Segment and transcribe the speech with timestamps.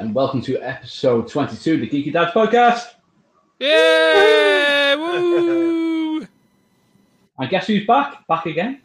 [0.00, 2.94] Hello there, and welcome to episode 22 of the Geeky Dads podcast.
[3.58, 4.94] Yeah!
[4.94, 6.26] Woo!
[7.38, 8.26] And guess who's back?
[8.26, 8.80] Back again?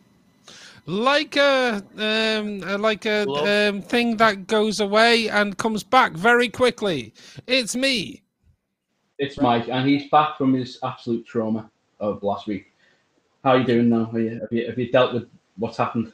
[0.86, 7.14] Like a um, like a um, thing that goes away and comes back very quickly.
[7.48, 8.22] It's me.
[9.18, 12.74] It's Mike, and he's back from his absolute trauma of last week.
[13.46, 14.10] How are you doing now?
[14.12, 16.12] Are you, have, you, have you dealt with what's happened?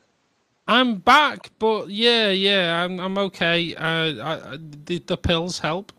[0.72, 3.76] I'm back, but yeah, yeah, I'm I'm okay.
[3.76, 5.92] Uh, I, I, the the pills help.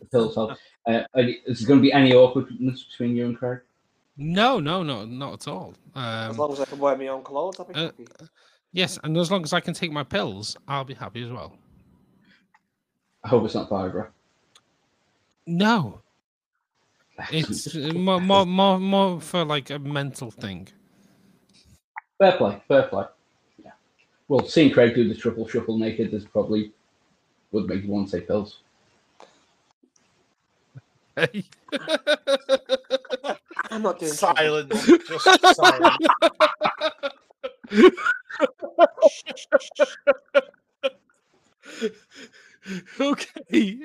[0.00, 0.58] The pills help.
[0.88, 1.04] Uh,
[1.46, 3.60] is there going to be any awkwardness between you and Craig?
[4.16, 5.74] No, no, no, not at all.
[5.94, 8.06] As Um, long as I can wear my own clothes, I'll be uh, happy.
[8.72, 11.56] yes, and as long as I can take my pills, I'll be happy as well.
[13.22, 14.08] I hope it's not Viagra.
[15.46, 16.00] No,
[17.30, 20.66] it's uh, more more more more for like a mental thing.
[22.18, 23.04] Fair play, fair play.
[24.28, 24.36] Yeah.
[24.36, 26.72] Well, seeing Craig do the triple shuffle naked is probably
[27.52, 28.58] would make you want to take pills.
[31.16, 31.44] Hey.
[33.70, 34.70] I'm not doing Silent,
[35.08, 35.96] just silent.
[43.00, 43.82] okay.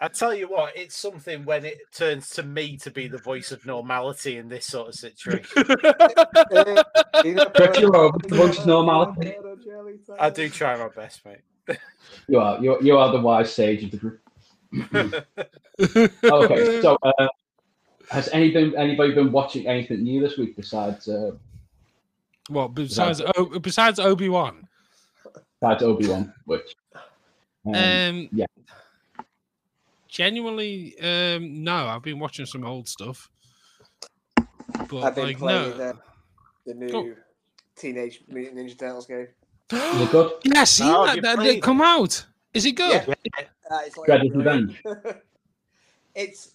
[0.00, 3.52] I tell you what, it's something when it turns to me to be the voice
[3.52, 5.64] of normality in this sort of situation.
[7.24, 9.34] You know, Craig, you're over the bunch of normality.
[10.18, 11.78] I do try my best, mate.
[12.28, 12.62] You are.
[12.62, 14.20] You, you are the wise sage of the group.
[16.24, 17.28] okay, so uh,
[18.10, 21.32] has anybody anybody been watching anything new this week besides uh,
[22.50, 24.68] Well, besides o- besides Obi Wan,
[25.60, 26.74] besides Obi Wan, which
[27.66, 28.46] um, um, yeah.
[30.08, 33.30] genuinely, um, no, I've been watching some old stuff,
[34.36, 35.84] but I've been like playing no.
[35.84, 35.92] uh,
[36.66, 37.14] the new Go.
[37.76, 39.28] Teenage Mutant Ninja Turtles game.
[39.72, 40.32] you good?
[40.44, 42.24] yeah, see Oh, that, you that, played that come out.
[42.52, 43.04] Is it good?
[43.06, 43.14] Yeah.
[43.70, 44.82] Uh, it's like Revenge.
[46.14, 46.52] it's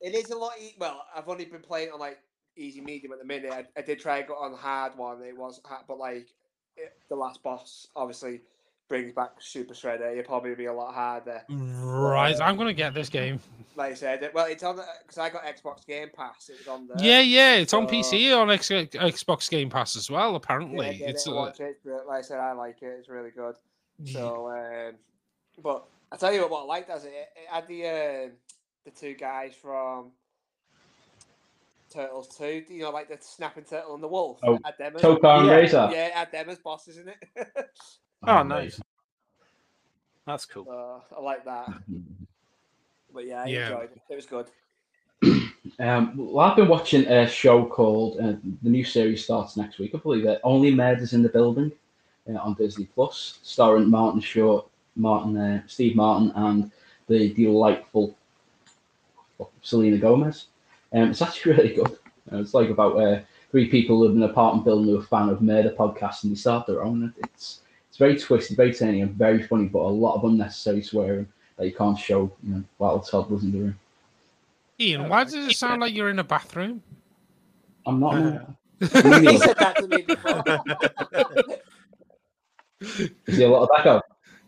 [0.00, 0.52] it is a lot.
[0.60, 2.18] E- well, I've only been playing on like
[2.56, 3.52] easy medium at the minute.
[3.52, 5.22] I, I did try and go on hard one.
[5.22, 6.28] It was hard, but like
[6.76, 8.40] it, the last boss obviously
[8.88, 10.12] brings back Super Shredder.
[10.12, 11.42] It'll probably be a lot harder.
[11.48, 13.40] Right, I'm gonna get this game.
[13.74, 16.48] Like I said, well, it's on because I got Xbox Game Pass.
[16.48, 16.96] It was on there.
[17.00, 20.36] Yeah, yeah, it's on Uh, PC on X- Xbox Game Pass as well.
[20.36, 21.78] Apparently, get it's it, uh, watch it.
[21.84, 22.96] But Like I said, I like it.
[22.98, 23.56] It's really good.
[24.04, 24.94] So, um,
[25.62, 28.28] but I tell you what, what I liked as it, it had the uh,
[28.84, 30.10] the two guys from
[31.92, 32.62] Turtles Two.
[32.68, 34.38] You know, like the snapping turtle and the wolf.
[34.42, 35.60] Oh, It had them as- Tokka and Yeah.
[35.62, 35.92] Rahzar.
[35.92, 37.16] yeah, it had them as bosses in it.
[38.26, 38.80] Oh, nice.
[40.26, 40.64] That's cool.
[40.64, 41.68] so I like that.
[43.14, 43.70] But yeah, I Yeah.
[43.70, 44.00] enjoyed it.
[44.10, 44.46] It was good.
[45.78, 49.94] Um, well, I've been watching a show called uh, the new series starts next week.
[49.94, 50.40] I believe it.
[50.42, 51.70] Only Murders in the Building
[52.30, 56.70] uh, on Disney Plus, starring Martin Short, Martin, uh, Steve Martin, and
[57.08, 58.14] the delightful
[59.60, 60.46] Selena Gomez.
[60.92, 61.98] Um, it's actually really good.
[62.32, 63.20] Uh, it's like about uh,
[63.50, 66.32] three people live in an apartment building who are a fan of murder podcasts and
[66.32, 67.12] they start their own.
[67.18, 67.60] It's
[67.96, 71.26] it's very twisted, very turny, and very funny, but a lot of unnecessary swearing
[71.56, 73.78] that you can't show you know, while toddlers in the room.
[74.78, 76.82] Ian, oh, why does it sound like you're in a bathroom?
[77.86, 78.50] I'm not.
[78.80, 80.44] he said that to me before.
[83.26, 84.02] Is there a lot of echo?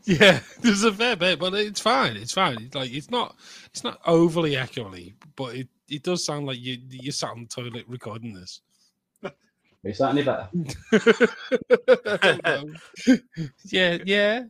[0.04, 2.18] Yeah, there's a fair bit, but it's fine.
[2.18, 2.58] It's fine.
[2.60, 3.34] It's like it's not
[3.68, 7.48] it's not overly echoey, but it, it does sound like you you sat on the
[7.48, 8.60] toilet recording this.
[9.88, 10.48] Is that any better?
[13.64, 14.44] yeah, yeah.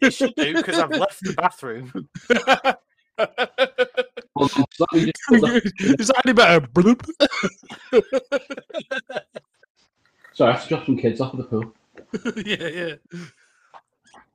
[0.00, 1.90] You should do because I've left the bathroom.
[4.36, 6.60] Hold on, let me just put that- Is that any better?
[6.66, 7.08] Bloop.
[10.32, 11.72] Sorry, I have to drop some kids off at the pool.
[12.44, 12.94] yeah, yeah.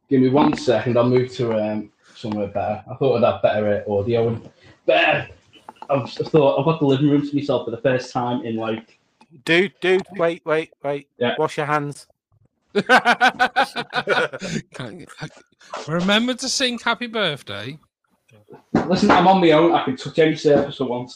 [0.10, 0.98] Give me one second.
[0.98, 2.84] I'll move to um, somewhere better.
[2.90, 4.50] I thought I'd have better uh, audio and
[4.86, 5.28] better.
[5.90, 8.56] I've just thought I've got the living room to myself for the first time in
[8.56, 8.99] like.
[9.46, 11.08] Dude, dude, wait, wait, wait.
[11.18, 11.36] Yeah.
[11.38, 12.08] Wash your hands.
[15.88, 17.78] Remember to sing happy birthday.
[18.74, 19.74] Listen, I'm on my own.
[19.74, 21.14] I can touch any surface I want.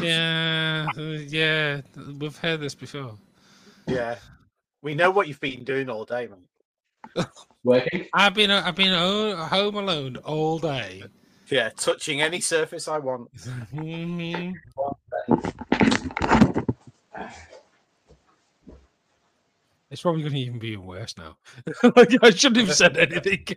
[0.00, 1.80] Yeah, uh, yeah.
[2.18, 3.14] We've heard this before.
[3.86, 4.16] Yeah.
[4.82, 7.26] We know what you've been doing all day, man.
[7.64, 8.06] Working.
[8.12, 11.04] I've been I've been home alone all day.
[11.48, 13.30] Yeah, touching any surface I want.
[13.74, 14.54] Mhm.
[19.90, 21.36] It's probably going to even be worse now.
[21.96, 23.44] like, I shouldn't have said anything.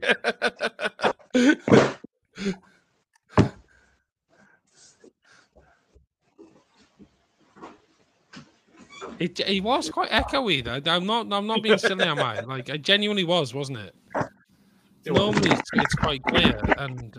[9.19, 10.81] it, it was quite echoey though.
[10.91, 12.41] I'm not I'm not being silly, am I?
[12.41, 13.95] Like I genuinely was, wasn't it?
[15.05, 17.15] It normally it's, it's quite clear, and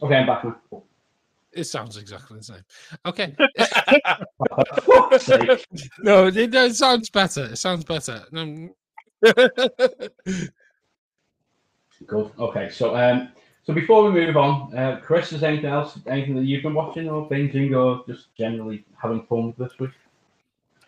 [0.00, 0.44] Okay, I'm back.
[1.52, 2.64] It sounds exactly the same.
[3.06, 5.66] Okay, For fuck's sake.
[6.00, 7.44] no, it, it sounds better.
[7.44, 8.24] It sounds better.
[8.34, 8.70] Um,
[12.06, 12.30] Good.
[12.38, 13.32] Okay, so um,
[13.64, 17.08] so before we move on, uh, Chris, is anything else, anything that you've been watching
[17.08, 19.90] or binging or just generally having fun this week?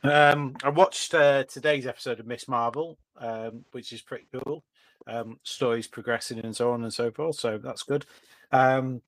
[0.03, 4.63] Um, I watched uh, today's episode of Miss Marvel, um, which is pretty cool.
[5.07, 8.07] Um, stories progressing and so on and so forth, so that's good.
[8.53, 9.03] Um,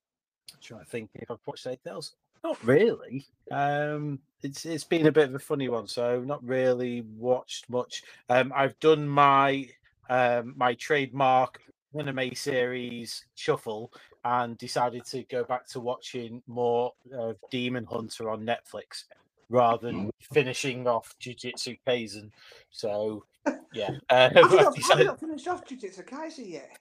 [0.53, 2.15] I'm trying to think if I've watched anything else.
[2.45, 3.27] Not really.
[3.51, 8.03] Um, it's it's been a bit of a funny one, so not really watched much.
[8.29, 9.69] Um, I've done my
[10.11, 11.61] um, my trademark
[11.99, 13.93] anime series shuffle
[14.25, 19.05] and decided to go back to watching more of Demon Hunter on Netflix
[19.49, 22.31] rather than finishing off Jujutsu Kaisen.
[22.71, 23.25] So
[23.73, 26.79] yeah, uh, Have you I've not, have you not finished off Jujutsu Kaisen yet?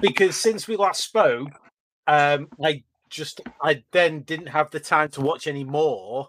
[0.00, 1.50] because since we last spoke,
[2.06, 2.82] um, I
[3.14, 6.28] just I then didn't have the time to watch any more,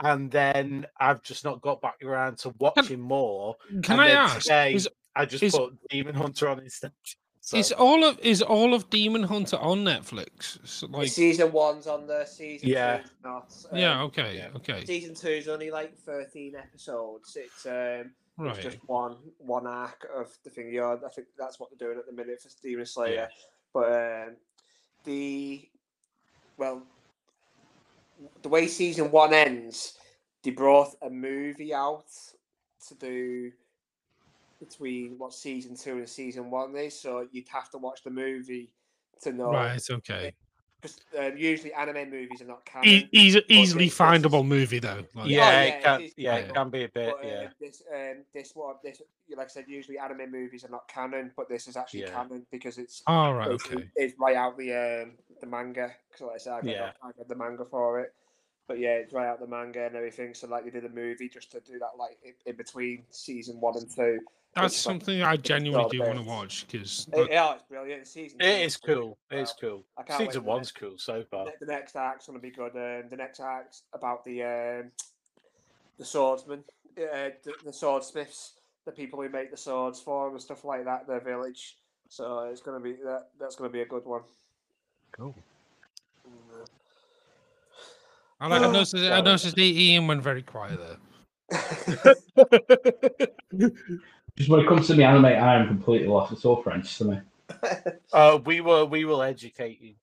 [0.00, 3.56] and then I've just not got back around to watching more.
[3.82, 4.40] can and I ask?
[4.42, 6.92] Today, Is, I just is- put Demon Hunter on instead.
[7.40, 10.58] So, is all of is all of Demon Hunter on Netflix?
[10.66, 12.96] So, like, season one's on the season Yeah.
[12.98, 13.54] two's not.
[13.72, 14.48] yeah, Um, okay, yeah.
[14.56, 17.36] okay, Season two's only like thirteen episodes.
[17.36, 18.10] It's um,
[18.48, 20.74] it's just one one arc of the thing.
[20.74, 23.28] Yeah, I think that's what they're doing at the minute for Demon Slayer.
[23.72, 24.36] But um,
[25.04, 25.68] the
[26.56, 26.82] well,
[28.42, 29.98] the way season one ends,
[30.42, 32.06] they brought a movie out
[32.88, 33.52] to do
[34.58, 36.98] between what season two and season one is.
[36.98, 38.72] So you'd have to watch the movie
[39.22, 39.50] to know.
[39.50, 40.34] Right, okay.
[41.10, 42.88] Because um, usually anime movies are not canon.
[42.88, 45.04] E- easy, easily this- this is- findable movie though.
[45.14, 47.14] Like, yeah, yeah, it can, it is yeah, it can be a bit.
[47.20, 49.02] But, yeah, um, this um this one this
[49.36, 52.10] like I said, usually anime movies are not canon, but this is actually Yeah.
[52.10, 53.88] canon because it's All right, it's, okay.
[53.96, 55.92] it's right out the um the manga.
[56.10, 56.90] Because like I said, I got, Yeah.
[57.02, 58.14] I got the manga for it.
[58.68, 60.34] But yeah, it's right out the manga and everything.
[60.34, 63.60] So like they did a movie just to do that like in, in between season
[63.60, 64.18] one and two.
[64.62, 68.06] That's is like- something I genuinely do want to watch because It, yeah, it's brilliant.
[68.06, 69.18] Season it is cool.
[69.30, 69.42] It well.
[69.44, 69.84] is cool.
[69.98, 70.74] I can't wait Season one's it.
[70.80, 71.44] cool so far.
[71.46, 72.74] Ne- The next act's gonna be good.
[72.74, 74.90] Um, the next act's about the um,
[75.98, 76.64] the swordsman,
[76.98, 78.54] uh, the, the swordsmiths,
[78.84, 81.06] the people who make the swords for 'em and stuff like that.
[81.06, 81.76] Their village.
[82.08, 83.28] So it's gonna be that.
[83.38, 84.22] That's gonna be a good one.
[85.12, 85.34] Cool.
[86.26, 86.66] Mm,
[88.38, 88.94] I, like, I Oh, noticed.
[88.96, 89.24] I God.
[89.24, 90.98] noticed Ian went very quiet there.
[94.36, 96.32] Just when it comes to the anime, I am completely lost.
[96.32, 97.18] It's all French to me.
[98.12, 99.94] Uh, we will we will educate you.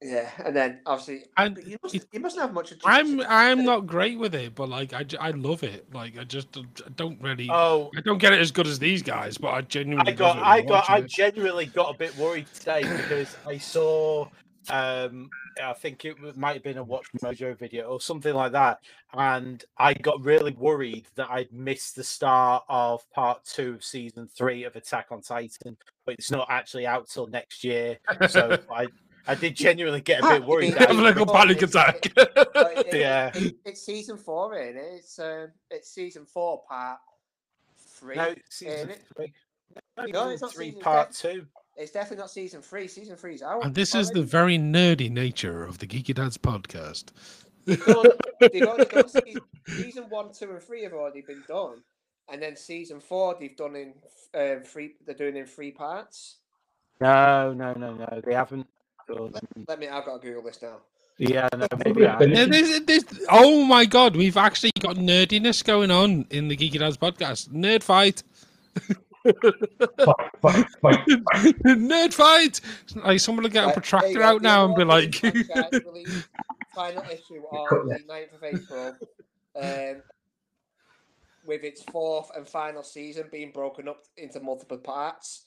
[0.00, 2.70] yeah, and then obviously And but you must it- you mustn't have much.
[2.70, 5.92] of I'm I'm not great with it, but like I, I love it.
[5.92, 8.78] Like I just don't- I don't really Oh, I don't get it as good as
[8.78, 12.16] these guys, but I genuinely I got, I when got, I genuinely got a bit
[12.16, 14.28] worried today because I saw,
[14.68, 15.30] um,
[15.62, 18.80] I think it might have been a Watch Mojo video or something like that,
[19.14, 24.28] and I got really worried that I'd missed the start of part two of season
[24.28, 27.98] three of Attack on Titan, but it's not actually out till next year.
[28.28, 28.86] So I,
[29.26, 30.70] I did genuinely get a bit worried.
[30.70, 32.12] mean- that Have a I- little panic attack.
[32.14, 33.30] But it- Yeah.
[33.34, 34.80] it- it's season four, in it?
[34.96, 36.98] It's um, it's season four, part
[37.78, 38.16] three.
[38.16, 39.32] no, season three.
[39.96, 41.32] No, No, it's not three, season part three.
[41.34, 41.46] two.
[41.80, 42.86] It's definitely not season three.
[42.88, 43.64] Season three's out.
[43.64, 47.06] and this is the very nerdy nature of the Geeky Dads podcast.
[47.64, 48.06] They've done-
[48.52, 51.82] they've already done season, season one, two, and three have already been done,
[52.30, 53.94] and then season four they've done in
[54.34, 54.94] um, three.
[55.06, 56.36] They're doing in three parts.
[57.00, 58.20] No, no, no, no.
[58.26, 58.66] They haven't.
[59.08, 59.32] done-
[59.66, 59.88] Let me.
[59.88, 60.76] I've got to Google this now.
[61.16, 62.04] Yeah, no, Maybe maybe.
[62.04, 66.26] a I- finish- Yeah, this, this, oh my god, we've actually got nerdiness going on
[66.30, 67.48] in the Geeky Dads podcast.
[67.48, 68.22] Nerd fight.
[69.24, 71.06] Fuck, fuck, fuck.
[71.66, 72.60] Nerd fight.
[72.96, 75.14] Like someone will get a Right, there you protractor go, out now and be like,
[75.14, 75.82] franchise
[76.74, 78.96] final issue on the 9th of April,
[79.60, 80.02] um,
[81.44, 85.46] with its fourth and final season being broken up into multiple parts.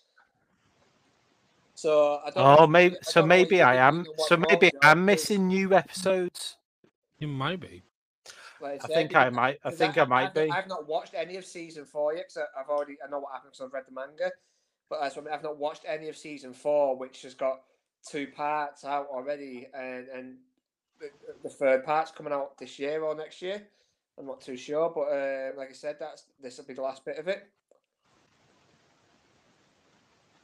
[1.76, 2.46] So I don't.
[2.46, 2.96] Oh, know- maybe.
[2.96, 4.06] I So don't know maybe I am.
[4.28, 6.58] So maybe I'm missing new episodes.
[7.18, 7.84] you might be.
[8.64, 9.60] Like I think I might.
[9.64, 10.50] I think I might I've be.
[10.50, 13.62] I've not watched any of season four yet because I've already I know what happens.
[13.62, 14.32] I've read the manga,
[14.90, 17.62] but as I I've not watched any of season four, which has got
[18.10, 20.36] two parts out already, and and
[21.00, 21.10] the,
[21.44, 23.62] the third part's coming out this year or next year.
[24.18, 27.04] I'm not too sure, but uh, like I said, that's this will be the last
[27.04, 27.48] bit of it.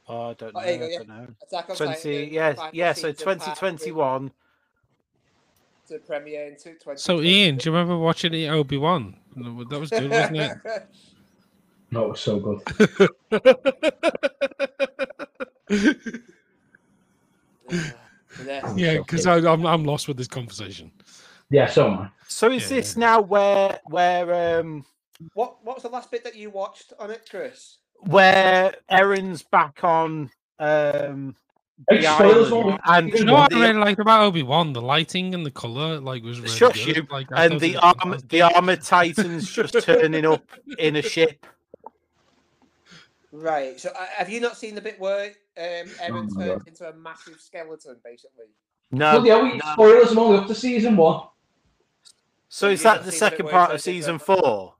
[0.08, 0.60] Oh, I don't know.
[0.60, 0.98] Oh, I yeah.
[0.98, 1.26] don't know.
[1.42, 1.94] Attack on Twenty.
[1.94, 2.92] Titan, Yeah, yeah.
[2.92, 4.32] So season, part 2021.
[5.90, 7.00] To premiere in two- 20.
[7.00, 9.16] So, Ian, do you remember watching the Obi Wan?
[9.34, 10.56] That was good, wasn't it?
[11.92, 12.60] No, it was so good.
[18.44, 18.72] yeah.
[18.76, 19.26] yeah, so because.
[19.26, 20.90] I'm I'm lost with this conversation.
[21.50, 22.08] Yeah, so am I.
[22.28, 22.76] So is Yeah.
[22.76, 24.84] this now where where um
[25.34, 27.78] What What was the last bit that you watched on it, Chris?
[28.04, 31.34] where Eren's back on um
[31.88, 34.72] Hey, the spoilers island won't- and You know what I really liked about Obi Wan?
[34.72, 36.96] The lighting and the color, like, was really Shush good.
[36.96, 40.44] you, Like, and the it arm, the armor titans just turning up
[40.78, 41.46] in a ship.
[43.32, 43.78] Right.
[43.80, 46.92] So uh, have you not seen the bit where um, Eren Oh turns into a
[46.94, 48.46] massive skeleton, basically?
[48.90, 49.64] No, Well, yeah, we no.
[49.72, 50.10] spoilers.
[50.10, 51.28] I'm only up to season one.
[52.48, 54.74] So Have is that the seen the second part of season a- four?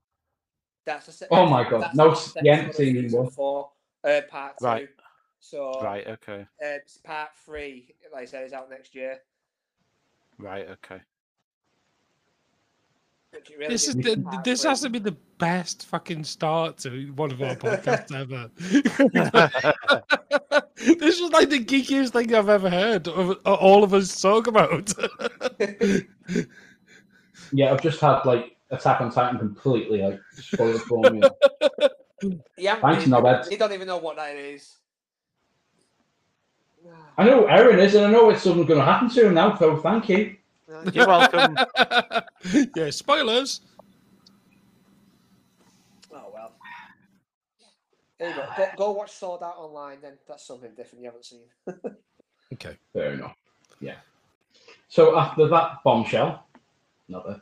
[0.84, 1.12] That's the.
[1.12, 1.82] se- Oh my God.
[1.82, 3.30] that's No, the s- you haven't one seen season one.
[3.30, 3.70] Four,
[4.02, 4.88] uh, part two.
[5.40, 5.42] Right.
[5.74, 6.06] So Right.
[6.06, 6.42] Okay.
[6.42, 9.18] uh, it's part three, like I said, is out next year.
[10.38, 10.68] Right.
[10.68, 11.00] Okay.
[13.56, 14.68] really This is the, this three.
[14.70, 18.50] has to be the best fucking start to one of our podcasts ever.
[20.98, 24.46] this was like the geekiest thing I've ever heard of of all of us talk
[24.46, 24.92] about.
[27.52, 31.20] Yeah, I've just had like Attack on Titan completely like spoiled for me.
[32.56, 33.50] Yeah, Thanks, you, Norbert.
[33.50, 34.76] you don't even know what that is.
[37.20, 39.54] I know Eren is, and I know it's something going to happen to him now.
[39.58, 40.36] So thank you.
[40.90, 41.54] You're welcome.
[42.74, 43.60] yeah, spoilers.
[46.10, 46.52] Oh well.
[48.18, 48.46] There you go.
[48.56, 48.66] go.
[48.78, 50.14] Go watch Sword Art Online then.
[50.26, 51.42] That's something different you haven't seen.
[52.52, 52.76] Okay.
[52.92, 53.36] Fair enough.
[53.80, 53.94] Yeah.
[54.88, 56.48] So after that bombshell,
[57.06, 57.40] not that.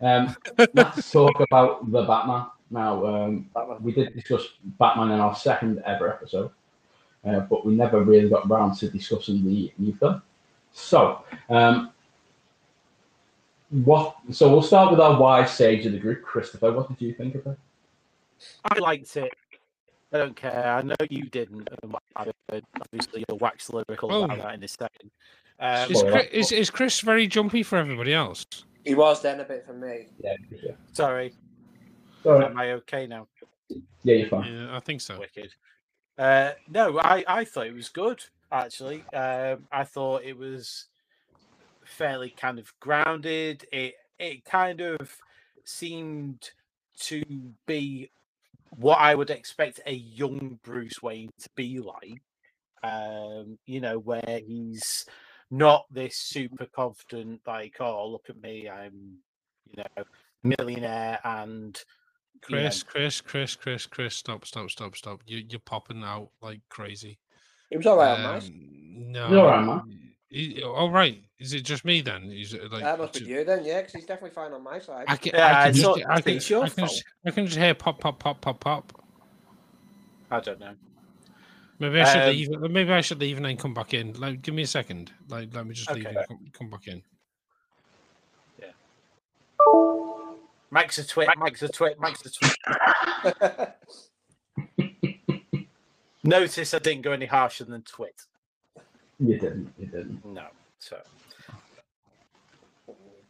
[0.00, 0.36] Um,
[0.74, 2.46] let's talk about the Batman.
[2.70, 3.78] Now, um, Batman.
[3.82, 4.46] we did discuss
[4.78, 6.52] Batman in our second ever episode,
[7.26, 10.22] uh, but we never really got around to discussing the new film.
[10.72, 11.92] So, um,
[13.70, 14.16] what?
[14.30, 16.72] So we'll start with our wise sage of the group, Christopher.
[16.72, 17.58] What did you think of it?
[18.64, 19.32] I liked it.
[20.12, 20.76] I don't care.
[20.76, 21.68] I know you didn't.
[21.82, 22.64] and what I heard.
[22.80, 24.24] Obviously, you'll wax lyrical Oh.
[24.24, 25.10] about that in a second.
[25.60, 28.44] Um, Is Chris, is, is Chris very jumpy for everybody else?
[28.84, 30.08] He was then a bit for me.
[30.22, 30.72] Yeah, yeah.
[30.92, 31.32] sorry,
[32.22, 32.44] Sorry.
[32.44, 33.28] am I okay now?
[34.02, 34.52] Yeah, you're fine.
[34.52, 35.18] Yeah, I think so.
[35.18, 35.54] Wicked.
[36.16, 39.04] Uh, no, I, I thought it was good actually.
[39.12, 40.86] Um, I thought it was
[41.84, 43.66] fairly kind of grounded.
[43.72, 45.16] It it kind of
[45.64, 46.50] seemed
[47.00, 47.22] to
[47.66, 48.10] be
[48.76, 52.22] what I would expect a young Bruce Wayne to be like.
[52.82, 55.06] Um, you know, where he's
[55.50, 59.18] not this super confident, like, oh, look at me, I'm,
[59.70, 60.04] you know,
[60.42, 61.82] millionaire and
[62.48, 65.20] you know, Chris, Chris, Chris, Chris, Chris, stop, stop, stop, stop.
[65.26, 67.18] You, you're popping out like crazy.
[67.70, 68.42] He was all right on mine.
[68.42, 69.30] Um, no.
[69.30, 70.00] You're all right, man.
[70.28, 71.20] He- all right.
[71.38, 72.30] Is it just me then?
[72.30, 74.78] Is it like That must be you then, yeah, because he's definitely fine on my
[74.78, 75.04] side.
[75.08, 76.90] I can, Yeah, I can it's just, I can, it's your I can, fault.
[76.90, 79.04] just, I can just hear pop, pop, pop, pop, pop.
[80.30, 80.74] I don't know.
[81.80, 82.28] Maybe I should Um,
[82.62, 82.70] leave.
[82.70, 84.12] Maybe I should leave and then come back in.
[84.14, 85.12] Like, give me a second.
[85.28, 86.16] Like, let me just leave Okay.
[86.16, 87.02] and come, come back in.
[90.74, 93.76] Mike's a twit, Mike's a twit, Mike's a twit.
[96.24, 98.22] Notice I didn't go any harsher than twit.
[99.20, 99.72] You didn't.
[99.78, 100.24] You didn't.
[100.24, 100.46] No.
[100.80, 100.98] So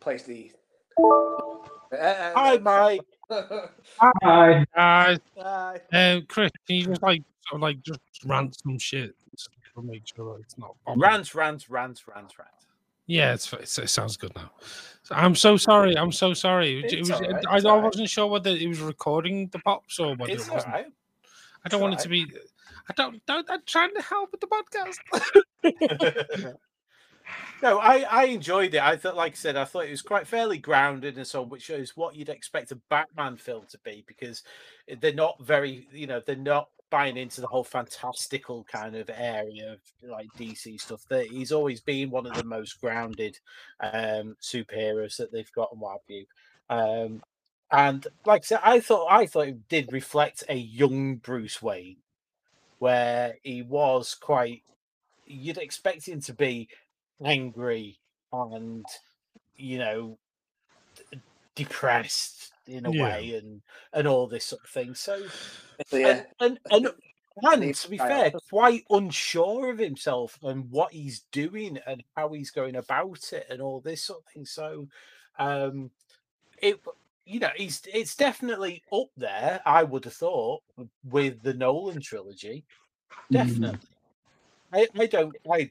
[0.01, 0.53] Place the.
[0.99, 3.03] Uh, uh, Hi Mike.
[3.31, 4.65] Hi.
[4.75, 5.81] Uh, Hi.
[5.93, 9.83] um, Chris, can you just like, sort of like, just rant some shit just to
[9.83, 11.03] make sure that it's not bombing?
[11.03, 12.63] Rant, rant, rant, rant, rant.
[13.06, 14.50] Yeah, it's, it's, it sounds good now.
[15.11, 15.96] I'm so sorry.
[15.96, 16.82] I'm so sorry.
[16.84, 20.32] It, was, alright, I, I wasn't sure whether it was recording the pops or whether
[20.32, 20.75] It's it wasn't.
[20.75, 20.87] alright.
[21.64, 22.26] I don't it's want it to be.
[22.88, 23.25] I don't.
[23.26, 25.32] don't I'm trying to help with the
[25.62, 25.62] podcast.
[27.62, 28.82] no, I, I enjoyed it.
[28.82, 31.49] I thought, like I said, I thought it was quite fairly grounded and so on,
[31.49, 34.42] which shows what you'd expect a Batman film to be because
[35.00, 39.73] they're not very, you know, they're not buying into the whole fantastical kind of area
[39.73, 41.05] of like DC stuff.
[41.09, 43.38] That he's always been one of the most grounded
[43.81, 46.26] um superheroes that they've got and what have you.
[46.71, 47.23] Um
[47.71, 51.97] and like I said, I thought I thought it did reflect a young Bruce Wayne,
[52.79, 54.62] where he was quite.
[55.26, 56.69] You'd expect him to be
[57.25, 57.99] angry
[58.33, 58.85] and,
[59.57, 60.19] you know,
[61.55, 62.92] depressed in a Yeah.
[62.92, 64.94] way, and and all this sort of thing.
[64.94, 65.30] So,
[65.87, 66.09] So, yeah.
[66.09, 66.88] and and, and,
[67.42, 72.50] and to be fair, quite unsure of himself and what he's doing and how he's
[72.50, 74.47] going about it and all this sort of thing.
[74.47, 74.88] So,
[75.38, 75.90] um,
[76.62, 76.80] it
[77.26, 79.62] you know, he's it's definitely up there.
[79.66, 80.62] I would have thought
[81.04, 82.66] with the Nolan trilogy,
[83.33, 83.78] definitely.
[84.73, 85.71] I, I don't I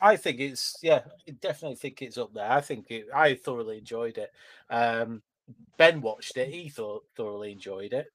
[0.00, 2.50] I think it's yeah, I definitely think it's up there.
[2.50, 4.30] I think it, I thoroughly enjoyed it.
[4.70, 5.22] Um,
[5.76, 8.06] ben watched it; he thought thoroughly enjoyed it.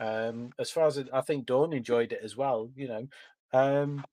[0.00, 2.70] Um, as far as I think Dawn enjoyed it as well.
[2.74, 3.08] You know,
[3.52, 4.04] um,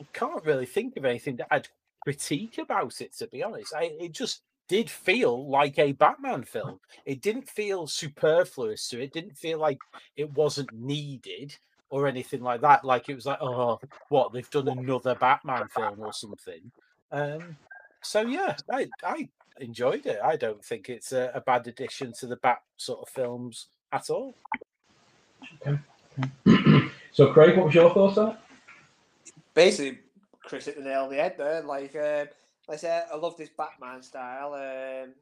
[0.00, 1.68] I can't really think of anything that I'd
[2.02, 3.16] critique about it.
[3.18, 6.80] To be honest, I, it just did feel like a Batman film.
[7.04, 9.12] It didn't feel superfluous to it.
[9.12, 9.78] Didn't feel like
[10.16, 11.56] it wasn't needed
[11.88, 12.84] or anything like that.
[12.84, 16.70] Like it was like, oh, what they've done another Batman film or something.
[17.12, 17.56] Um,
[18.02, 19.28] so yeah, I I
[19.60, 20.18] enjoyed it.
[20.22, 24.10] I don't think it's a, a bad addition to the Bat sort of films at
[24.10, 24.34] all.
[25.66, 25.78] okay
[27.12, 28.36] so, Craig, what was your thoughts on it?
[29.54, 29.98] Basically,
[30.40, 31.62] Chris hit the nail on the head there.
[31.62, 32.28] Like, um,
[32.68, 34.54] like I said, I love this Batman style.
[34.54, 35.12] Um,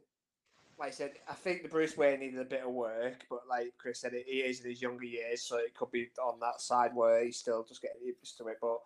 [0.79, 3.75] like I said, I think the Bruce Wayne needed a bit of work, but like
[3.79, 6.91] Chris said, he is in his younger years, so it could be on that side
[6.95, 8.59] where he's still just getting used to it.
[8.61, 8.79] But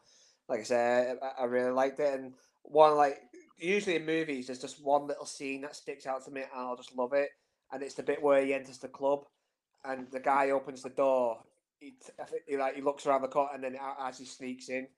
[0.48, 2.18] like I said, I, I really liked it.
[2.18, 3.20] And one like
[3.58, 6.76] usually in movies, there's just one little scene that sticks out to me, and I'll
[6.76, 7.30] just love it.
[7.72, 9.24] And it's the bit where he enters the club,
[9.84, 11.38] and the guy opens the door.
[11.80, 11.94] He,
[12.46, 14.88] he like he looks around the corner, and then as he sneaks in,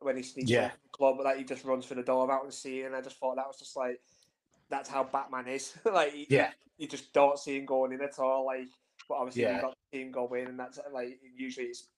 [0.00, 0.64] when he sneaks Yeah.
[0.66, 2.86] into the club, like he just runs for the door without seeing.
[2.86, 4.00] And I just thought that was just like
[4.70, 5.76] that's how Batman is.
[5.92, 6.50] like you, Yeah.
[6.78, 8.46] you just don't see him going in at all.
[8.46, 8.68] Like,
[9.08, 9.56] but obviously Yeah.
[9.56, 11.88] you got the team go in, and that's like usually it's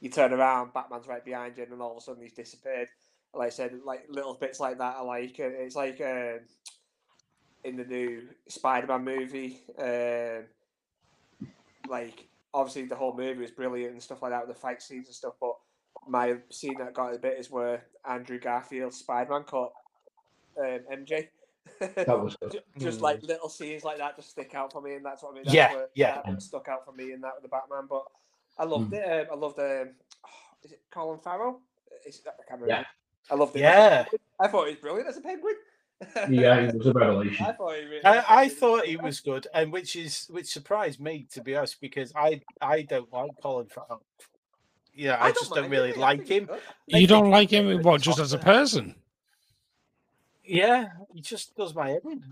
[0.00, 2.88] you turn around, Batman's right behind you, and then all of a sudden he's disappeared.
[3.36, 4.96] Like I said, like little bits like that.
[4.98, 6.40] I like uh, it's like um,
[7.64, 9.60] in the new Spider-Man movie.
[9.78, 10.44] Um,
[11.88, 15.06] like obviously the whole movie was brilliant and stuff like that with the fight scenes
[15.06, 15.34] and stuff.
[15.40, 15.54] But
[16.06, 19.72] my scene that got a bit is where Andrew Garfield's Spider-Man caught
[20.58, 21.28] um, MJ.
[21.80, 22.52] That was good.
[22.52, 25.32] Ju- just like little scenes like that just stick out for me, and that's what
[25.32, 25.44] I mean.
[25.44, 25.56] That's Hmm.
[25.56, 26.20] Yeah, where yeah.
[26.24, 27.86] that stuck out for me in that with the Batman.
[27.88, 28.04] But
[28.58, 28.96] I loved Mm.
[28.98, 29.28] it.
[29.30, 29.88] Um, I loved um,
[30.62, 31.60] is it Colin Farrell?
[32.06, 32.66] Is, I can't remember.
[32.68, 32.84] Yeah.
[33.30, 33.60] I loved it.
[33.60, 34.04] Yeah,
[34.38, 35.54] I thought he was brilliant as a penguin.
[36.28, 37.46] Yeah, it was a revelation.
[37.48, 38.04] I thought he really.
[38.04, 41.80] I, I thought he was good, and which is which surprised me to be honest,
[41.80, 44.02] because I I don't like Colin Farrell.
[44.96, 46.44] Yeah, I, just don't mind really I like him.
[46.44, 46.60] good.
[46.86, 48.94] You don't like him, over what, just as a person?
[50.44, 52.24] Yeah, he just does my head in.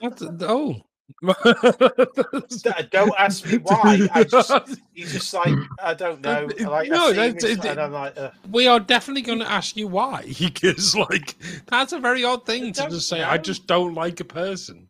[0.00, 0.20] What?
[0.42, 0.76] Oh.
[1.20, 4.08] D- Don't ask me why.
[4.12, 4.52] I just
[4.92, 6.48] he's just like I don't know.
[6.60, 9.50] Like no, I see him it- and I'm like, uh, we are definitely going to
[9.50, 13.22] ask you why, because like that's a very odd thing to just say.
[13.22, 14.88] I just don't like a person.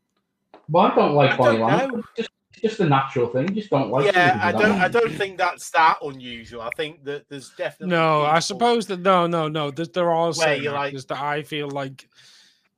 [0.69, 2.05] Well, I don't like I body don't language.
[2.17, 2.31] just,
[2.63, 3.49] just a natural thing.
[3.49, 4.15] You just don't like.
[4.15, 4.73] yeah, I don't.
[4.81, 6.63] I don't think that's that unusual.
[6.63, 9.71] I think that there's definitely No, I suppose that no, no, no.
[9.71, 12.09] There, there are certain you're like- actors that I feel like,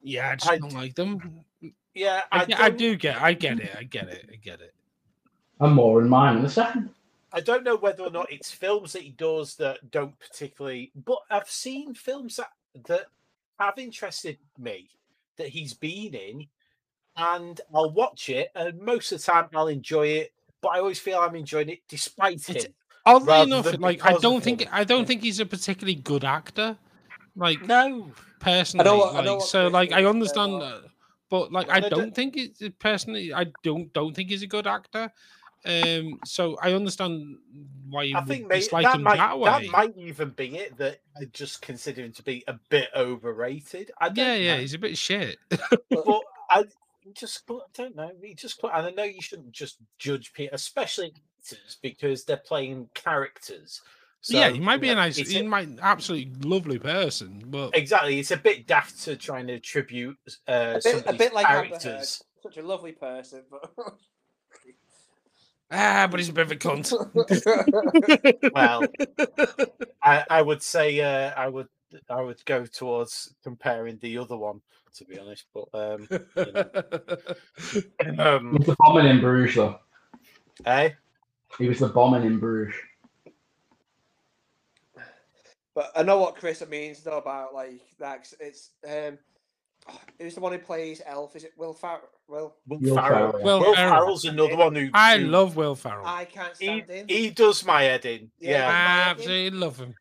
[0.03, 1.45] yeah, I just I don't like them.
[1.95, 4.75] Yeah, I, I, I don't- get, I get it, I get it, I get it.
[5.61, 6.91] And more in mine in a second.
[7.33, 11.19] I don't know whether or not it's films that he does that don't particularly, but
[11.31, 12.51] I've seen films that
[12.87, 13.07] that
[13.59, 14.89] have interested me
[15.37, 16.47] that he's been in,
[17.17, 20.33] and I'll watch it, and most of the time I'll enjoy it.
[20.61, 22.75] But I always feel I'm enjoying it despite It's- him.
[23.07, 24.69] Oddly enough, like I don't think, him.
[24.73, 26.79] I don't think he's a particularly good actor.
[27.37, 30.85] Like No, personally, what- I know like, what so like I understand that,
[31.35, 33.35] but like I don't- think it's personally.
[33.35, 35.11] I don't don't think he's a good actor.
[35.67, 37.39] Um, so I understand
[37.89, 39.51] why you I think maybe dislike that him might that way.
[39.51, 40.77] that might even be it.
[40.77, 43.91] That I just consider him to be a bit overrated.
[43.99, 44.61] I don't yeah, yeah, know.
[44.61, 45.39] he's a bit shit.
[45.49, 45.61] but
[46.51, 46.67] I
[47.15, 48.13] just I don't know.
[48.23, 52.89] He just and I know you shouldn't just judge people, especially actors, because they're playing
[52.95, 53.81] characters.
[54.25, 57.77] So, yeah, he might be you a nice, he a- might absolutely lovely person, but
[57.77, 58.19] exactly.
[58.19, 60.17] It's a bit daft to try and attribute
[60.49, 61.81] uh, a some bit, of a these bit like Amber Heard.
[61.83, 62.25] characters.
[62.43, 63.71] Such a lovely person, but
[65.71, 66.91] ah, but he's a bit of a cunt.
[68.55, 68.87] Well,
[70.03, 71.69] I, I would say uh, I would
[72.09, 74.63] I would go towards comparing the other one
[74.95, 76.09] to be honest, but um,
[78.01, 79.79] He um was the bombing in Bruges, though.
[80.65, 80.91] eh?
[81.59, 82.75] He was the bombing in Bruges.
[85.75, 88.19] But I know what Chris means though about like that.
[88.19, 89.19] 'cause It's um,
[90.19, 91.35] who's the one who plays Elf?
[91.37, 92.01] Is it Will Ferrell?
[92.29, 93.33] Will Will Will Farrell.
[93.33, 93.45] Ferrell.
[93.45, 93.91] Will Will Ferrell.
[93.95, 96.07] Ferrell's another one who I who- love Will Ferrell.
[96.07, 97.07] I I can't he, stand him.
[97.09, 98.31] he does my head in.
[98.39, 99.95] Yeah, Yeah, I- absolutely love him.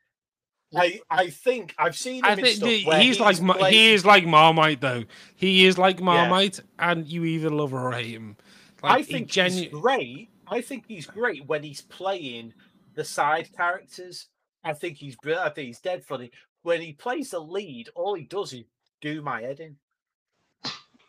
[0.75, 3.73] I, I think I've seen him I in think stuff the- where he's like played-
[3.73, 5.03] he is like Marmite though.
[5.36, 8.38] He is like Marmite, and you either love or hate him.
[8.81, 10.29] Like, I he think genu- he's great.
[10.47, 12.53] I think he's great when he's playing
[12.95, 14.27] the side characters.
[14.63, 15.17] I think he's.
[15.26, 16.32] I think he's dead funny.
[16.62, 18.63] When he plays the lead, all he does is
[19.02, 19.76] do my head in.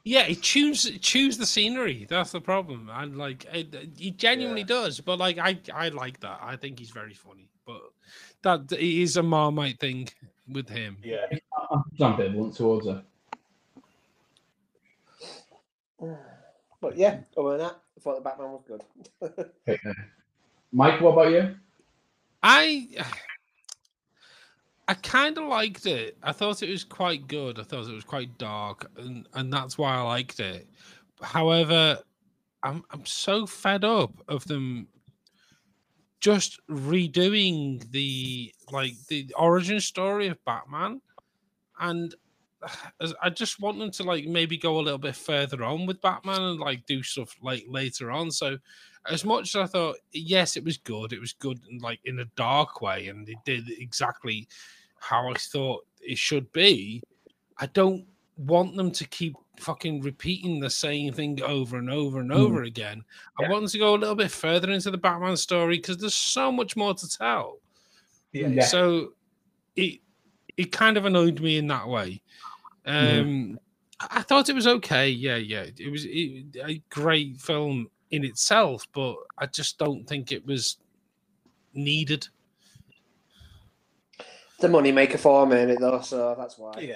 [0.07, 2.07] Yeah, he chews chews the scenery.
[2.09, 2.90] That's the problem.
[2.93, 4.67] And like it, he genuinely Yeah.
[4.67, 5.01] does.
[5.01, 6.40] But like I I like that.
[6.43, 7.49] I think he's very funny.
[7.64, 7.81] But
[8.43, 10.09] that it is a Marmite thing
[10.49, 10.99] with him.
[11.03, 11.25] Yeah.
[11.71, 12.99] I'm ambivalent towards it.
[16.81, 18.83] But yeah, other than that, I thought the Batman was good.
[19.69, 19.93] Okay.
[20.71, 21.55] Mike, what about you?
[22.43, 22.88] I
[24.87, 26.16] I kind of liked it.
[26.23, 27.59] I thought it was quite good.
[27.59, 30.68] I thought it was quite dark, and and that's why I liked it.
[31.23, 31.99] However,
[32.62, 34.88] I'm I'm so fed up of them
[36.20, 41.01] just redoing the like the origin story of Batman,
[41.81, 42.14] and
[43.20, 46.42] I just want them to like maybe go a little bit further on with Batman
[46.42, 48.31] and like do stuff like later on.
[48.31, 48.59] So
[49.11, 51.12] as much as I thought, yes, it was good.
[51.12, 54.49] It was good, like in a dark way, and it did exactly
[55.01, 57.03] how I thought it should be.
[57.59, 62.31] I don't want them to keep fucking repeating the same thing over and over and
[62.31, 62.37] Mm.
[62.37, 63.05] over again.
[63.38, 63.51] I Yeah.
[63.51, 66.51] want them to go a little bit further into the Batman story because there's so
[66.51, 67.61] much more to tell.
[68.33, 68.64] Yeah.
[68.67, 69.14] So
[69.77, 70.01] it
[70.57, 72.23] it kind of annoyed me in that way.
[72.87, 73.59] Um,
[74.01, 75.09] I I thought it was okay.
[75.09, 80.33] Yeah, yeah, it was it, a great film in itself, but I just don't think
[80.33, 80.79] it was
[81.75, 82.29] needed.
[84.61, 86.79] The money maker for me, it though, so that's why.
[86.81, 86.95] Yeah.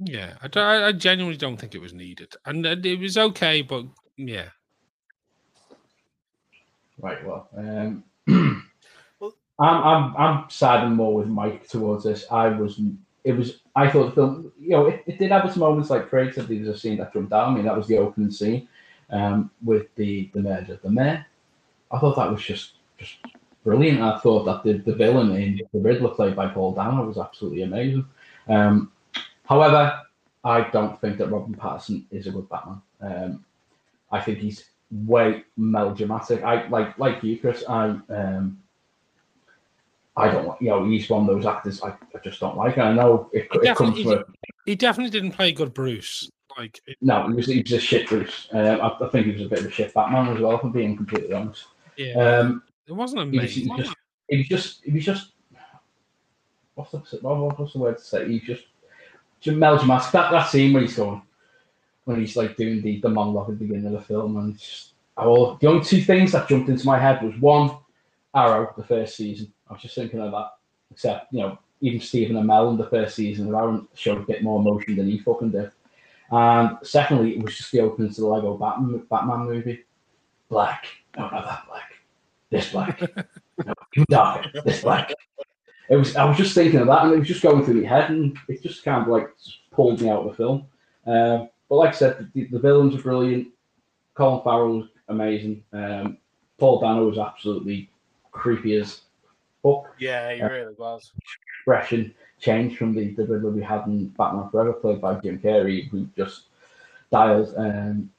[0.00, 3.62] Yeah, I, I I genuinely don't think it was needed, and uh, it was okay,
[3.62, 3.84] but
[4.16, 4.48] yeah,
[7.00, 7.24] Right.
[7.24, 8.04] Well, um,
[9.20, 12.24] Well- I'm I'm I'm siding more with Mike towards this.
[12.30, 12.80] I was
[13.24, 16.08] it was I thought the film you know it, it did have its moments like
[16.08, 16.48] Craig said.
[16.48, 17.48] There's a scene that jumped out.
[17.48, 18.68] I mean that was the opening scene
[19.14, 21.24] um, with the the murder of the mayor.
[21.90, 23.14] I thought that was just just
[23.62, 24.02] brilliant.
[24.02, 27.62] I thought that the, the villain in the Riddler played by Paul Dano was absolutely
[27.62, 28.04] amazing.
[28.48, 28.92] Um,
[29.44, 30.00] however,
[30.42, 32.82] I don't think that Robert Pattinson is a good Batman.
[33.00, 33.44] Um,
[34.10, 36.42] I think he's way melodramatic.
[36.42, 37.64] I like like you, Chris.
[37.68, 38.60] I um,
[40.16, 42.76] I don't like you know he's one of those actors I, I just don't like.
[42.76, 44.24] And I know it, He it comes from
[44.66, 46.30] he definitely didn't play good Bruce.
[46.56, 48.48] Like, it- no, he was he was a shit Bruce.
[48.52, 50.68] Um, I, I think he was a bit of a shit Batman as well, for
[50.70, 51.64] being completely honest.
[51.96, 53.68] yeah, Um, it wasn't was, he amazing.
[53.68, 53.96] was just
[54.28, 55.30] he was just he was just
[56.74, 58.28] what's the what- what's the word to say?
[58.30, 58.64] He just
[59.40, 60.10] just melodramatic.
[60.12, 61.22] That that scene where he's going
[62.04, 64.62] when he's like doing the, the monologue at the beginning of the film and it's
[64.64, 67.70] just oh, the only two things that jumped into my head was one
[68.34, 69.50] Arrow the first season.
[69.70, 70.50] I was just thinking of that.
[70.90, 74.42] Except you know even Stephen Amell in the first season of Arrow showed a bit
[74.42, 75.70] more emotion than he fucking did.
[76.30, 79.84] And secondly, it was just the opening to the Lego Batman Batman movie.
[80.48, 81.92] Black, no, not that black.
[82.50, 83.00] This black.
[83.66, 84.50] no, you darker.
[84.64, 85.12] This black.
[85.90, 86.16] It was.
[86.16, 88.36] I was just thinking of that, and it was just going through my head, and
[88.48, 89.28] it just kind of like
[89.70, 90.66] pulled me out of the film.
[91.06, 93.48] Um, but like I said, the, the villains are brilliant.
[94.14, 95.64] Colin Farrell was amazing.
[95.72, 96.18] Um,
[96.58, 97.90] Paul Dano was absolutely
[98.30, 99.02] creepy as
[99.62, 99.94] fuck.
[99.98, 100.46] Yeah, he Yeah.
[100.46, 101.12] really was.
[101.64, 105.88] Expression change from the, the Riddler we had in Batman Forever, played by Jim Carrey,
[105.88, 106.42] who just
[107.10, 108.10] dialed um,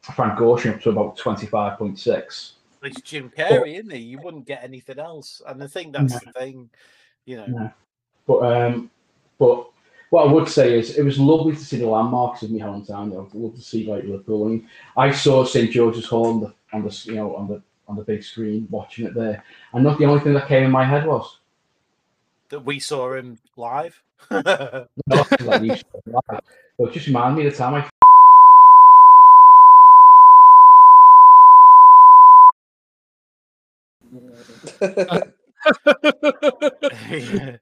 [0.00, 2.54] Frank Gorshin up to about twenty five point six.
[2.82, 3.98] It's Jim Carrey, isn't he?
[3.98, 5.42] You wouldn't get anything else.
[5.46, 6.70] And I think that's the thing,
[7.26, 7.46] you know.
[7.46, 7.72] No.
[8.26, 8.90] But um,
[9.38, 9.68] but
[10.08, 13.12] what I would say is it was lovely to see the landmarks of my hometown.
[13.12, 14.46] I would love to see like Liverpool.
[14.46, 17.96] And I saw St George's Hall on the on the you know on the on
[17.96, 20.86] the big screen watching it there, and not the only thing that came in my
[20.86, 21.40] head was
[22.54, 24.00] That we saw him live.
[24.30, 24.86] no,
[25.40, 25.84] like, it
[26.78, 27.88] but just reminded me of the time I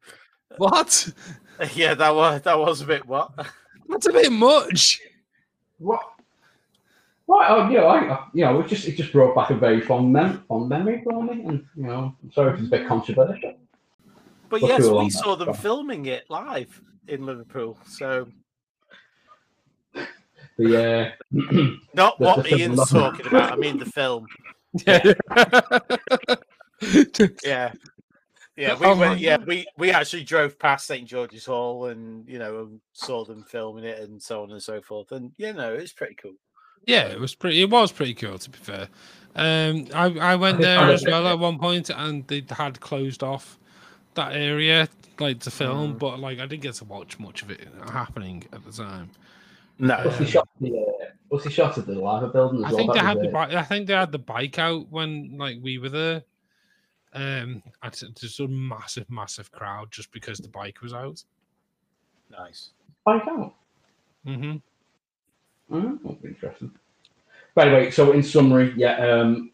[0.58, 1.08] what?
[1.74, 3.32] yeah, that was that was a bit what?
[3.88, 5.00] That's a bit much.
[5.78, 6.02] what.
[7.24, 7.46] What?
[7.48, 10.12] Oh, you know, I, you know, it just it just brought back a very fond,
[10.12, 13.54] mem- fond memory for me, and you know, I'm sorry if it's a bit controversial.
[14.52, 15.56] But Look yes, we on saw them film.
[15.56, 17.78] filming it live in Liverpool.
[17.86, 18.28] So
[20.58, 23.52] The uh, not The- what the Ian's was- talking about.
[23.54, 24.26] I mean the film.
[24.86, 25.14] Yeah.
[27.44, 27.72] Yeah.
[28.54, 29.46] Yeah, we Oh went, yeah, God.
[29.46, 33.98] we, we actually drove past St George's Hall and you know saw them filming it
[34.00, 35.10] and so on and so forth.
[35.12, 36.34] And you know, it's pretty cool.
[36.84, 37.62] yeah, it was pretty.
[37.62, 38.88] It was pretty cool, to be fair.
[39.36, 43.58] Um, I I went there as well at one point, and they had closed off
[44.14, 45.98] that area like to film, Mm.
[45.98, 49.10] but like I didn't get to watch much of it happening at the time.
[49.78, 49.96] No.
[50.04, 50.48] what's the shot?
[50.60, 52.76] The, uh, what's the shot of the Liver building as I well?
[52.78, 53.52] think they had the bike.
[53.54, 56.22] I think they had the bike out when like we were there.
[57.14, 61.22] Um, and it's just a massive, massive crowd just because the bike was out.
[62.30, 62.70] Nice.
[63.04, 63.54] bike out.
[64.24, 64.56] hmm
[65.70, 66.70] Oh, that's interesting.
[67.54, 69.52] But anyway, so in summary, yeah, um,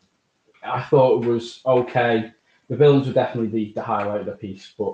[0.62, 2.32] I thought it was okay.
[2.68, 4.92] The villains were definitely the, the highlight of the piece, but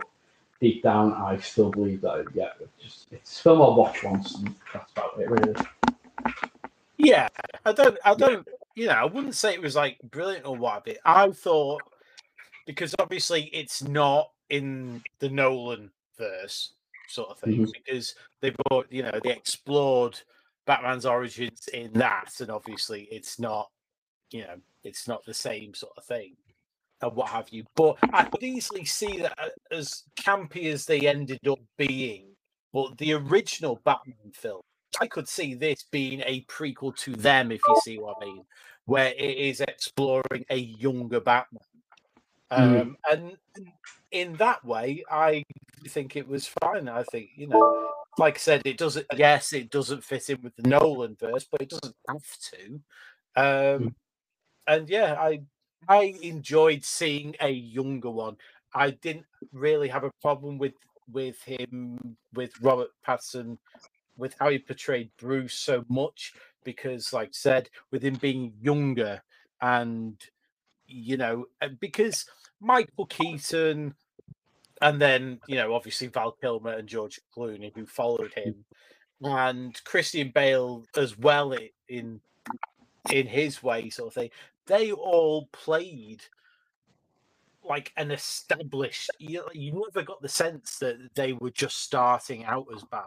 [0.61, 4.37] deep down, I still believe that yeah, it's just it's a film I'll watch once,
[4.37, 5.55] and that's about it, really.
[6.97, 7.29] Yeah,
[7.65, 10.85] I don't, I don't, you know, I wouldn't say it was like brilliant or what.
[10.85, 11.83] But I thought
[12.67, 16.73] because obviously it's not in the Nolan verse
[17.09, 17.73] sort of thing Mhm.
[17.73, 20.21] because they've brought, you know, they explored
[20.65, 23.71] Batman's origins in that, and obviously it's not,
[24.31, 26.37] you know, it's not the same sort of thing
[27.05, 27.65] and what have you.
[27.77, 32.27] But I could easily see that uh, as campy as they ended up being,
[32.73, 34.63] but the original Batman film,
[35.01, 38.45] I could see this being a prequel to them, if you see what I mean,
[38.87, 41.61] where it is exploring a younger Batman.
[42.51, 42.81] Mhm.
[42.81, 43.37] Um, and
[44.11, 45.45] in that way, I
[45.89, 46.89] think it was fine.
[46.89, 50.55] I think, you know, like I said, it doesn't, yes, it doesn't fit in with
[50.57, 52.81] the Nolan verse, but it doesn't have to.
[53.37, 53.97] Um,
[54.67, 55.43] and yeah, I
[55.89, 58.37] I enjoyed seeing a younger one.
[58.75, 60.75] I didn't really have a problem with
[61.13, 63.59] with him with Robert Pattinson
[64.17, 66.33] with how he portrayed Bruce so much
[66.65, 69.23] because, like said, with him being younger
[69.61, 70.17] and
[70.87, 72.27] you know uh, because
[72.61, 73.95] Michael Keaton
[74.83, 78.65] and then you know obviously Val Kilmer and George Clooney who followed him
[79.23, 81.57] and Christian Bale as well
[81.89, 82.21] in
[83.11, 84.31] in his way sort of thing
[84.67, 86.23] they all played
[87.63, 92.67] like an established you, you never got the sense that they were just starting out
[92.75, 93.07] as bad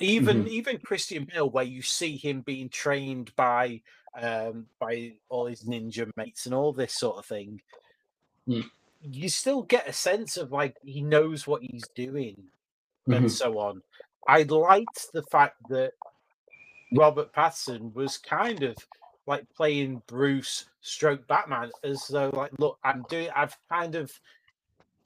[0.00, 3.80] even even christian bale where you see him being trained by
[4.20, 7.60] um by all his ninja mates and all this sort of thing
[8.48, 8.64] Mm.
[9.02, 12.36] you still get a sense of like he knows what he's doing
[13.08, 13.16] Mhm.
[13.16, 13.82] and so on
[14.28, 15.92] i liked the fact that
[16.92, 18.76] robert pattinson was kind of
[19.26, 24.12] like playing bruce stroke batman as though like look i'm doing i've kind of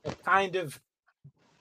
[0.07, 0.81] I've kind of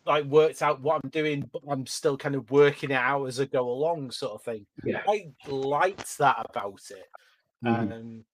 [0.06, 3.40] like worked out what i'm doing but i'm still kind of working it out as
[3.40, 5.02] i go along sort of thing Yeah.
[5.08, 7.06] i liked that about it
[7.64, 7.92] Mhm.
[7.92, 8.26] um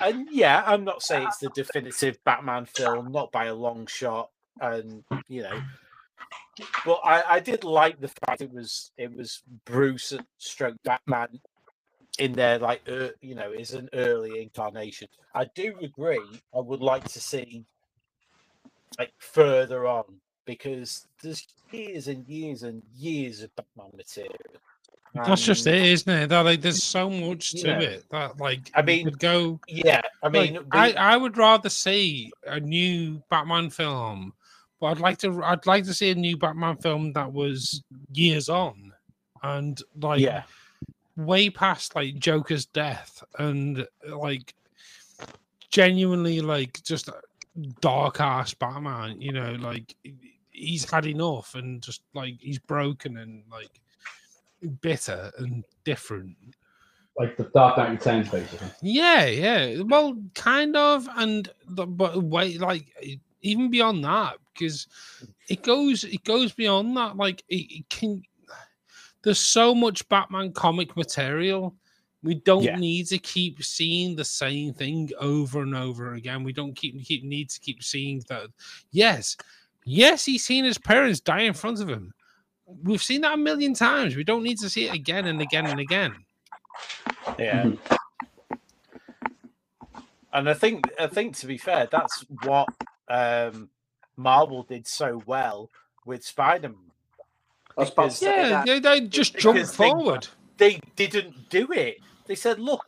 [0.00, 4.30] and yeah i'm not saying it's the definitive batman film not by a long shot
[4.60, 5.60] and you know
[6.84, 11.40] but I, I did like the fact it was it was Bruce stroke Batman
[12.18, 15.08] in there like uh, you know is an early incarnation.
[15.34, 16.20] I do agree.
[16.54, 17.64] I would like to see
[18.98, 20.04] like further on
[20.44, 24.36] because there's years and years and years of Batman material.
[25.14, 26.28] That's just it, isn't it?
[26.28, 29.60] That like there's so much to it that like I mean, could go.
[29.68, 34.32] Yeah, I Like, mean, I I would rather see a new Batman film,
[34.80, 38.48] but I'd like to I'd like to see a new Batman film that was years
[38.48, 38.94] on,
[39.42, 40.44] and like yeah,
[41.16, 44.54] way past like Joker's death and like
[45.70, 47.10] genuinely like just
[47.80, 49.94] dark ass Batman, you know, like
[50.50, 53.80] he's had enough and just like he's broken and like
[54.80, 56.36] bitter and different.
[57.18, 58.68] Like the Dark Knight Returns, basically.
[58.80, 59.82] Yeah, yeah.
[59.82, 62.86] Well, kind of, and the, but wait, like
[63.42, 64.86] even beyond that, because
[65.48, 67.16] it goes, it goes beyond that.
[67.16, 68.22] Like it, it can.
[69.22, 71.74] There's so much Batman comic material.
[72.24, 72.76] We don't Yeah.
[72.76, 76.44] need to keep seeing the same thing over and over again.
[76.44, 78.48] We don't keep keep need to keep seeing that.
[78.92, 79.36] Yes,
[79.84, 82.14] yes, he's seen his parents die in front of him.
[82.66, 84.14] We've seen that a million times.
[84.16, 86.14] We don't need to see it again and again and again.
[87.38, 87.72] yeah.
[90.32, 92.68] And I think I think to be fair, that's what
[93.08, 93.68] um
[94.16, 95.70] Marvel did so well
[96.06, 96.91] with Spider-Man.
[97.76, 100.28] I was about to Because- say Yeah, they, they just jump because they- forward.
[100.58, 101.98] they didn't do it.
[102.26, 102.86] They said, look,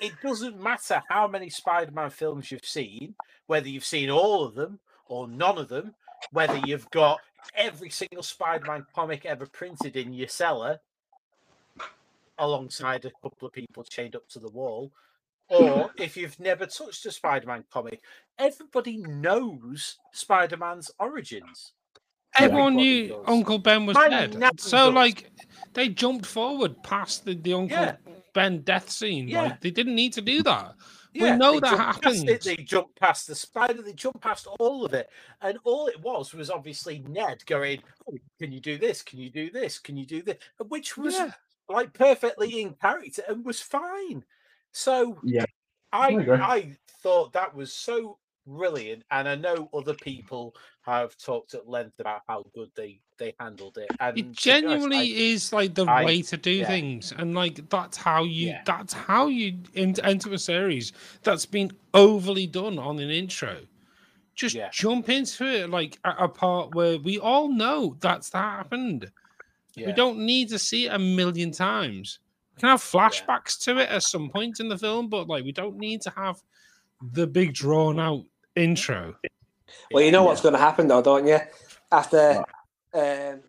[0.00, 3.14] it doesn't matter how many Spider Man films you've seen,
[3.46, 5.94] whether you've seen all of them or none of them,
[6.32, 7.20] whether you've got
[7.54, 10.80] every single Spider Man comic ever printed in your cellar
[12.38, 14.92] alongside a couple of people chained up to the wall,
[15.48, 18.02] or if you've never touched a Spider Man comic,
[18.38, 21.72] everybody knows Spider Man's origins.
[22.38, 23.24] Everyone knew does.
[23.26, 24.34] Uncle Ben was My dead.
[24.60, 24.94] So does.
[24.94, 25.30] like
[25.74, 27.96] they jumped forward past the, the Uncle Yeah.
[28.34, 29.28] Ben death scene.
[29.28, 29.42] Yeah.
[29.42, 30.74] Like they didn't need to do that.
[31.14, 32.28] We know that jumped happened.
[32.28, 33.80] It, they jumped past the spider.
[33.80, 35.08] They jumped past all of it,
[35.40, 39.00] and all it was was obviously Ned going, oh, "Can you do this?
[39.02, 39.78] Can you do this?
[39.78, 40.36] Can you do this?"
[40.68, 41.30] Which was Yeah.
[41.70, 44.24] like perfectly in character and was fine.
[44.72, 45.46] So Yeah.
[45.92, 46.40] I I.
[46.42, 51.98] I thought that was so brilliant, and I know other people have talked at length
[52.00, 53.90] about how good they they handled it.
[53.98, 56.66] And It honest, genuinely I- is like the I- way to do yeah.
[56.66, 58.62] things, and like that's how you Yeah.
[58.66, 63.66] that's how you ent- enter a series that's been overly done on an intro.
[64.34, 64.68] Just Yeah.
[64.70, 69.10] jump into it like at a part where we all know that's that happened.
[69.76, 72.18] We don't need to see it a million times.
[72.54, 75.52] We can have flashbacks to it at some point in the film, but like we
[75.52, 76.42] don't need to have
[77.12, 78.24] the big drawn out
[78.56, 79.14] intro.
[79.92, 81.38] Well, you know what's going to happen though, don't you?
[81.92, 82.38] After
[82.94, 83.40] um,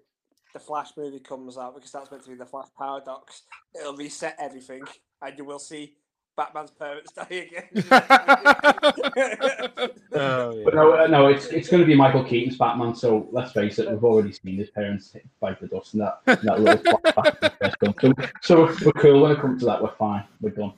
[0.53, 3.43] the Flash movie comes out, because that's meant to be the Flash paradox,
[3.79, 4.83] it'll reset everything,
[5.21, 5.93] and you will see
[6.35, 7.63] Batman's parents die again.
[10.13, 12.95] Oh, But no, uh, no, it's it's going to be Michael Keaton's Batman.
[12.95, 16.39] So let's face it, we've already seen his parents bite the dust in that in
[16.43, 17.93] that little flashback in the first film.
[18.41, 19.81] So, so we're, we're cool when it comes to that.
[19.81, 20.23] We're fine.
[20.41, 20.73] We're done.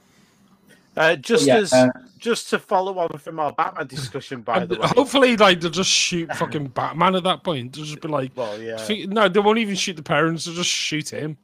[1.00, 4.78] Uh, just yeah, as uh, just to follow on from our Batman discussion, by the
[4.78, 4.86] way.
[4.88, 7.74] hopefully, like they'll just shoot fucking Batman at that point.
[7.74, 8.86] They'll just be like, Well, yeah.
[9.08, 10.44] no, they won't even shoot the parents.
[10.44, 11.38] They'll just shoot him.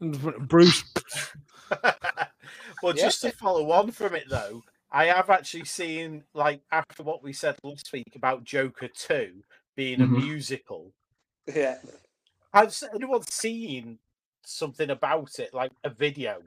[0.00, 0.84] And Bruce.
[2.82, 3.04] well, Yeah.
[3.04, 7.32] just to follow on from it though, I have actually seen like after what we
[7.32, 9.42] said last week about Joker Two
[9.74, 10.04] being Mhm.
[10.04, 10.92] a musical.
[11.46, 11.78] yeah.
[12.52, 13.98] Has anyone seen
[14.44, 16.42] something about it, like a video?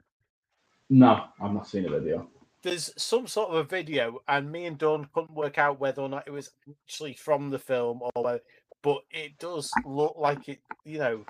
[0.90, 2.28] no, I've not seen a video.
[2.62, 6.08] There's some sort of a video, and me and Dawn couldn't work out whether or
[6.08, 6.50] not it was
[6.86, 8.40] actually from the film or whether,
[8.82, 10.60] but it does look like it.
[10.84, 11.24] You know,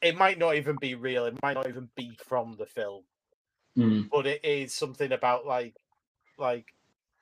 [0.00, 1.26] it might not even be real.
[1.26, 3.02] It might not even be from the film,
[3.76, 4.08] Mm.
[4.10, 5.74] but it is something about like,
[6.38, 6.72] like.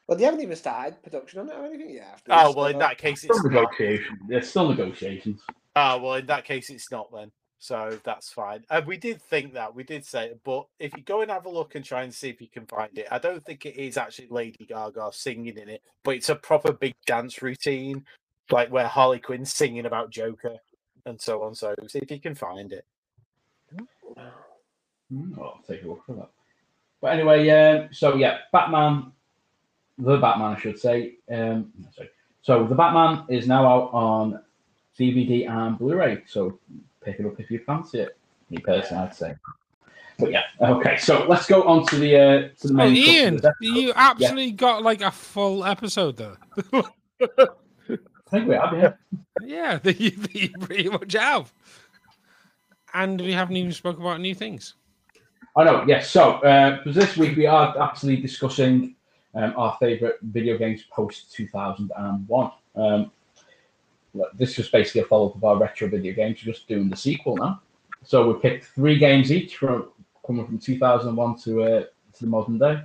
[0.07, 2.09] Well, they haven't even started production on it or anything yet.
[2.13, 3.63] after Oh well, in that case, it's Still not.
[3.73, 4.19] negotiations.
[4.29, 5.41] There's still negotiations.
[5.75, 7.33] Oh well, in that case, it's not then.
[7.65, 8.63] So that's fine.
[8.69, 11.47] And we did think that we did say it, but if you go and have
[11.47, 13.75] a look and try and see if you can find it, I don't think it
[13.77, 18.05] is actually Lady Gaga singing in it, but it's a proper big dance routine,
[18.51, 20.57] like where Harley Quinn's singing about Joker
[21.07, 21.55] and so on.
[21.55, 22.85] So see if you can find it.
[25.11, 26.31] Mm, I'll take a look at that.
[27.01, 29.11] But anyway, um, so yeah, Batman,
[29.97, 31.15] the Batman, I should say.
[31.33, 32.11] Um, sorry.
[32.43, 34.41] So the Batman is now out on
[34.99, 36.25] DVD and Blu-ray.
[36.27, 36.59] So
[37.05, 38.17] pick it up if you fancy it.
[38.51, 39.35] Me personally, I'd say.
[40.19, 40.97] But yeah, okay.
[40.97, 42.97] So let's go on to the uh, to the Oh, main.
[42.97, 43.79] Ian, crux of this episode.
[43.81, 46.37] you absolutely got like a full episode there.
[47.23, 48.93] I think we have, yeah.
[49.43, 51.53] yeah, that you, pretty much have.
[52.95, 54.75] And we haven't even spoken about new things.
[55.57, 56.11] I know, yes.
[56.11, 58.97] So, uh, for this week, we are actually discussing
[59.35, 61.91] um, our favourite video games post 2001.
[61.97, 63.11] Um, well,
[64.35, 66.97] this was basically a follow up of our retro video games, We're just doing the
[66.97, 67.63] sequel now.
[68.03, 69.89] So, we picked three games each from
[70.27, 72.83] coming from 2001 to, uh, to the modern day.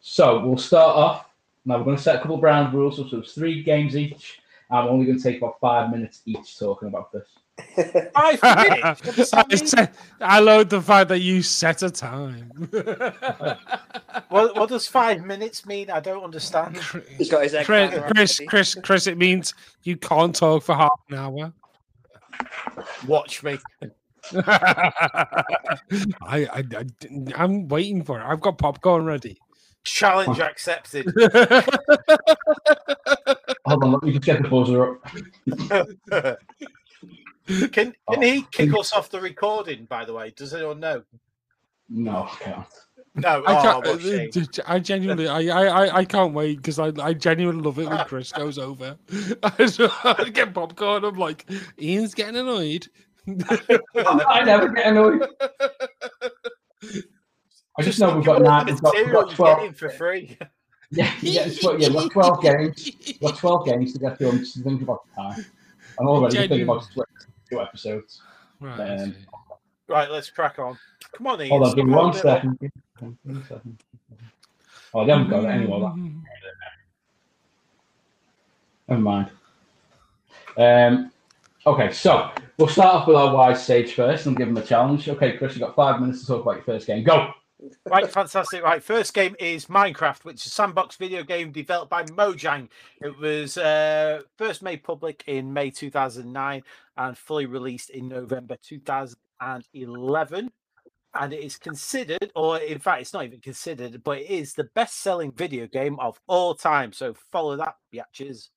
[0.00, 1.30] So, we'll start off.
[1.64, 2.96] Now, we're going to set a couple of ground rules.
[2.96, 4.40] So, it's three games each.
[4.70, 7.28] We're only going to take about five minutes each talking about this.
[8.14, 9.32] Five minutes.
[9.32, 9.96] What does I, that mean?
[10.20, 12.68] I love the fact that you set a time.
[14.28, 15.90] What, what does five minutes mean?
[15.90, 16.78] I don't understand.
[17.16, 18.40] He's got his egg Chris, Chris.
[18.48, 21.52] Chris, Chris, it means you can't talk for half an hour.
[23.06, 23.58] Watch me.
[24.34, 24.92] I,
[26.22, 26.84] I, I,
[27.36, 28.24] I'm waiting for it.
[28.24, 29.38] I've got popcorn ready.
[29.84, 31.06] Challenge accepted.
[33.64, 34.98] Hold on, let me just get the buzzer
[36.22, 36.38] up.
[37.46, 38.14] Can oh.
[38.14, 39.84] can he kick us off the recording?
[39.86, 41.02] By the way, does anyone know?
[41.88, 42.66] No, I can't.
[43.14, 43.42] No.
[43.46, 43.86] I oh, can't.
[43.86, 44.04] what.
[44.04, 47.78] Uh, uh, I genuinely, I, I, I, I can't wait because I, I genuinely love
[47.78, 48.96] it when Chris goes over.
[49.42, 51.04] I just- get popcorn.
[51.04, 51.48] I'm like,
[51.80, 52.88] Ian's getting annoyed.
[53.26, 55.26] I never get annoyed.
[57.78, 58.66] I just know we've got nine.
[58.66, 59.58] the We've got, we've got twelve.
[59.58, 60.38] getting for free.
[60.90, 62.90] Yeah, yeah, it's what- yeah, we've got twelve games.
[63.06, 64.30] We've got twelve games to get through.
[64.30, 65.46] I'm just thinking about the time.
[65.98, 67.15] I'm already thinking about split two
[67.52, 68.22] episodes.
[68.60, 68.78] Right.
[68.78, 69.26] Um, see.
[69.88, 70.78] Right, let's crack on.
[71.16, 71.50] Come on, Ian.
[71.50, 72.38] Hold on, give me stop one holding it up.
[72.38, 72.58] second.
[72.60, 73.78] Give me a second.
[74.94, 75.80] Oh, they haven't got it anymore.
[75.80, 76.22] That.
[78.88, 79.30] Never mind.
[80.56, 81.12] Um,
[81.66, 85.08] okay, so we'll start off with our wise stage first and give them a challenge.
[85.08, 87.04] Okay, Chris, you've got five minutes to talk about your first game.
[87.04, 87.32] Go.
[87.86, 88.62] Right, fantastic.
[88.62, 92.68] Right, first game is Minecraft, which is a sandbox video game developed by Mojang.
[93.00, 96.62] It was uh, first made public in May 2009
[96.96, 100.50] and fully released in November 2011.
[101.18, 104.68] And it is considered, or in fact, it's not even considered, but it is the
[104.74, 106.92] best selling video game of all time.
[106.92, 108.48] So follow that, biatches.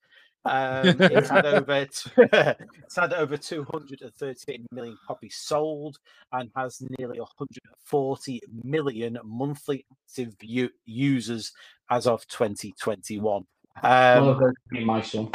[0.45, 5.99] Um, it's had over t- it's had over 238 million copies sold
[6.31, 11.51] and has nearly 140 million monthly active view- users
[11.89, 13.21] as of 2021.
[13.21, 13.45] One
[13.83, 15.29] Um, being my son.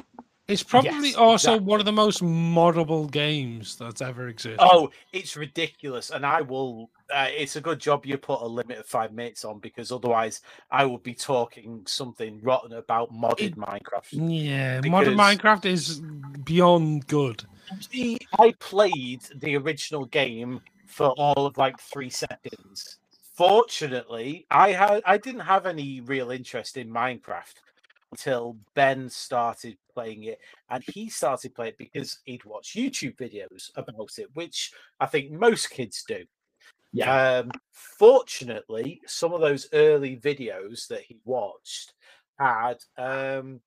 [0.46, 1.66] It's probably Yes, also exactly.
[1.66, 4.58] one of the most moddable games that's ever existed.
[4.60, 6.90] oh, it's ridiculous, and I will.
[7.12, 10.42] Uh, it's a good job you put a limit of five minutes on because otherwise
[10.70, 14.08] I would be talking something rotten about modded Minecraft.
[14.12, 16.02] yeah, modern Minecraft is
[16.44, 17.44] beyond good.
[17.90, 22.98] See, I played the original game for all of like three seconds.
[23.34, 27.54] Fortunately, I had I didn't have any real interest in Minecraft
[28.14, 30.38] until Ben started playing it,
[30.70, 35.32] and he started playing it because he'd watch YouTube videos about it, which I think
[35.32, 36.24] most kids do.
[36.92, 37.40] Yeah.
[37.40, 41.94] Um, fortunately, some of those early videos that he watched
[42.38, 43.60] had um,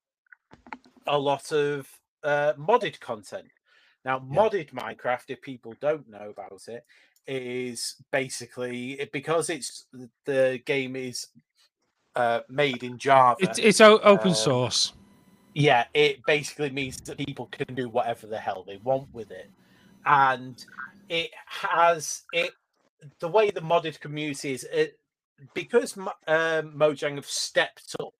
[1.06, 1.86] a lot of
[2.24, 3.48] uh, modded content.
[4.06, 4.38] Now, Yeah.
[4.38, 6.84] modded Minecraft, if people don't know about it,
[7.26, 9.84] is basically because it's
[10.24, 11.26] the game is
[12.18, 13.36] uh, made in Java.
[13.40, 14.92] It's it's open Um, source.
[15.54, 19.50] yeah, it basically means that people can do whatever the hell they want with it,
[20.04, 20.62] and
[21.08, 22.52] it has it.
[23.20, 24.98] The way the modded community is, it
[25.54, 26.06] because um,
[26.76, 28.14] Mojang have stepped up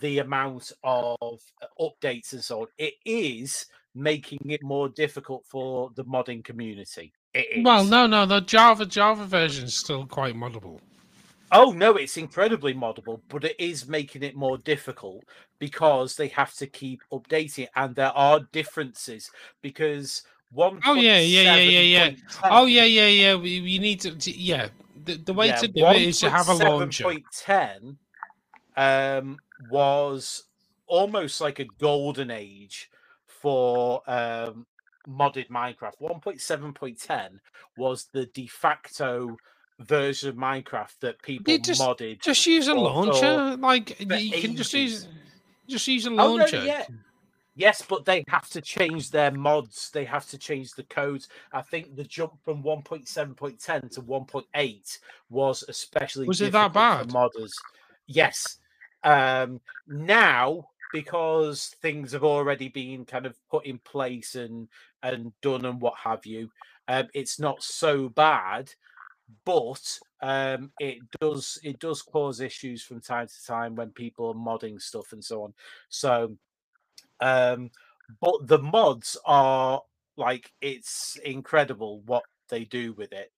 [0.00, 1.40] the amount of
[1.80, 2.66] updates and so on.
[2.78, 7.12] It is making it more difficult for the modding community.
[7.34, 7.64] It is.
[7.64, 10.78] Well, no, no, the Java Java version is still quite moddable.
[11.52, 15.24] Oh no, it's incredibly moddable, but it is making it more difficult
[15.58, 19.30] because they have to keep updating it, and there are differences
[19.60, 20.80] because one.
[20.86, 22.10] Oh, yeah, yeah, yeah, yeah, yeah.
[22.44, 23.34] Oh yeah, yeah, yeah.
[23.34, 24.68] We, we need to, to- yeah.
[25.04, 27.04] The, the way to do it is to have a launcher.
[27.04, 27.98] Point ten
[28.76, 29.38] um,
[29.70, 30.44] was
[30.86, 32.90] almost like a golden age
[33.26, 34.66] for um,
[35.08, 35.94] modded Minecraft.
[35.98, 37.40] One point seven point ten
[37.76, 39.36] was the de facto
[39.80, 42.20] version of Minecraft that people just- modded.
[42.22, 43.56] Just use a launcher.
[43.56, 45.08] Like you can just use,
[45.68, 46.64] just use a Oh, no, launcher.
[46.64, 46.86] yeah.
[47.54, 49.90] Yes, but they have to change their mods.
[49.90, 51.28] They have to change the codes.
[51.52, 54.98] I think the jump from 1.7.10 to 1.8
[55.28, 57.10] was especially Was it that bad?
[57.12, 57.52] for modders.
[58.06, 58.58] Yes.
[59.04, 64.68] Um, now, because things have already been kind of put in place and
[65.02, 66.48] and done and what have you,
[66.88, 68.72] um, it's not so bad.
[69.44, 74.34] But um, it does it does cause issues from time to time when people are
[74.34, 75.54] modding stuff and so on.
[75.88, 76.36] So
[77.20, 77.70] um,
[78.20, 79.82] but the mods are
[80.16, 83.32] like it's incredible what they do with it.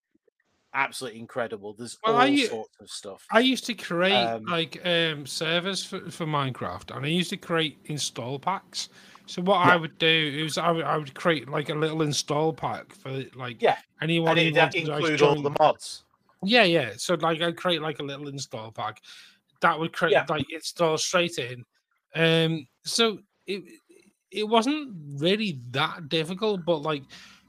[0.74, 1.74] Absolutely incredible.
[1.74, 3.24] There's Well, all I sorts of stuff.
[3.30, 7.36] I used to create Um, like um, servers for, for Minecraft, and I used to
[7.36, 8.88] create install packs.
[9.26, 12.52] So what I would do is I would, I would create like a little install
[12.52, 16.04] pack for like Yeah, anyone and who it to like, include all the mods.
[16.42, 16.92] Yeah, yeah.
[16.96, 19.00] So like I'd create like a little install pack
[19.60, 20.26] that would create Yeah.
[20.28, 21.64] like install straight in.
[22.14, 23.62] Um so it
[24.30, 27.04] it wasn't really that difficult, but like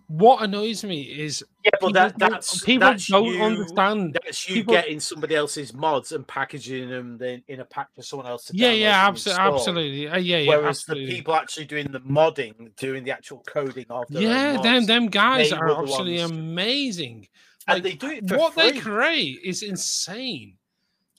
[0.08, 4.20] what annoys me is Yeah, but people that, don't- that's people that's don't you, understand.
[4.24, 8.02] That's you people- getting somebody else's mods and packaging them then in a pack for
[8.04, 10.08] someone else to Yeah, yeah, abso- absolutely.
[10.08, 11.06] Uh, yeah, yeah, Whereas absolutely.
[11.08, 15.08] the people actually doing the modding, doing the actual coding of yeah, them mods, them
[15.08, 17.28] guys are absolutely ones- amazing.
[17.68, 18.72] and they do it What free.
[18.72, 20.58] they create is insane.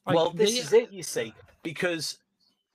[0.06, 1.34] Like, well, this they- is it, you see,
[1.64, 2.18] because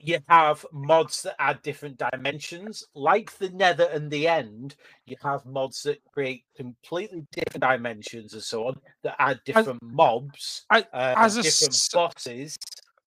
[0.03, 4.75] you have mods that add different dimensions, like the Nether and the End.
[5.05, 10.65] You have mods that create completely different dimensions and so on that add different mobs,
[10.69, 12.57] I- uh, as different s- bosses,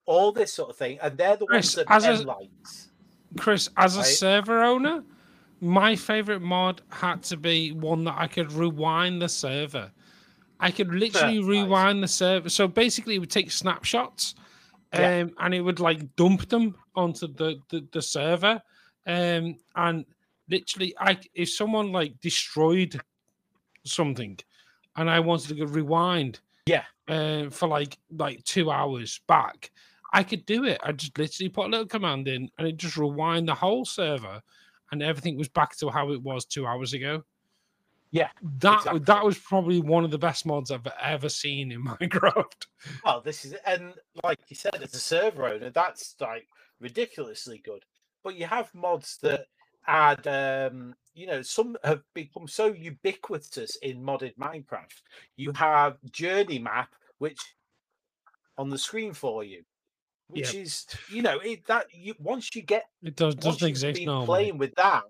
[0.07, 2.91] all this sort of thing, and they're the Chris, ones that as a- Ben likes.
[3.39, 4.07] Chris, as a Right.
[4.07, 5.03] server owner,
[5.61, 9.91] my favorite mod had to be one that I could rewind the server.
[10.61, 11.49] I could literally Nice.
[11.49, 12.49] rewind the server.
[12.49, 14.35] So basically, it would take snapshots,
[14.95, 15.25] um, Yeah.
[15.39, 18.63] and it would like dump them onto the the, the server,
[19.07, 20.05] um, and
[20.49, 23.01] literally, I if someone like destroyed
[23.85, 24.39] something,
[24.97, 26.85] and I wanted to go rewind, Yeah.
[27.09, 29.71] uh, for like like two hours back,
[30.13, 30.81] I could do it.
[30.83, 34.41] I just literally put a little command in, and it just rewind the whole server,
[34.93, 37.25] and everything was back to how it was two hours ago.
[38.15, 38.29] Yeah,
[38.61, 39.01] that exactly.
[39.01, 42.67] that was probably one of the best mods I've ever seen in Minecraft.
[43.05, 43.93] Well, this is and
[44.23, 46.47] like you said, as a server owner, that's like
[46.79, 47.85] ridiculously good.
[48.23, 49.47] But you have mods that
[49.89, 55.03] add, um, you know, some have become so ubiquitous in modded Minecraft.
[55.35, 57.41] You have Journey Map, which
[58.57, 59.65] on the screen for you,
[60.29, 63.99] which is, you know, it that you once you get It does once doesn't exist
[63.99, 64.27] been normally.
[64.27, 65.03] playing with that,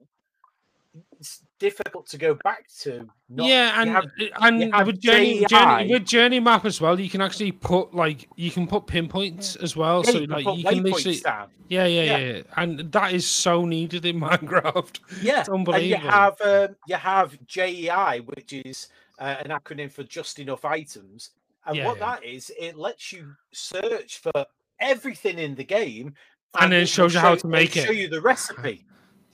[1.21, 3.09] it's difficult to go back to.
[3.31, 4.11] Not, yeah, and have-
[4.43, 8.51] and with journey, journey with journey map as well, you can actually put like you
[8.51, 10.03] can put pinpoints as well.
[10.05, 11.23] yeah, so you like you can literally
[11.69, 12.19] yeah, yeah, Yeah.
[12.19, 15.01] yeah, and that is so needed in Minecraft.
[15.23, 18.89] Yeah, It's and you have um, you have JEI, which is
[19.19, 21.31] uh, an acronym for just enough items,
[21.67, 24.45] and Yeah, what that is, it lets you search for
[24.79, 26.15] everything in the game,
[26.61, 28.85] And then it shows you how to it'll Show you the recipe.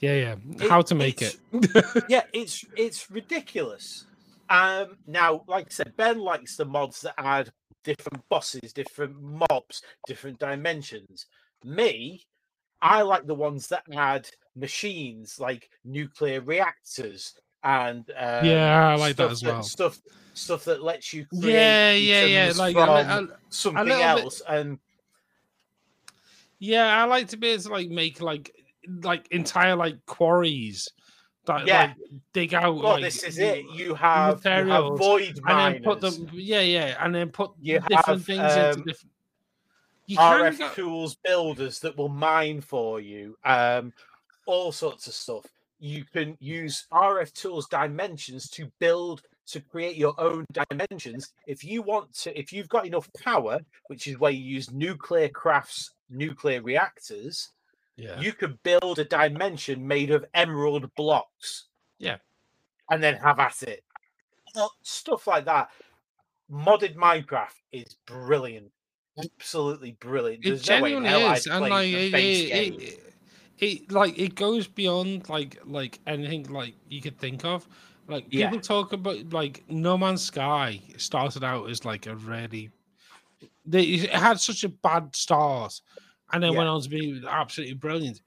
[0.01, 0.35] Yeah, yeah.
[0.59, 1.37] It- How to make it.
[2.09, 4.05] yeah, it's it's ridiculous.
[4.49, 7.51] Um, now, like I said, Ben likes the mods that add
[7.83, 11.27] different bosses, different mobs, different dimensions.
[11.63, 12.25] Me,
[12.81, 17.33] I like the ones that add machines like nuclear reactors
[17.63, 19.63] and um, Yeah, I like that stuff as well.
[19.63, 19.99] Stuff
[20.33, 22.53] stuff that lets you create Yeah, yeah, yeah.
[22.55, 24.79] Like, from I, I, something bit- else and
[26.59, 28.51] yeah, I like to be able to like make like
[29.03, 30.87] like entire like quarries
[31.45, 31.81] that Yeah.
[31.81, 31.95] like
[32.33, 32.75] dig out.
[32.75, 36.29] well like, this is it you have, you have void and miners then put them.
[36.33, 39.11] Yeah, yeah, and then put You different have, things into um, different.
[40.07, 43.93] You can RF go, tools builders that will mine for you, um,
[44.45, 45.45] all sorts of stuff.
[45.79, 51.33] You can use RF tools dimensions to build to create your own dimensions.
[51.47, 55.27] If you want to, if you've got enough power, which is where you use nuclear
[55.29, 57.49] crafts, nuclear reactors,
[58.01, 61.65] yeah, you could build a dimension made of emerald blocks.
[61.99, 62.17] Yeah.
[62.89, 63.83] And then have at it.
[64.81, 65.69] Stuff like that.
[66.51, 68.71] Modded Minecraft is brilliant.
[69.17, 70.45] Absolutely brilliant.
[70.45, 73.13] it There's no way genuinely hell is, and like it, it, it,
[73.59, 77.67] it, like it goes beyond like like anything like you could think of.
[78.07, 78.49] Like Yeah.
[78.49, 82.71] people talk about like No Man's Sky started out as like a really
[83.65, 85.79] they it had such a bad start
[86.33, 86.59] and then Yeah.
[86.59, 88.21] went on to be absolutely brilliant.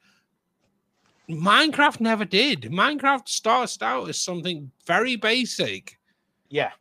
[1.28, 2.62] Minecraft never did.
[2.62, 5.98] Minecraft started out as something very basic.
[6.50, 6.72] yeah.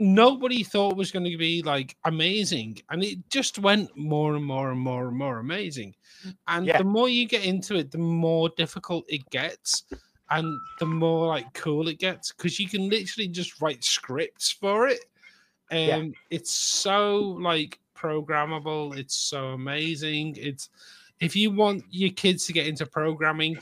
[0.00, 4.70] Nobody thought was going to be like amazing, and it just went more and more
[4.70, 5.92] and more and more amazing.
[6.46, 6.78] And Yeah.
[6.78, 9.82] the more you get into it, the more difficult it gets,
[10.30, 10.46] and
[10.78, 15.00] the more like cool it gets because you can literally just write scripts for it.
[15.72, 16.04] Um, Yeah.
[16.30, 18.96] it's so like programmable.
[18.96, 20.36] It's so amazing.
[20.38, 20.70] It's
[21.20, 23.58] if you want your kids to get into programming,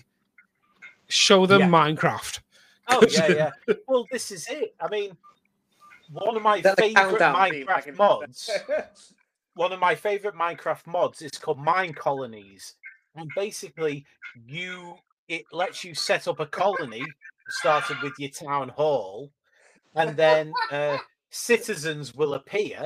[1.09, 1.69] show them Yeah.
[1.69, 2.41] Minecraft.
[2.89, 3.75] Oh yeah, yeah.
[3.89, 4.75] Well, this is it.
[4.81, 5.17] I mean,
[6.13, 8.51] one of my Is that the favorite countdown theme Minecraft mods.
[9.55, 12.75] one of my favorite Minecraft mods is called Mine Colonies,
[13.17, 14.05] and basically,
[14.47, 14.97] you
[15.29, 17.05] it lets you set up a colony,
[17.49, 19.33] started with your town hall,
[19.97, 20.99] and then uh,
[21.31, 22.85] citizens will appear,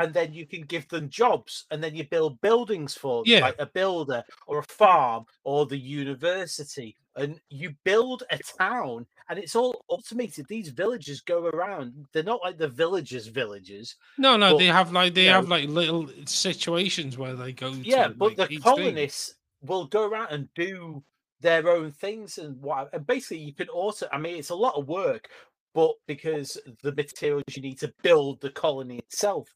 [0.00, 3.40] and then you can give them jobs, and then you build buildings for them, Yeah.
[3.40, 9.38] like a builder or a farm or the university, and you build a town, and
[9.38, 10.46] it's all automated.
[10.48, 13.96] These villages go around; they're not like the villagers' villages.
[14.18, 17.70] No, no, But, they have like they have know- like little situations where they go.
[17.72, 18.76] yeah to, but like, the each thing.
[18.76, 21.02] colonists will go around and do
[21.42, 24.74] their own things and what and basically you can also i mean it's a lot
[24.74, 25.30] of work
[25.74, 29.48] but because the materials you need to build the colony itself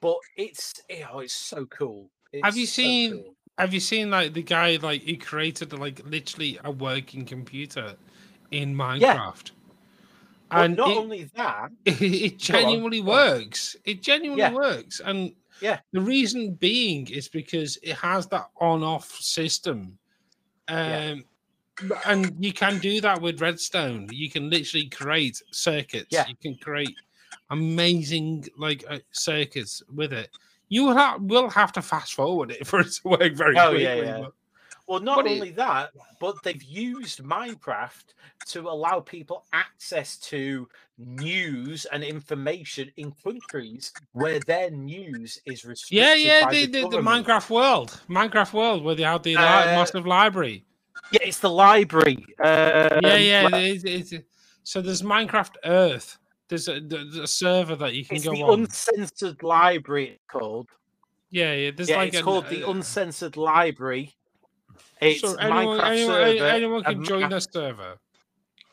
[0.00, 2.10] but it's you know it's so cool
[2.42, 3.34] Have you It's so seen- cool.
[3.58, 7.96] Have you seen like the guy like he created like literally a working computer
[8.52, 9.50] in Minecraft?
[10.52, 13.06] Well, And not it, only that it on, genuinely on.
[13.06, 13.74] works.
[13.84, 14.52] It genuinely Yeah.
[14.52, 15.00] works.
[15.04, 15.80] And Yeah.
[15.92, 19.98] the reason being is because it has that on-off system.
[20.68, 21.14] Um Yeah.
[22.06, 24.08] And you can do that with redstone.
[24.12, 26.08] You can literally create circuits.
[26.10, 26.26] Yeah.
[26.28, 26.96] You can create
[27.50, 30.30] amazing like uh, circuits with it.
[30.68, 33.68] You will have, will have to fast forward it for it to work very Oh,
[33.70, 33.84] quickly.
[33.84, 34.18] yeah, yeah.
[34.22, 34.32] but-
[34.86, 38.14] well not What do you- only that but they've used minecraft
[38.46, 40.66] to allow people access to
[40.96, 46.96] news and information in countries where their news is restricted Yeah, yeah, the, the, the.
[47.02, 49.40] Minecraft world, Minecraft world, where they have the Uh,
[49.76, 50.64] massive library.
[51.12, 52.24] Yeah, it's the library.
[52.40, 53.56] Um, Yeah, yeah.
[53.56, 54.24] It, is- it's,
[54.62, 56.18] so there's Minecraft Earth.
[56.48, 58.60] There's a, there's a server that you can It's go the on.
[58.60, 60.10] uncensored library.
[60.10, 60.68] It's called.
[61.30, 61.70] yeah, yeah.
[61.74, 64.14] There's yeah, like it's an- called the uh, uncensored library.
[65.00, 66.44] It's So anyone, Minecraft anyone, server.
[66.46, 67.98] anyone can join Ma- the server.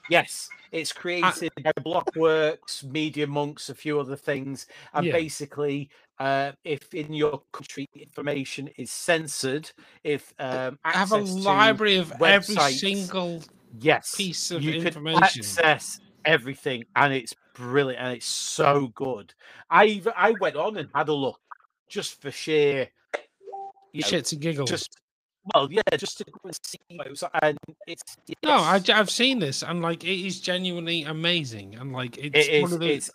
[0.07, 5.11] Yes, it's created by Blockworks, Media Monks, a few other things, and Yeah.
[5.11, 5.89] basically,
[6.19, 9.71] uh, if in your country information is censored,
[10.03, 13.43] if um, I have a library of every single
[13.79, 15.45] yes, piece of you can information.
[15.49, 19.33] access everything, and it's brilliant and it's so good.
[19.69, 21.39] I I went on and had a look
[21.89, 22.89] just for sheer,
[23.93, 24.69] you know, Shits and giggles.
[24.69, 24.89] just
[25.53, 26.79] well, yeah, just to go and see
[27.09, 31.91] was, and it's no, I, have seen this, and like it is genuinely amazing, and
[31.93, 33.11] like it's it one of the it's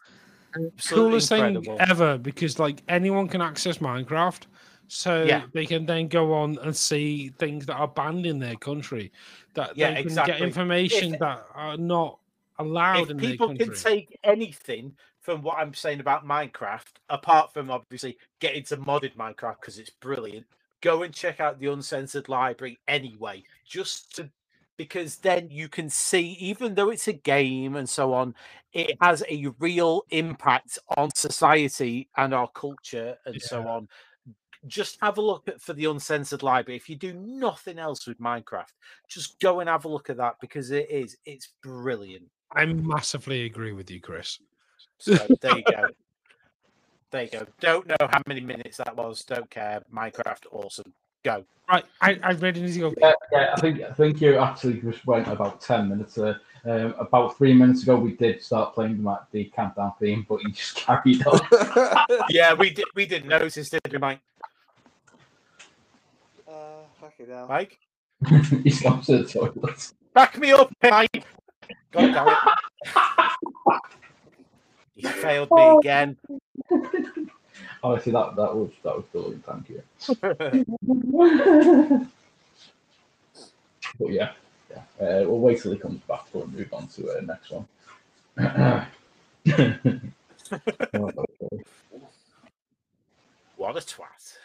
[0.89, 1.77] coolest incredible.
[1.79, 4.43] thing ever because like anyone can access Minecraft,
[4.89, 5.45] so Yeah.
[5.53, 9.13] they can then go on and see things that are banned in their country,
[9.55, 10.33] that Yeah, they can exactly.
[10.35, 12.19] get information If- that are not
[12.59, 17.71] allowed if in people can take anything from what I'm saying about Minecraft, apart from
[17.71, 20.47] obviously getting to modded Minecraft because it's brilliant,
[20.81, 24.31] go and check out the uncensored library anyway, just to
[24.77, 28.35] because then you can see, even though it's a game and so on,
[28.73, 33.87] it has a real impact on society and our culture and so on.
[34.67, 36.77] just have a look at for the uncensored library.
[36.77, 38.73] If you do nothing else with Minecraft,
[39.07, 42.25] just go and have a look at that because it is it's brilliant.
[42.57, 44.39] I massively agree with you, Chris.
[44.99, 45.89] So there you go.
[47.11, 47.47] There you go.
[47.61, 49.25] Don't know how many minutes that was.
[49.25, 49.83] Don't care.
[49.93, 50.93] Minecraft, awesome.
[51.25, 51.45] Go.
[51.69, 52.95] Right, I, I really need to go.
[52.99, 56.19] Yeah, yeah, I think I think you actually just went about ten minutes.
[56.19, 56.35] Uh,
[56.65, 60.51] um, about three minutes ago, we did start playing the, the countdown theme, but you
[60.51, 61.41] just carried on.
[62.31, 62.87] Yeah, we did.
[62.95, 64.21] We didn't notice, did we, Mike?
[66.49, 66.53] uh,
[67.01, 67.47] fucking hell.
[67.49, 67.79] Mike,
[68.65, 69.93] He's gone to the toilet.
[70.15, 71.25] back me up, Mike.
[71.93, 73.81] God damn it.
[75.01, 76.17] He failed me again.
[77.83, 79.45] Honestly, that that was that was brilliant.
[79.47, 79.83] Thank you.
[83.99, 84.33] But yeah,
[84.71, 84.83] yeah.
[85.01, 87.51] Uh, we'll wait till he comes back before we move on to the uh, next
[87.51, 87.67] one.
[93.57, 94.37] what a twat.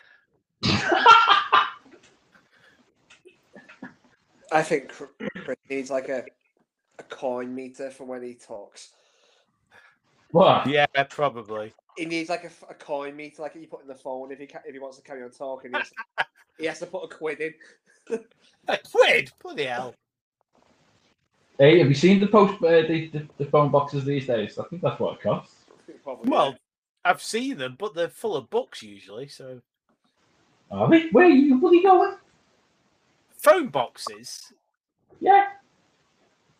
[4.51, 5.05] I think Cr-
[5.43, 6.25] Chris needs like a,
[6.99, 8.91] a coin meter for when he talks.
[10.35, 10.67] What?
[10.67, 11.73] Yeah, probably.
[11.97, 14.59] He needs like a coin meter, like you put in the phone if he ca-
[14.65, 15.71] if he wants to carry on talking.
[15.71, 16.25] He has, to,
[16.59, 17.53] he has to put a quid in.
[18.67, 19.31] A quid.
[19.41, 19.93] Bloody hell.
[21.59, 24.59] Hey, have you seen the post uh, the, the the phone boxes these days?
[24.59, 25.55] I think that's what it costs.
[26.03, 26.57] Probably, Well,
[27.05, 29.27] I've seen them, but they're full of books usually.
[29.27, 29.61] So
[30.71, 31.07] Are they?
[31.09, 32.17] Where are you bloody going?
[33.37, 34.51] phone boxes.
[35.21, 35.45] Yeah.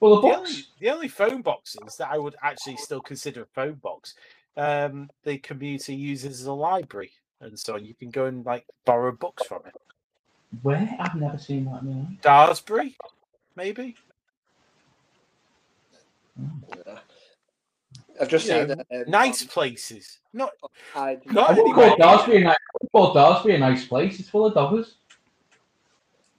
[0.06, 3.46] Full of The only, the only phone boxes that I would actually still consider a
[3.48, 4.14] phone box,
[4.56, 9.12] um, the community uses as a library, and so you can go and like borrow
[9.14, 9.74] books from it.
[10.62, 10.96] Where?
[11.00, 12.22] I've never seen that in my life.
[12.22, 12.94] Darsbury,
[13.56, 13.96] maybe.
[16.38, 17.00] yeah.
[18.22, 18.86] I've just You seen know, that.
[18.92, 20.20] um, nice places.
[20.34, 20.52] Not
[20.96, 21.32] IG.
[21.34, 21.96] Not I wouldn't anyway.
[21.98, 22.58] call Darsby a nice.
[22.92, 24.20] Call Darsby a nice place.
[24.20, 24.94] It's full of doggers.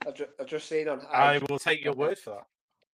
[0.07, 1.01] I've, ju- I've just seen on.
[1.11, 2.45] I IG will take your word for that.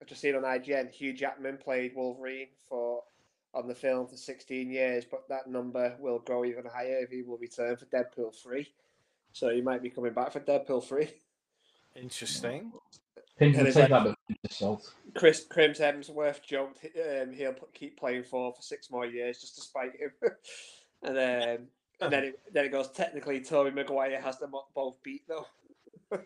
[0.03, 0.91] I've just seen on IGN.
[0.91, 3.03] Hugh Jackman played Wolverine for
[3.53, 7.21] on the film for 16 years, but that number will grow even higher if he
[7.21, 8.67] will return for Deadpool 3.
[9.31, 11.09] So he might be coming back for Deadpool 3.
[11.95, 12.73] Interesting.
[13.39, 14.17] Pins And it's take like- that
[14.51, 14.93] with.
[15.15, 19.61] Chris Crims Hemsworth joked um, he'll keep playing for for six more years just to
[19.61, 20.11] spite him.
[21.03, 21.67] and then
[22.01, 25.47] and then it, then it goes technically Tobey Maguire has them both beat though.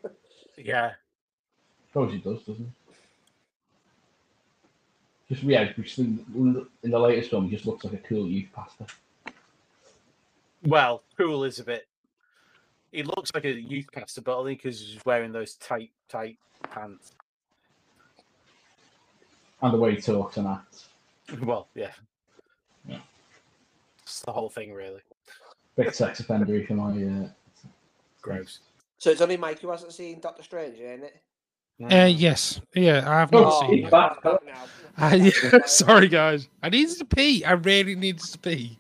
[0.58, 0.94] Yeah.
[1.90, 2.87] Suppose he does, doesn't he?
[5.30, 8.50] Just yeah, just in, in the latest film, he just looks like a cool youth
[8.56, 8.86] pastor.
[10.66, 11.88] Well, cool is a bit.
[12.92, 17.12] He looks like a youth pastor, but only because he's wearing those tight, tight pants.
[19.62, 20.88] And the way he talks and acts.
[21.42, 21.92] Well, yeah.
[22.88, 23.00] Yeah.
[24.04, 25.02] It's the whole thing, really.
[25.76, 27.28] Big sex offender for my uh,
[28.22, 28.60] Gross.
[28.98, 31.22] So it's only Mike who hasn't seen Doctor Strange, isn't it?
[31.80, 33.92] Uh, yes, yeah, I have not Oh, seen it.
[33.92, 34.18] back.
[34.24, 34.40] now.
[34.98, 35.32] I, yeah,
[35.66, 36.50] sorry, guys.
[36.64, 37.44] I needed to pee.
[37.46, 38.80] I really needed to pee.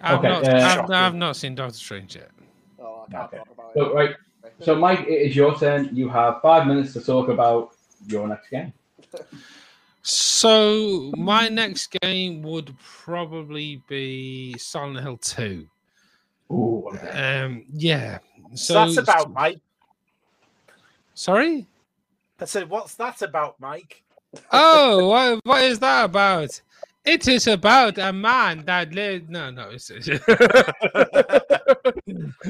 [0.00, 2.30] I've, Okay, not, uh, I've, I've not seen Doctor Strange yet.
[2.78, 3.36] Oh, I can't Okay.
[3.38, 3.94] talk about So it.
[3.94, 4.14] right,
[4.60, 5.88] so Mike, it is your turn.
[5.92, 7.70] You have five minutes to talk about
[8.06, 8.72] your next game.
[10.08, 15.66] So my next game would probably be Silent Hill Two.
[16.48, 17.08] Ooh, okay.
[17.40, 18.18] Um, yeah.
[18.54, 19.60] So So that's about Mike.
[21.16, 21.66] Sorry.
[22.38, 24.02] I said, what's that about, Mike?
[24.52, 26.60] Oh, what, what is that about?
[27.06, 29.30] It is about a man that lived.
[29.30, 30.28] No, no, it's, it's, it's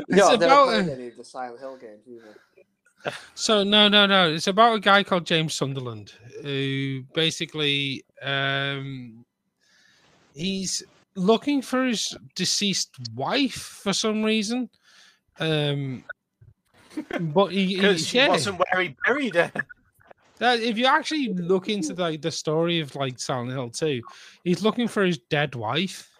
[0.08, 0.68] No, about.
[0.74, 3.12] a- any of the Silent Hill games either.
[3.36, 4.32] So no, no, no.
[4.32, 6.12] It's about a guy called James Sunderland
[6.42, 9.24] who basically um,
[10.34, 10.82] he's
[11.14, 14.68] looking for his deceased wife for some reason.
[15.38, 16.02] Um,
[17.20, 19.52] but he, he yeah, wasn't where he buried her.
[20.38, 24.02] that, if you actually look into like the story of like Silent Hill 2,
[24.44, 26.10] he's looking for his dead wife.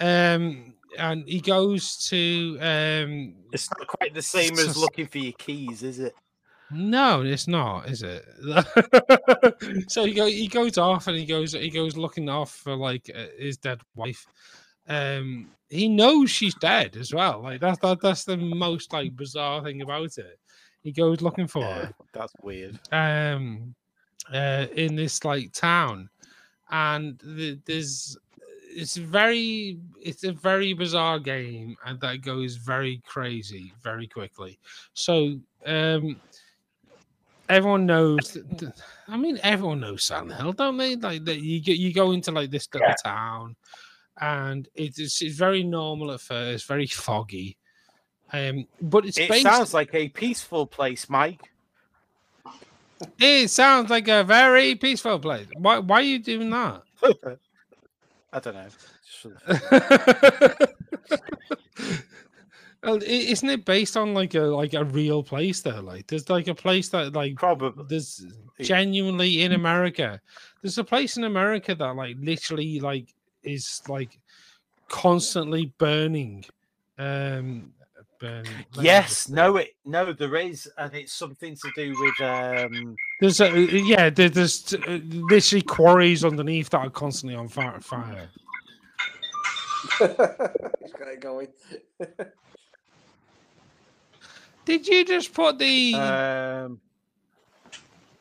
[0.00, 5.32] Um, and he goes to um It's not quite the same as looking for your
[5.32, 6.14] keys, is it?
[6.70, 8.24] No, it's not, is it?
[9.90, 13.10] so he go he goes off and he goes he goes looking off for like
[13.14, 14.26] uh, his dead wife.
[14.86, 17.42] Um, he knows she's dead as well.
[17.42, 20.38] Like that's that, that's the most like bizarre thing about it.
[20.82, 22.78] He goes looking for her that's weird.
[22.92, 23.74] um
[24.32, 26.08] uh in this like town
[26.70, 28.16] and the, there's
[28.70, 34.58] it's very it's a very bizarre game and that goes very crazy very quickly
[34.92, 36.20] so um
[37.48, 38.72] everyone knows th- th-
[39.08, 42.30] i mean everyone knows Silent Hill, don't they like that you get you go into
[42.30, 42.94] like this little Yeah.
[43.02, 43.56] town
[44.20, 47.56] and it's, it's very normal at first, very foggy.
[48.32, 49.42] Um, but it's It based.
[49.44, 51.40] sounds like a peaceful place, Mike.
[53.18, 55.46] it sounds like a very peaceful place.
[55.56, 56.82] Why why are you doing that?
[58.32, 58.66] I don't know.
[59.06, 60.68] Just for the-
[62.84, 65.80] Well, isn't it based on like a like a real place though?
[65.80, 67.84] Like there's like a place that like Probably.
[67.88, 68.24] there's
[68.60, 70.20] genuinely in America.
[70.62, 73.12] There's a place in America that like literally like
[73.42, 74.18] is like
[74.88, 76.44] constantly burning.
[76.98, 77.72] Um
[78.18, 78.52] burning.
[78.74, 83.40] let Yes, no, it no, there is, and it's something to do with um There's
[83.40, 84.98] a, yeah, there, there's t- uh,
[85.30, 87.80] literally quarries underneath that are constantly on fire.
[87.80, 88.28] fire.
[89.98, 91.48] He's got it going.
[94.64, 95.94] Did you just put the?
[95.94, 96.80] um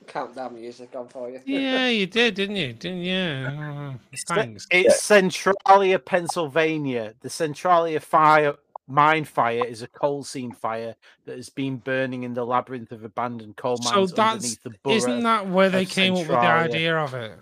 [0.07, 1.41] Countdown music on for you.
[1.45, 2.73] yeah, you did, didn't you?
[2.73, 3.47] Didn't you?
[3.47, 4.67] Oh, it's, thanks.
[4.71, 7.13] it's Centralia, Pennsylvania.
[7.21, 8.55] The Centralia fire
[8.87, 10.95] mine fire is a coal seam fire
[11.25, 14.69] that has been burning in the labyrinth of abandoned coal So mines that's underneath the
[14.81, 14.95] borough.
[14.95, 17.37] isn't that where they of came up with the idea of it?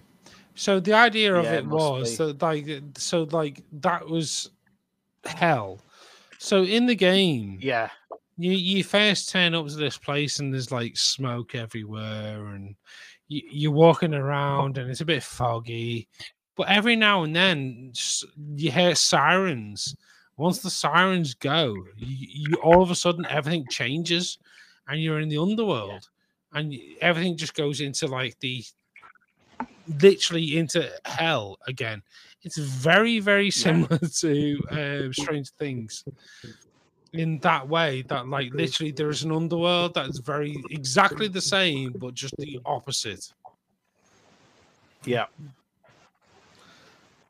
[0.56, 2.18] So the idea of Yeah, it it was be.
[2.18, 4.50] that like so like that was
[5.26, 5.80] hell.
[6.40, 7.90] So in the game, Yeah,
[8.38, 12.76] you you first turn up to this place and there's like smoke everywhere and
[13.28, 16.08] you, you're walking around and it's a bit foggy
[16.56, 17.92] but every now and then
[18.56, 19.96] you hear sirens.
[20.38, 24.38] Once the sirens go you, you all of a sudden everything changes
[24.88, 26.10] and you're in the underworld
[26.54, 28.64] and everything just goes into like the
[30.02, 32.02] literally into hell again.
[32.44, 36.04] It's very very similar to uh, strange things
[37.20, 41.94] in that way that like literally there is an underworld that's very exactly the same
[41.98, 43.32] but just the opposite
[45.06, 45.26] yeah.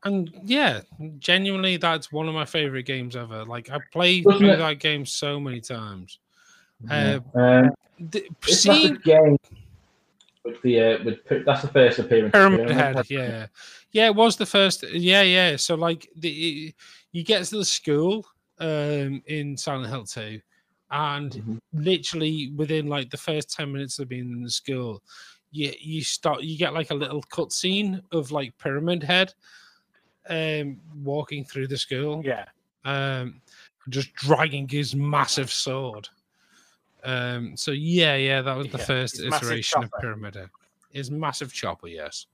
[0.04, 0.82] and yeah
[1.20, 5.40] genuinely that's one of my favorite games ever like i played through that game so
[5.40, 6.20] many times
[6.88, 7.20] Yeah.
[7.34, 9.38] uh, Um, the, seeing not game
[10.44, 12.32] with the uh, with Py- that's the first appearance.
[12.32, 13.48] Pyramid Pyramid Head, yeah,
[13.92, 14.84] yeah, it was the first.
[14.92, 15.56] Yeah, yeah.
[15.56, 16.74] So like the
[17.12, 18.26] you get to the school
[18.60, 20.40] um in Silent Hill Two,
[20.92, 21.60] and Mhm.
[21.74, 25.02] literally within like the first ten minutes of being in the school,
[25.52, 29.34] you you start you get like a little cutscene of like Pyramid Head,
[30.30, 32.46] um, walking through the school, Yeah.
[32.86, 33.42] um,
[33.90, 36.08] just dragging his massive sword.
[37.04, 39.92] Um, so yeah, yeah, that was the Yeah, first iteration of.
[40.00, 40.50] Pyramid Head.
[40.92, 42.26] His massive chopper, yes.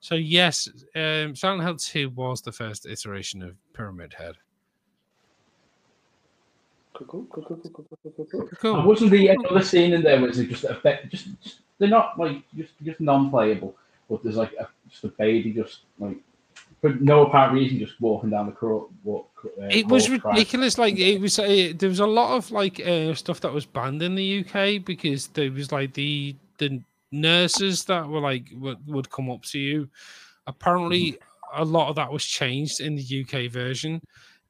[0.00, 4.36] So yes, um, Silent Hill 2 was the first iteration of Pyramid Head.
[6.94, 8.48] Cool, cool, cool, cool, cool, cool, cool, cool.
[8.60, 8.76] Cool.
[8.76, 12.18] And wasn't the other scene in there was it just effect just, just they're not
[12.18, 13.74] like just just non-playable,
[14.10, 16.16] but there's like a, just a baby just like
[16.80, 18.88] for no apparent reason just walking down the court.
[19.04, 20.34] Walk, uh, it was court track.
[20.34, 20.78] ridiculous.
[20.78, 24.02] Like it was, uh, there was a lot of like uh, stuff that was banned
[24.02, 26.80] in the UK because there was like the the
[27.10, 29.88] nurses that were like would, would come up to you.
[30.46, 31.18] Apparently,
[31.54, 34.00] a lot of that was changed in the UK version,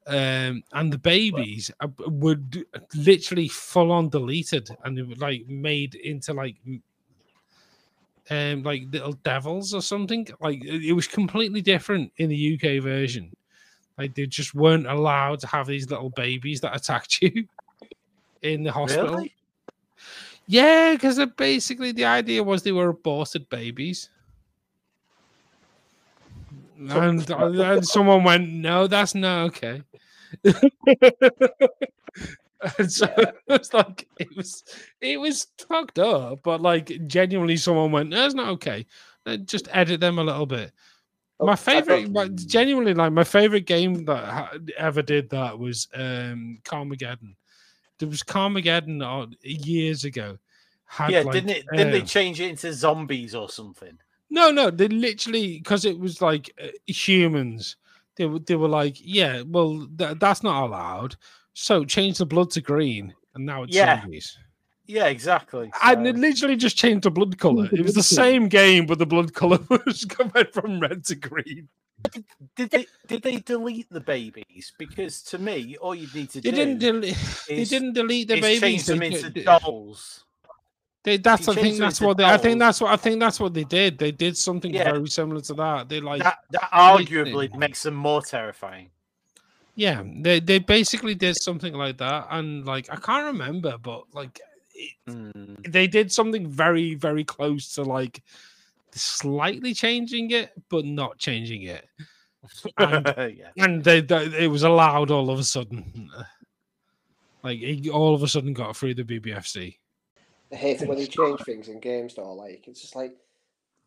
[0.09, 5.94] um, and the babies uh, would literally full on deleted and they were like made
[5.94, 6.56] into like.
[8.30, 10.28] Um, like little devils or something.
[10.38, 13.34] Like it it was completely different in the UK version.
[13.96, 17.48] Like they just weren't allowed to have these little babies that attacked you
[18.42, 19.16] in the hospital.
[19.16, 19.34] Really?
[20.46, 24.09] Yeah, because basically the idea was they were aborted babies.
[26.79, 29.83] And, and someone went, no, that's not okay.
[32.79, 33.09] and so
[33.49, 34.64] it's like it was
[35.01, 38.87] it was fucked up, but like genuinely someone went, no, it's not okay.
[39.26, 40.72] Uh, Just edit them a little bit.
[41.41, 45.89] Oh, my favorite, my, genuinely, like my favorite game that ha- ever did that was
[45.95, 47.35] um Carmageddon.
[47.99, 50.39] There was Carmageddon on years ago.
[50.87, 51.66] Had, yeah, like, didn't it?
[51.70, 53.99] Didn't they um, change it into zombies or something?
[54.31, 57.76] No, no, they literally because it was like uh, humans.
[58.16, 61.16] They were they were like, yeah, well, th- that's not allowed.
[61.55, 64.01] So change the blood to green, and now it's Yeah.
[64.01, 64.37] zombies.
[64.87, 65.70] Yeah, exactly.
[65.85, 67.68] And it literally just changed the blood color.
[67.70, 71.68] It was the same game, but the blood color was going from red to green.
[72.57, 74.72] did they did they delete the babies?
[74.79, 76.79] Because to me, all you need to They do didn't.
[76.79, 77.16] Delete,
[77.49, 78.61] they didn't delete the is babies.
[78.61, 80.24] change them into dolls.
[81.09, 81.48] They- that's.
[81.48, 82.24] I think that's what they.
[82.24, 82.92] I think that's what.
[82.92, 83.98] I think that's what they did.
[83.98, 84.84] They did something Yeah.
[84.92, 85.88] very similar to that.
[85.88, 86.22] They like.
[86.22, 88.90] That that arguably makes them more terrifying.
[89.74, 94.40] Yeah, they they basically did something like that, and like I can't remember, but like
[94.74, 98.22] it, Mm, they did something very very close to like
[98.92, 101.86] slightly changing it, but not changing it.
[102.78, 103.50] And- yeah.
[103.64, 106.11] and they, they, it was allowed all of a sudden.
[107.42, 109.76] Like he all of a sudden got through the BBFC.
[110.53, 112.32] I hate it when they change things in games though.
[112.32, 113.14] Like it's just like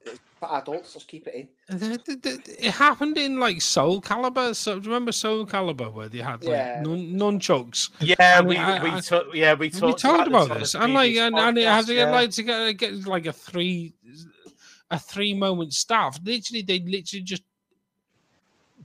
[0.06, 1.36] it's for adults, just keep it
[1.70, 1.76] in.
[1.76, 4.56] Uh, th- th- th- It happened in like Soul Calibur.
[4.56, 6.82] So do you remember Soul Calibur where they had like Yeah.
[6.84, 7.90] nun- nunchucks?
[8.00, 9.36] Yeah, I we I- we I- talked.
[9.36, 11.94] Yeah, we We talked, talked about this, and like, previous and, and it has to
[11.94, 12.12] get yeah.
[12.12, 13.94] like to get, get like a three,
[14.90, 16.20] a three moment staff.
[16.24, 17.44] Literally, they literally just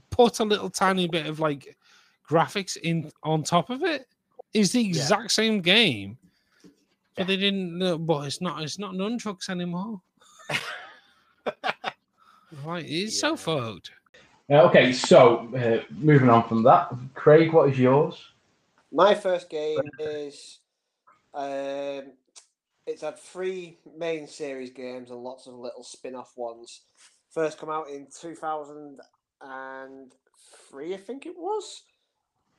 [0.09, 1.75] put a little tiny bit of like
[2.29, 4.07] graphics in on top of it.
[4.53, 6.17] It's the exact same game,
[7.17, 7.77] but they didn't.
[7.77, 8.61] know But it's not.
[8.63, 10.01] It's not nunchucks anymore.
[12.63, 13.35] Right, it's so Yeah.
[13.35, 13.91] fucked.
[14.49, 18.23] Uh, okay, so uh, moving on from that, Craig, what is yours?
[18.91, 20.59] My first game is
[21.33, 22.13] um,
[22.85, 26.83] it's had three main series games and lots of little spin-off ones.
[27.29, 28.99] First come out in two thousand
[29.41, 30.13] and
[30.69, 31.83] three, I think it was.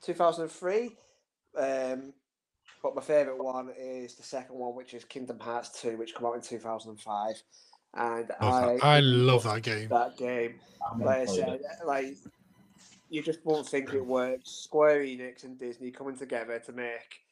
[0.03, 0.97] Two thousand and three.
[1.57, 2.13] Um,
[2.83, 6.27] but my favourite one is the second one, which is Kingdom Hearts 2, which came
[6.27, 7.43] out in 2005.
[7.95, 9.89] And I, I love that game.
[9.89, 10.61] that game.
[10.91, 12.17] I'm Like I gonna said, like
[13.09, 14.51] you just won't think it works.
[14.51, 17.23] Square Enix and Disney coming together to make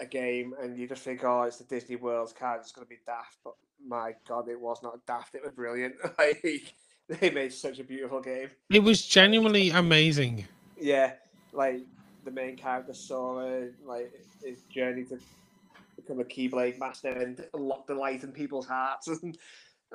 [0.00, 2.60] a game, and you just think, oh, it's the Disney World's card.
[2.62, 3.54] It's going to be daft, but
[3.86, 5.34] my God, it was not daft.
[5.34, 5.94] It was brilliant.
[6.18, 8.48] Like they made such a beautiful game.
[8.70, 10.46] It was genuinely amazing.
[10.80, 11.12] Yeah,
[11.52, 11.80] like
[12.24, 14.12] the main character Sora, like
[14.44, 15.18] his journey to
[15.96, 19.36] become a Keyblade master and unlock the light in people's hearts, and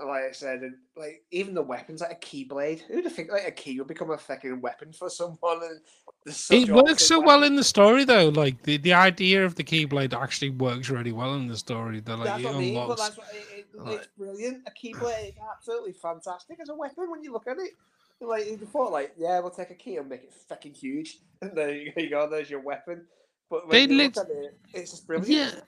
[0.06, 2.82] like I said, and like even the weapons, like a Keyblade.
[2.82, 5.62] Who'd have think like a key would become a fucking weapon for someone?
[5.64, 8.30] And It works so well in the story, though.
[8.30, 12.00] Like the, the idea of the Keyblade actually works really well in the story.
[12.02, 12.74] That like That's it what I mean.
[12.76, 13.02] But unlocks.
[13.02, 14.68] that's what it, it, like- it's brilliant.
[14.68, 17.72] A Keyblade is absolutely fantastic as a weapon when you look at it.
[18.20, 21.56] Like you thought, like yeah, we'll take a key and make it fucking huge, and
[21.56, 22.30] there you go.
[22.30, 23.06] There's your weapon.
[23.50, 25.30] But They lit- it, it's just brilliant.
[25.30, 25.62] Yeah,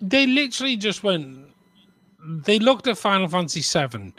[0.00, 1.48] they literally just went.
[2.44, 4.12] They looked at Final Fantasy VII,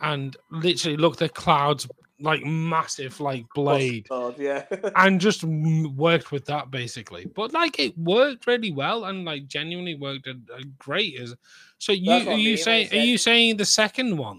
[0.00, 1.86] and literally looked at Cloud's
[2.20, 4.64] like massive like oh, blade, God, yeah.
[4.96, 7.26] and just worked with that basically.
[7.26, 11.34] But like it worked really well, and like genuinely worked a, a uh, great as.
[11.78, 14.38] So you are you saying are you saying the second one?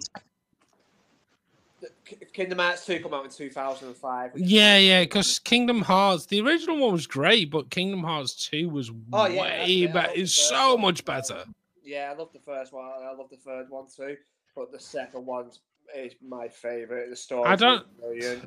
[2.34, 4.32] Kingdom Hearts 2 come out in 2005.
[4.36, 8.92] Yeah, yeah, because Kingdom Hearts, the original one was great, but Kingdom Hearts 2 was
[9.14, 10.12] Oh, yeah, way better.
[10.16, 10.82] It's so one.
[10.82, 11.44] much better.
[11.84, 12.86] Yeah, I love the first one.
[12.86, 14.18] I love the third one too.
[14.56, 15.52] But the second one
[15.96, 17.10] is my favorite.
[17.10, 17.48] The story.
[17.48, 17.86] I don't-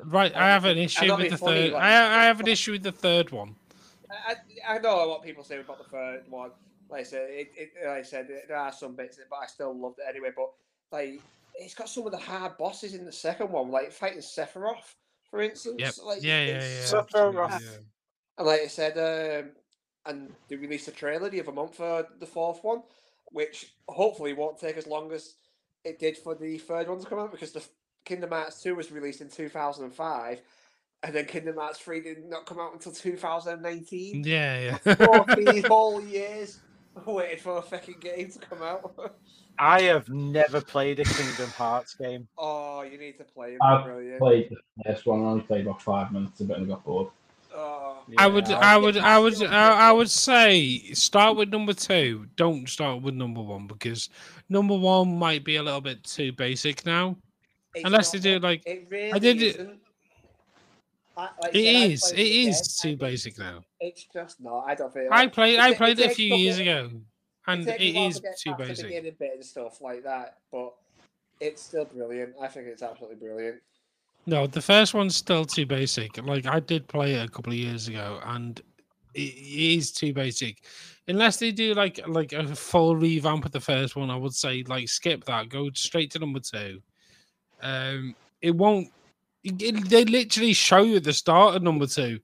[0.05, 1.71] Right, I have an issue with the funny, third.
[1.73, 3.55] like- I, I have an issue with the third one.
[4.11, 4.35] I,
[4.69, 6.51] I I know what people say about the third one.
[6.89, 9.73] Like I said, it, it, like I said, there are some bits, but I still
[9.73, 10.29] loved it anyway.
[10.35, 10.51] But
[10.91, 11.21] like,
[11.55, 14.95] it's got some of the hard bosses in the second one, like fighting Sephiroth,
[15.29, 15.75] for instance.
[15.79, 15.93] Yep.
[16.05, 16.83] Like, Yeah, yeah, yeah.
[16.83, 17.51] Sephiroth.
[17.51, 17.77] absolutely, yeah.
[18.37, 19.51] And like I said, um,
[20.05, 22.81] and they released a trailer the other month for the fourth one,
[23.25, 25.35] which hopefully won't take as long as
[25.83, 27.63] it did for the third one to come out because the
[28.05, 30.41] Kingdom Hearts 2 was released in 2005
[31.03, 34.23] and then Kingdom Hearts 3 did not come out until 2019.
[34.23, 34.95] Yeah, yeah.
[34.95, 36.59] 14 whole years
[37.05, 39.15] waiting for a fucking game to come out.
[39.59, 42.27] I have never played a Kingdom Hearts game.
[42.37, 43.59] oh, you need to play it.
[43.61, 44.19] I've Brilliant.
[44.19, 47.09] Played the first one, I only played about five minutes of it and got bored.
[47.53, 51.35] Oh, I would, I I would, I would, the only I, I would say start
[51.37, 52.25] with number two.
[52.37, 54.09] Don't start with number one because
[54.49, 57.15] number one might be a little bit too basic now.
[57.75, 59.79] it's Unless they do like It really I did it- isn't.
[61.17, 63.63] I, like it said, I is, played it again, is too it's- basic now.
[63.81, 64.63] It's just not.
[64.65, 65.09] I don't feel.
[65.11, 66.89] I played, it I played it a few years ago,
[67.47, 69.17] and it while is too basic.
[69.17, 70.73] bit and stuff like that, but
[71.39, 72.33] it's still brilliant.
[72.41, 73.61] I think it's absolutely brilliant.
[74.27, 76.23] No, the first one's still too basic.
[76.23, 78.61] Like I did play it a couple of years ago, and
[79.15, 80.63] it is too basic.
[81.07, 84.63] Unless they do like like a full revamp of the first one, I would say
[84.67, 86.81] like skip that, go straight to number two.
[87.61, 88.89] Um, it won't.
[89.43, 92.19] it- it- they literally show you at the start of number two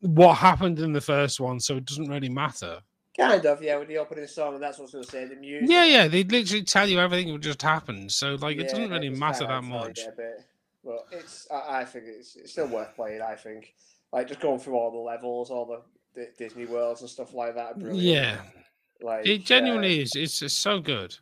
[0.00, 2.80] what happened in the first one, so it doesn't really matter.
[3.18, 3.76] Kind of, yeah.
[3.76, 5.24] With the opening song, and that's what I was going to say.
[5.24, 5.68] The music.
[5.68, 9.10] Yeah, yeah, they literally tell you everything that just happened, so like it doesn't really
[9.10, 10.00] matter that much.
[10.16, 10.44] bit,
[10.84, 11.48] But it's.
[11.50, 13.20] I, I think it's, it's still worth playing.
[13.20, 13.74] I think,
[14.12, 15.82] like just going through all the levels, all the,
[16.14, 17.78] the Disney worlds and stuff like that.
[17.78, 18.00] Brilliant.
[18.02, 18.40] Yeah,
[19.00, 20.14] like it uh, genuinely is.
[20.14, 21.16] It's, it's so good.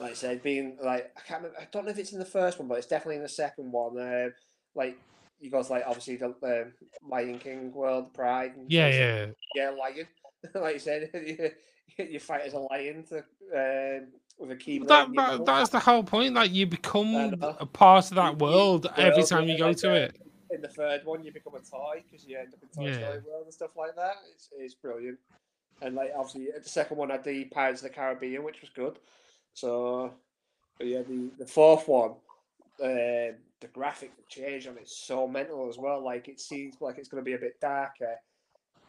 [0.00, 2.24] like I said, being like I can't remember, I don't know if it's in the
[2.24, 3.98] first one, but it's definitely in the second one.
[3.98, 4.30] Uh,
[4.74, 4.98] like
[5.40, 6.72] you got like obviously the um,
[7.08, 8.54] Lion King world, Pride.
[8.56, 9.26] And Yeah, yeah.
[9.54, 10.06] yeah, Lion.
[10.54, 11.10] like you said,
[11.98, 14.06] you, you fight as a lion to, um,
[14.38, 14.88] with a keyblade.
[14.88, 16.34] That, that that's the whole point.
[16.34, 19.68] Like you become a part of that You- you- world every world, time you go
[19.68, 20.16] like, to uh, it.
[20.50, 22.98] in the third one, you become a toy because you end up in Toy Yeah.
[22.98, 24.14] Story World and stuff like that.
[24.34, 25.18] It's, it's brilliant.
[25.82, 28.98] And like obviously, the second one had the Pirates of the Caribbean, which was good.
[29.54, 30.12] So,
[30.78, 32.12] but yeah, the the fourth one,
[32.82, 36.02] um, the graphic change on it's so mental as well.
[36.04, 38.14] Like it seems like it's going to be a bit darker,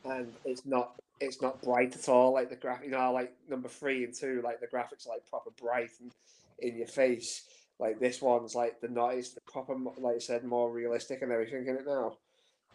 [0.05, 0.93] and it's not.
[1.21, 2.33] It's not bright at all.
[2.33, 5.29] Like the graphic, you know, like number three and two, like the graphics are like
[5.29, 6.11] proper bright and
[6.59, 7.43] in your face.
[7.79, 11.31] Like this one's like the not it's the proper like I said more realistic and
[11.31, 12.17] everything in it now.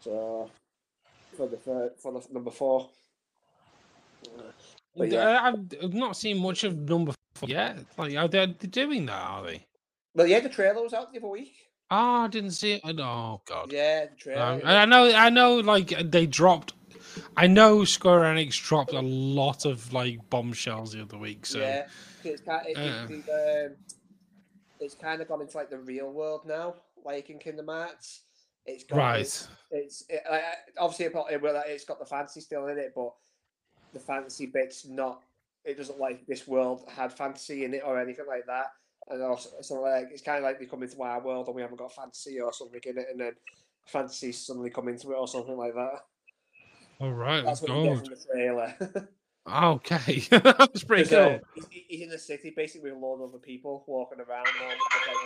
[0.00, 0.50] So
[1.36, 2.88] for the third for the number four.
[4.96, 5.52] But yeah.
[5.82, 7.78] I've, not seen much of number four yet.
[7.98, 9.20] Like, are they they're doing that?
[9.20, 9.66] Are they?
[10.14, 11.54] But yeah, the trailer was out the other week.
[11.90, 12.82] Oh, I didn't see it.
[12.84, 13.72] Oh God.
[13.72, 14.42] Yeah, the trailer.
[14.42, 15.56] Um, I know, I know.
[15.56, 16.72] Like they dropped.
[17.36, 21.46] I know Square Enix dropped a lot of like bombshells the other week.
[21.46, 21.86] So Yeah,
[22.24, 23.06] it's kind Uh.
[23.08, 23.76] it, it, um,
[24.80, 28.22] it's kind of gone into like the real world now, like in Kingdom Hearts.
[28.66, 29.20] It's got right.
[29.20, 30.42] It's, it's it, like,
[30.78, 33.12] obviously it, well, it's got the fantasy still in it, but
[33.92, 35.22] the fantasy bit's not.
[35.64, 38.66] It doesn't like this world had fantasy in it or anything like that.
[39.08, 41.62] And also, so like it's kind of like they come into our world and we
[41.62, 43.32] haven't got fantasy or something in it, and then
[43.86, 46.04] fantasy suddenly come into it or something like that.
[47.00, 47.44] All right.
[47.44, 48.74] That's That's what you get from the trailer.
[49.46, 51.34] Okay, that's pretty 'Cause, cool.
[51.34, 54.46] uh, he's, he's in the city basically with a load of other people walking around
[54.58, 55.18] normal, like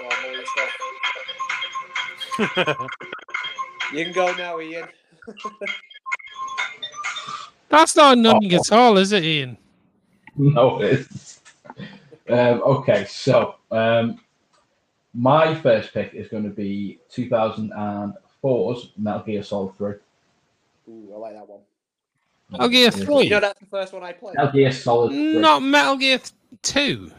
[2.66, 2.88] normal.
[3.94, 4.88] You can go now, Ian.
[7.68, 9.56] That's not annoying at all, is it, Ian?
[10.36, 11.37] No, it's
[12.30, 13.04] um, okay.
[13.06, 14.20] So um,
[15.14, 19.94] my first pick is going to be 2004's Metal Gear Solid 3.
[20.88, 21.60] Ooh, I like that one.
[22.50, 22.90] Metal Gear Yeah.
[22.90, 24.36] Three, You know that's the first one I played.
[24.36, 25.38] Metal Gear Solid 3.
[25.40, 26.20] not Metal Gear
[26.62, 27.10] Two.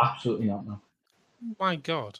[0.00, 0.66] Absolutely not.
[0.66, 0.80] No.
[1.58, 2.18] My God.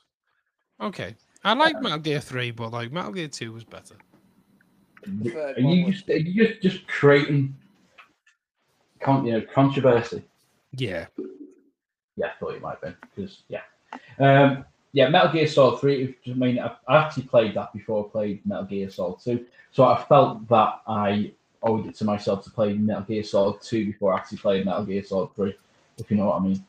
[0.81, 3.97] Okay, I like Metal Gear Three, but like Metal Gear Two was better.
[5.07, 7.57] Are you just, are you just, just creating
[9.01, 10.23] con- you know, controversy?
[10.73, 11.07] Yeah.
[12.19, 13.63] Yeah, I thought it might have been because yeah,
[14.19, 15.09] um, yeah.
[15.09, 16.17] Metal Gear Solid Three.
[16.27, 19.85] I mean, I, I actually played that before I played Metal Gear Solid Two, so
[19.85, 24.13] I felt that I owed it to myself to play Metal Gear Solid Two before
[24.13, 25.57] I actually played Metal Gear Solid Three.
[25.97, 26.65] If you know what I mean,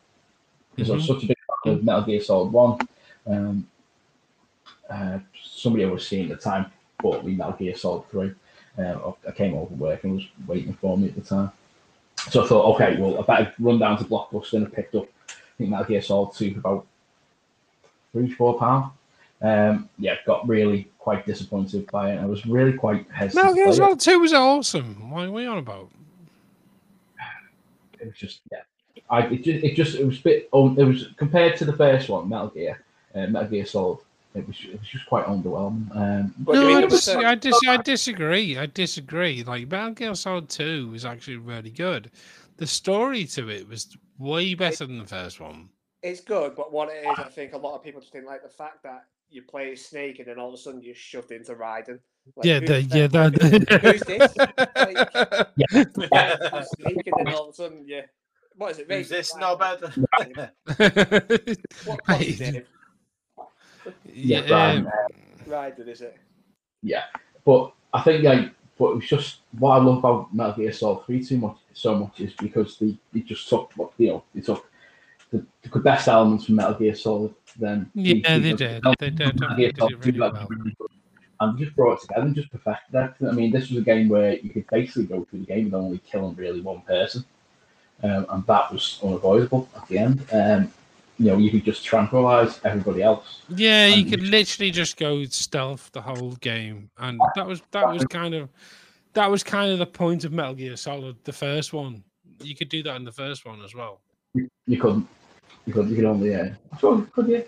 [0.75, 2.77] because I was such a big fan of Metal Gear Solid One.
[3.27, 3.67] Um,
[4.89, 6.67] uh, somebody I was seeing at the time
[7.01, 8.33] bought me Metal Gear Solid Three.
[8.77, 11.51] Uh, I came over work and was waiting for me at the time.
[12.29, 15.07] So I thought, okay, well, I better run down to Blockbuster and I picked up,
[15.60, 16.88] think Metal Gear Solid 2 for about
[18.12, 18.91] three, four pounds.
[19.41, 22.20] Um, yeah, got really quite disappointed by it.
[22.20, 23.45] I was really quite hesitant.
[23.45, 23.74] Metal Gear.
[23.74, 25.12] Solid Two was awesome.
[25.12, 25.89] What are we on about?
[27.99, 28.60] It was just, yeah.
[29.10, 31.74] I, it just, it just, it was a bit, um, it was compared to the
[31.74, 32.84] first one, Metal Gear,
[33.16, 33.99] uh, Metal Gear Solid.
[34.36, 35.93] It was, it was just quite underwhelming.
[35.95, 38.57] Um, no, I, dis- I, dis- I disagree.
[38.57, 39.43] I disagree.
[39.43, 42.12] Like Metal Gear Solid Two was actually really good.
[42.57, 45.70] The story to it was way better than the first one.
[46.03, 48.43] It's good, but what it is, I think a lot of people just didn't like
[48.43, 51.55] the fact that you play Snake and then all of a sudden you're shoved into
[51.55, 51.99] Raiden.
[52.36, 53.34] Like, yeah, who's the, yeah, that.
[53.82, 54.36] Who's this?
[56.11, 58.03] yeah, I'm Snake and then all of a sudden you.
[58.55, 58.91] What is it?
[58.91, 60.07] Who's this Raiden.
[60.67, 61.57] knobhead?
[61.86, 62.61] What, what's his yeah,
[64.13, 64.91] yeah, Ryan, um,
[65.47, 66.17] Raiden, is it?
[66.84, 67.05] yeah.
[67.45, 71.05] But I think like, but it was just what I love about Metal Gear Solid
[71.05, 74.41] Three too much, so much is because they, they just took what you know, they
[74.41, 74.69] took
[75.32, 77.34] the, the best elements from Metal Gear Solid.
[77.57, 78.82] Then Yeah, they did.
[78.84, 79.17] They did.
[79.17, 80.47] They did Solid really that well.
[80.49, 80.75] really.
[81.41, 83.15] And just brought it together and just perfected that.
[83.25, 85.73] I mean, this was a game where you could basically go through the game with
[85.73, 87.23] only killing really one person,
[88.03, 90.25] um, and that was unavoidable at the end.
[90.34, 90.69] Um,
[91.17, 93.41] you know, you could just tranquilize everybody else.
[93.55, 97.88] Yeah, you And- could literally just go stealth the whole game, and that was that
[97.89, 98.49] was kind of
[99.20, 102.01] that was kind of the point of Metal Gear Solid, the first one.
[102.41, 103.99] You could do that in the first one as well.
[104.34, 105.05] You couldn't.
[105.65, 105.89] You could.
[105.89, 106.32] You could only.
[106.32, 106.53] Yeah.
[106.80, 107.43] so could you?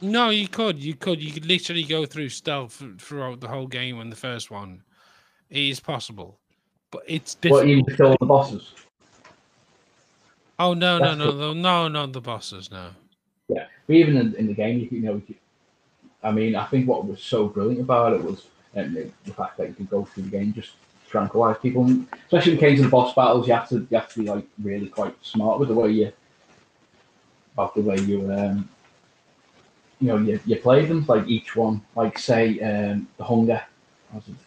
[0.00, 4.00] No, you could, you could, you could literally go through stealth throughout the whole game
[4.00, 4.82] in the first one.
[5.50, 6.38] It is possible,
[6.90, 7.96] but it's What you difficult.
[7.98, 8.72] kill the bosses?
[10.58, 12.70] Oh no, no, That's no, no, no, not the bosses.
[12.70, 12.88] No.
[13.48, 15.36] Yeah, but even in, in the game, you, could, you know, you could-
[16.22, 19.58] I mean, I think what was so brilliant about it was um, the, the fact
[19.58, 20.72] that you could go through the game just
[21.08, 21.88] tranquilize people,
[22.26, 23.46] especially in the case of the boss battles.
[23.46, 26.12] You have to you have to be like really quite smart with the way you
[27.54, 28.68] about the way you um
[30.00, 31.04] you know you, you play them.
[31.06, 33.62] Like each one, like say um the hunger,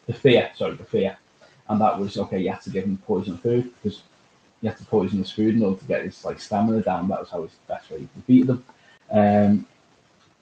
[0.05, 1.17] the fear, sorry, the fear.
[1.69, 2.39] and that was okay.
[2.39, 4.01] You had to give him poison food because
[4.61, 7.07] you had to poison his food in order to get his like stamina down.
[7.07, 8.63] That was how his best way to beat them.
[9.11, 9.65] Um,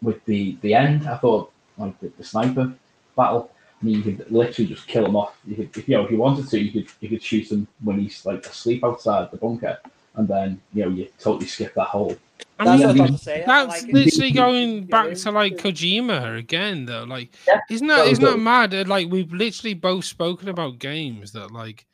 [0.01, 2.74] with the the end, I thought like the, the sniper
[3.15, 3.51] battle.
[3.82, 5.38] I mean, you could literally just kill him off.
[5.45, 7.67] You could, if you know, if you wanted to, you could you could shoot him
[7.84, 9.78] when he's like asleep outside the bunker,
[10.15, 12.17] and then you know you totally skip that whole.
[12.59, 13.43] I That's mean, what I was say.
[13.45, 17.03] That's like literally going back to like Kojima again, though.
[17.03, 18.39] Like, Yeah, isn't that that was isn't that dope.
[18.39, 18.88] mad?
[18.88, 21.86] Like, we've literally both spoken about games that like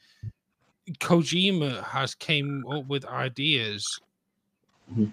[0.99, 3.99] Kojima has came up with ideas
[4.91, 5.11] Mhm.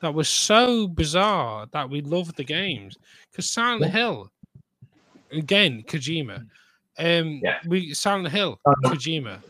[0.00, 2.96] that were so bizarre that we love the games.
[3.30, 3.90] Because Silent Yeah.
[3.90, 4.30] Hill,
[5.32, 6.46] again, Kojima.
[6.98, 7.58] Um, Yeah.
[7.66, 8.90] we Silent Hill, Oh, no.
[8.90, 9.42] Kojima.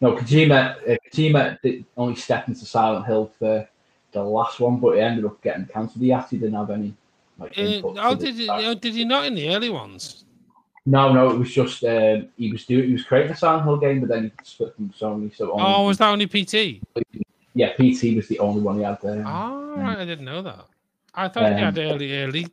[0.00, 0.76] No, Kojima.
[0.88, 3.68] Uh, Kojima did only stepped into Silent Hill for
[4.12, 6.02] the last one, but he ended up getting cancelled.
[6.02, 6.94] He actually didn't have any
[7.38, 10.24] like Uh, oh, did he, oh, did he not in the early ones?
[10.86, 13.76] No, no, it was just um, he was doing he was creating a Silent Hill
[13.76, 15.34] game, but then he split from Sony.
[15.36, 16.82] So only, Oh, was that only PT?
[17.54, 19.22] yeah, PT was the only one he had there.
[19.26, 20.64] Oh, right, I didn't know that.
[21.14, 22.46] I thought he Um, had early, early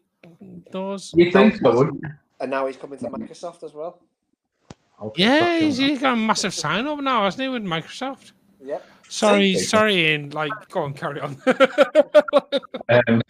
[0.71, 1.13] doors.
[1.15, 1.75] you think so?
[1.75, 2.09] wouldn't you?
[2.39, 3.99] And now he's coming to Microsoft as well.
[4.99, 8.31] I'll Yeah, he's, he's got a massive sign up now, hasn't he, with Microsoft?
[8.63, 8.85] Yep.
[9.09, 10.31] Sorry, sorry, Ian.
[10.31, 11.35] Like, go on, carry on.
[11.45, 12.61] that.
[13.07, 13.21] Um,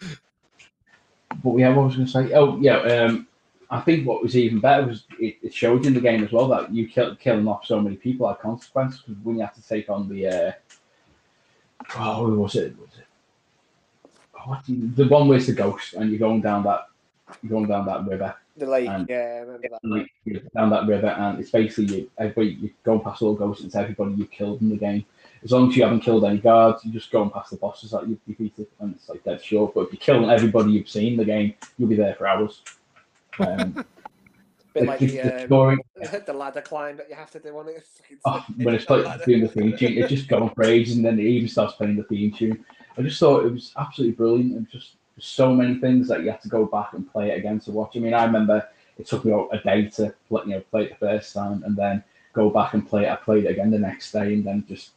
[1.42, 2.32] but yeah, what was going to say?
[2.34, 2.78] Oh, yeah.
[2.78, 3.26] Um,
[3.70, 6.48] I think what was even better was it, it showed in the game as well
[6.48, 9.66] that you kill, killing off so many people had consequences because when you have to
[9.66, 10.52] take on the uh,
[11.98, 12.74] oh, who was it?
[12.78, 13.04] Was it
[14.36, 16.88] oh, what you- the one where's the ghost and you're going down that
[17.42, 18.88] you're going down that river The lake.
[18.88, 19.80] And- yeah, I remember that.
[19.84, 23.38] like, you're down that river, and it's basically you, everybody you going past all the
[23.38, 23.64] ghosts.
[23.64, 25.04] It's everybody you've killed in the game.
[25.44, 28.08] As long as you haven't killed any guards, you just going past the bosses that
[28.08, 29.70] you've defeated, and it's like dead sure.
[29.72, 32.62] But if you're killing everybody you've seen in the game, you'll be there for hours.
[33.38, 33.84] Um,
[34.74, 35.80] bit like the, the, um,
[36.26, 37.86] the ladder climb that you have to do on it.
[38.24, 41.18] oh, when it's like doing the theme tune, it's just going for ages, and then
[41.18, 42.64] it even starts playing the theme tune.
[42.96, 46.40] I just thought it was absolutely brilliant, and just so many things that you have
[46.42, 47.96] to go back and play it again to watch.
[47.96, 48.66] I mean, I remember
[48.98, 51.76] it took me a day to let you know play it the first time, and
[51.76, 52.02] then
[52.32, 53.10] go back and play it.
[53.10, 54.90] I played it again the next day, and then just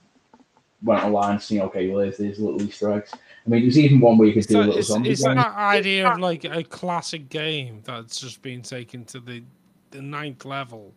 [0.83, 3.11] went online and seeing okay, well, there's these little Easter eggs.
[3.13, 5.23] I mean, there's even one where you could do a that, little it's, zombie it's
[5.23, 9.43] that idea of like a classic game that's just been taken to the,
[9.91, 10.93] the ninth level.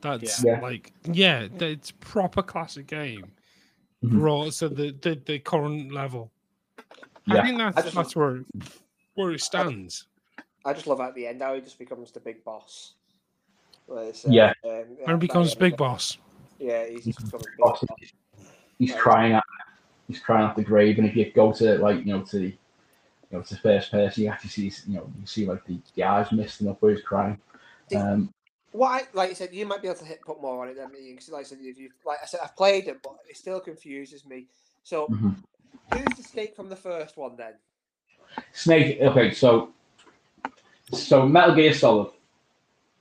[0.00, 0.60] That's Yeah.
[0.60, 3.32] like, yeah, it's proper classic game
[4.04, 4.20] Mhm.
[4.20, 6.30] brought to the, the, the current level.
[7.28, 7.42] I Yeah.
[7.42, 8.46] think I that's, just- that's where, it-
[9.14, 10.06] where it stands.
[10.64, 12.94] I just love at the end how he just becomes the big boss.
[13.90, 14.52] Uh, Yeah.
[14.64, 14.70] um,
[15.04, 16.16] When it becomes Big Boss.
[16.58, 17.84] Yeah, he's just becomes big boss.
[17.86, 17.98] boss.
[18.78, 18.98] He's Right.
[19.00, 19.44] crying at
[20.08, 22.46] he's crying at the grave, and if you go to like you know to the
[22.46, 22.58] you
[23.30, 26.32] know to first person, you actually see you know you see like the, the eyes
[26.32, 27.38] misting up where he's crying.
[27.90, 28.34] The- Um,
[28.72, 30.76] What I like I said, you might be able to hit put more on it
[30.76, 31.10] than me.
[31.10, 33.60] Because like I said, if you like I said, I've played it, but it still
[33.60, 34.46] confuses me.
[34.82, 35.36] So mhm.
[35.92, 37.54] Who's the snake from the first one then?
[38.52, 39.00] Snake.
[39.00, 39.70] Okay, so
[40.92, 42.10] so Metal Gear Solid.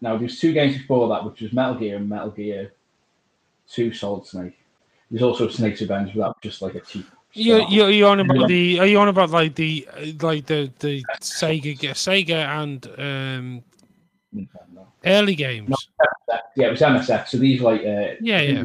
[0.01, 2.73] Now there's two games before that, which was Metal Gear and Metal Gear
[3.69, 4.57] Two Solid Snake.
[5.09, 7.05] There's also Snake's Revenge, but that was just like a cheap.
[7.33, 7.71] You start.
[7.71, 8.47] you you on about Yeah.
[8.47, 8.79] the?
[8.81, 13.63] Are you on about like the uh, like the the Sega Sega and um
[14.35, 14.85] Nintendo.
[15.05, 15.75] early games?
[16.55, 17.29] Yeah, it was MSX.
[17.29, 18.63] So these like uh, Yeah, yeah.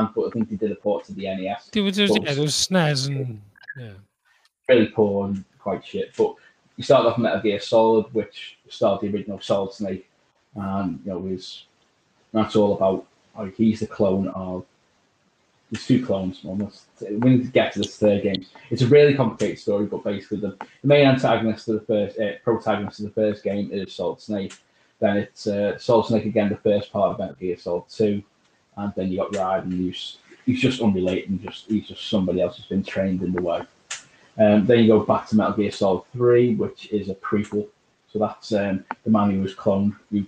[0.00, 1.70] It was on the Japan, but I think they did a port to the NES.
[1.72, 3.40] There was, there was, yeah, there was SNES and
[3.78, 3.90] yeah.
[4.68, 6.12] really poor and quite shit.
[6.16, 6.34] But
[6.76, 10.08] you start off Metal Gear Solid, which started the original Solid Snake,
[10.54, 11.66] and you know was
[12.32, 13.06] that's all about
[13.36, 14.64] like he's the clone of.
[15.70, 16.82] There's two clones almost.
[17.00, 18.44] We need to get to this third game.
[18.68, 22.32] It's a really complicated story, but basically the, the main antagonist of the first uh,
[22.44, 24.52] protagonist of the first game is Solid Snake.
[25.00, 28.22] Then it's uh, Solid Snake again, the first part of Metal Gear Solid Two,
[28.76, 32.56] and then you got Raiden, who's he's just unrelated and just he's just somebody else
[32.56, 33.62] who's been trained in the way.
[34.38, 37.68] Um, then you go back to Metal Gear Solid 3, which is a prequel.
[38.10, 40.26] So that's um, the man who was cloned, who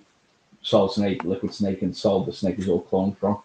[0.62, 3.42] Solid Snake, Liquid Snake, and Solid the Snake is all cloned from.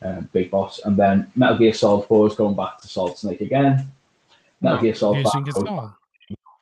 [0.00, 0.80] Um, Big Boss.
[0.84, 3.90] And then Metal Gear Solid 4 is going back to Solid Snake again.
[4.60, 5.94] Metal Gear Solid Using 5 guitar.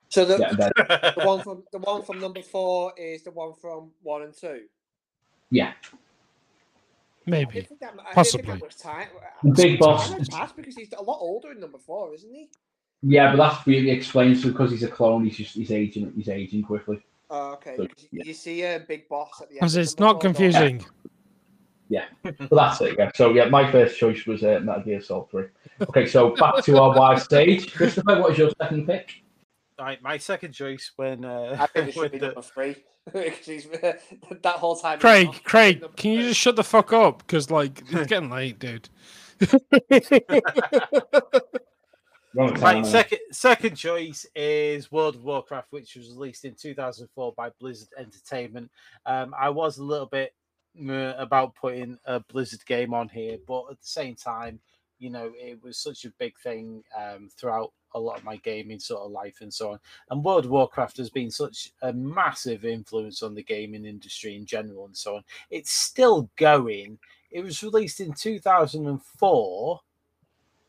[0.09, 3.53] So the, yeah, then, the one from the one from number four is the one
[3.55, 4.62] from one and two.
[5.51, 5.73] yeah.
[7.27, 7.53] I Maybe.
[7.53, 8.53] didn't think that, I didn't think Possibly.
[8.53, 9.09] that much time.
[9.55, 10.11] Big Boss.
[10.28, 12.48] Time because he's a lot older in number four, isn't he?
[13.03, 16.62] Yeah, but that's really explains because he's a clone, he's just he's aging he's aging
[16.62, 17.05] quickly.
[17.28, 17.77] Oh, okay.
[17.77, 18.23] So, yeah.
[18.24, 19.61] You see a big boss at the end.
[19.61, 20.51] Because it's not four, don't you?
[20.51, 20.85] confusing.
[22.51, 23.11] That's it, yeah.
[23.15, 25.44] So yeah, my first choice was uh, Metal Gear Solid 3.
[25.89, 27.73] Okay, so back to our wide stage.
[27.74, 29.23] Christopher, what is your second pick?
[29.78, 32.77] Right, my second choice when uh, I think it should be the- number three.
[33.12, 33.66] 'Cause he's-
[34.43, 34.99] that whole time.
[34.99, 37.19] Craig, Craig, can you just shut the fuck up?
[37.19, 38.89] Because like it's getting late, dude.
[42.35, 46.55] Wrong My time, uh, second second choice is World of Warcraft, which was released in
[46.55, 48.70] 2004 by Blizzard Entertainment.
[49.07, 50.35] Um, I was a little bit
[50.74, 54.61] meh about putting a Blizzard game on here, but at the same time,
[54.99, 58.78] you know, it was such a big thing um, throughout a lot of my gaming
[58.78, 59.81] sort of life and so on.
[60.10, 64.44] And World of Warcraft has been such a massive influence on the gaming industry in
[64.44, 65.24] general and so on.
[65.51, 66.98] It's still going.
[67.31, 69.81] It was released in 2004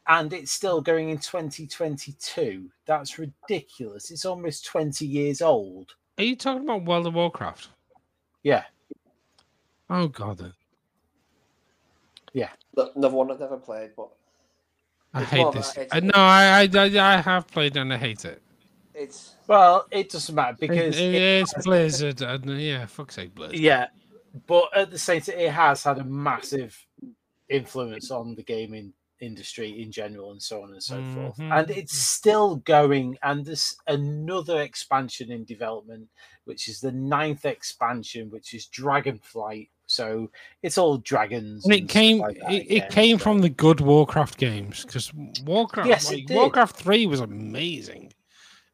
[0.08, 2.72] and it's still going in 2022.
[2.86, 4.10] That's ridiculous.
[4.10, 5.96] It's almost 20 years old.
[6.18, 7.68] Are you talking about World of Warcraft?
[8.42, 8.64] Yeah.
[9.90, 10.54] Oh god,
[12.34, 12.50] Yeah.
[12.96, 14.10] Another one I've never played, but
[15.18, 15.78] I It's hate more a- this.
[15.78, 18.42] it's- Uh, no, I, I I have played and I hate it.
[18.94, 23.34] it's Well, it doesn't matter because it- it- it's Blizzard, and uh, yeah, fuck's sake,
[23.36, 23.60] Blizzard.
[23.60, 23.88] yeah,
[24.48, 26.74] but at the same time, it has had a massive
[27.50, 31.38] influence on the gaming industry in general and so on and so forth.
[31.38, 31.52] Mhm.
[31.60, 33.18] And it's still going.
[33.24, 36.08] And there's another expansion in development,
[36.44, 39.70] which is the ninth expansion, which is Dragonflight.
[39.98, 40.30] So
[40.62, 41.66] it's all dragons.
[41.66, 44.86] And it stuff came, like that it, it came so- from the good Warcraft games
[44.86, 45.12] because
[45.44, 46.30] Warcraft, Yes, like.
[46.30, 48.14] Warcraft Three was amazing.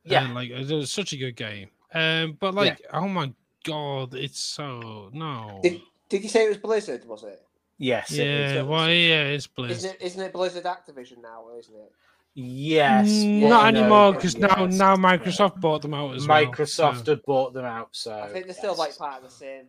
[0.04, 0.26] Yeah.
[0.26, 1.70] and, like it was such a good game.
[1.94, 3.32] Um, but like, oh my
[3.64, 5.62] god, it's so no.
[5.64, 7.06] Did, did you say it was Blizzard?
[7.06, 7.42] Was it?
[7.78, 8.12] Yes.
[8.12, 8.54] it is.
[8.54, 9.92] yeah, well, yeah, it's Isn't Blizzard.
[9.92, 10.02] it?
[10.02, 11.46] Isn't it Blizzard Activision now?
[11.58, 11.92] Isn't it?
[12.34, 13.10] Yes.
[13.10, 14.76] Mm, not anymore because now yes.
[14.78, 16.46] now Microsoft bought them out as well.
[16.46, 18.80] Microsoft so- had bought them out, so I think they're still yes.
[18.80, 19.68] like part of the same.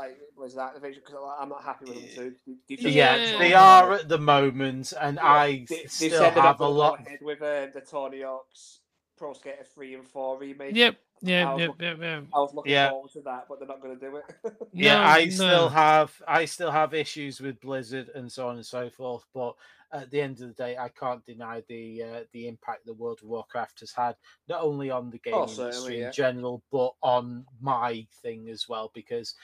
[0.00, 2.56] Like Blizzard Activision because I'm not happy with them too.
[2.68, 3.38] They- they've yeah, Yeah.
[3.38, 7.00] they are at the moment, and Yeah, I they- they've still they're have a lot.
[7.00, 8.80] ahead with uh, the Tony Hawk's
[9.18, 10.74] Pro Skater three and four remake.
[10.74, 10.94] Yep,
[11.24, 12.24] I yep, was yep, looking- yep, yep.
[12.34, 12.90] I was looking Yeah.
[12.90, 14.24] forward to that, but they're not going to do it.
[14.72, 15.30] Yeah, No, I no.
[15.30, 19.54] still have I still have issues with Blizzard and so on and so forth, but
[19.92, 23.18] at the end of the day, I can't deny the uh, the impact that World
[23.22, 24.14] of Warcraft has had
[24.48, 26.06] not only on the gaming Oh, industry yeah.
[26.06, 28.90] in general, but on my thing as well.
[28.94, 29.34] Because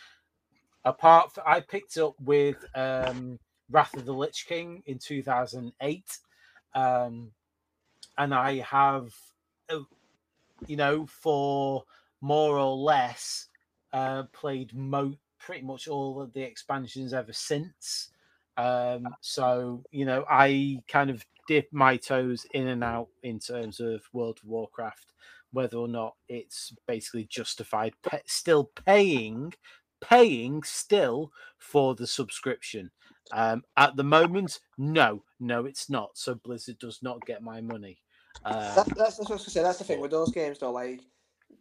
[0.87, 3.39] apart, from, I picked up with um,
[3.71, 6.19] Wrath of the Lich King in two thousand eight,
[6.75, 7.33] um,
[8.17, 9.15] and I have,
[9.69, 9.81] uh,
[10.67, 11.85] you know, for
[12.23, 13.49] more or less
[13.93, 18.09] uh, played mo- pretty much all of the expansions ever since.
[18.57, 23.81] Um, so you know, I kind of dip my toes in and out in terms
[23.81, 25.13] of World of Warcraft,
[25.53, 29.53] whether or not it's basically justified pa- still paying,
[30.01, 32.91] paying still for the subscription.
[33.33, 36.11] Um, at the moment, no, no, it's not.
[36.15, 37.99] So Blizzard does not get my money.
[38.45, 39.63] Uh, that's, that's, that's what I was gonna say.
[39.63, 40.71] That's the thing with those games, though.
[40.73, 41.01] Like,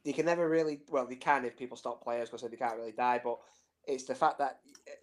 [0.04, 0.82] you can never really.
[0.90, 2.26] Well, they can if people stop playing.
[2.26, 3.38] Because they can't really die, but
[3.88, 4.60] it's the fact that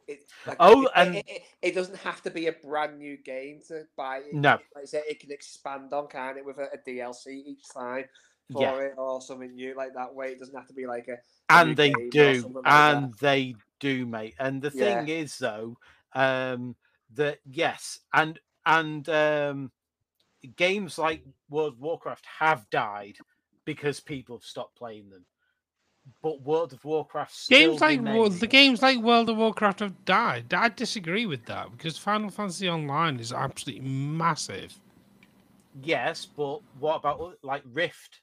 [0.06, 0.20] it.
[0.46, 3.60] Like, Oh, it, and- it, it, it doesn't have to be a brand new game
[3.68, 4.18] to buy.
[4.18, 4.50] It, No.
[4.74, 8.04] like I said, it can expand on, can it, with a, a DLC each time
[8.52, 8.72] for Yeah.
[8.86, 10.14] it or something new like that.
[10.14, 11.12] Way it doesn't have to be like a.
[11.12, 15.76] new and they do something like and they do mate and the thing is though
[16.14, 16.76] um
[17.14, 19.70] that yes and and um
[20.56, 23.16] games like world of warcraft have died
[23.64, 25.24] because people have stopped playing them
[26.22, 30.04] but world of warcraft Games like Wo- remains- the games like World of Warcraft have
[30.04, 30.52] died.
[30.54, 34.78] I disagree with that because Final Fantasy Online is absolutely massive.
[35.82, 38.20] yes but what about like rift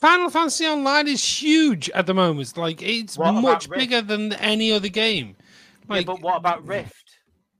[0.00, 2.56] Final Fantasy Online is huge at the moment.
[2.56, 5.36] Like it's What much bigger than any other game.
[5.88, 6.94] Like yeah but what about rift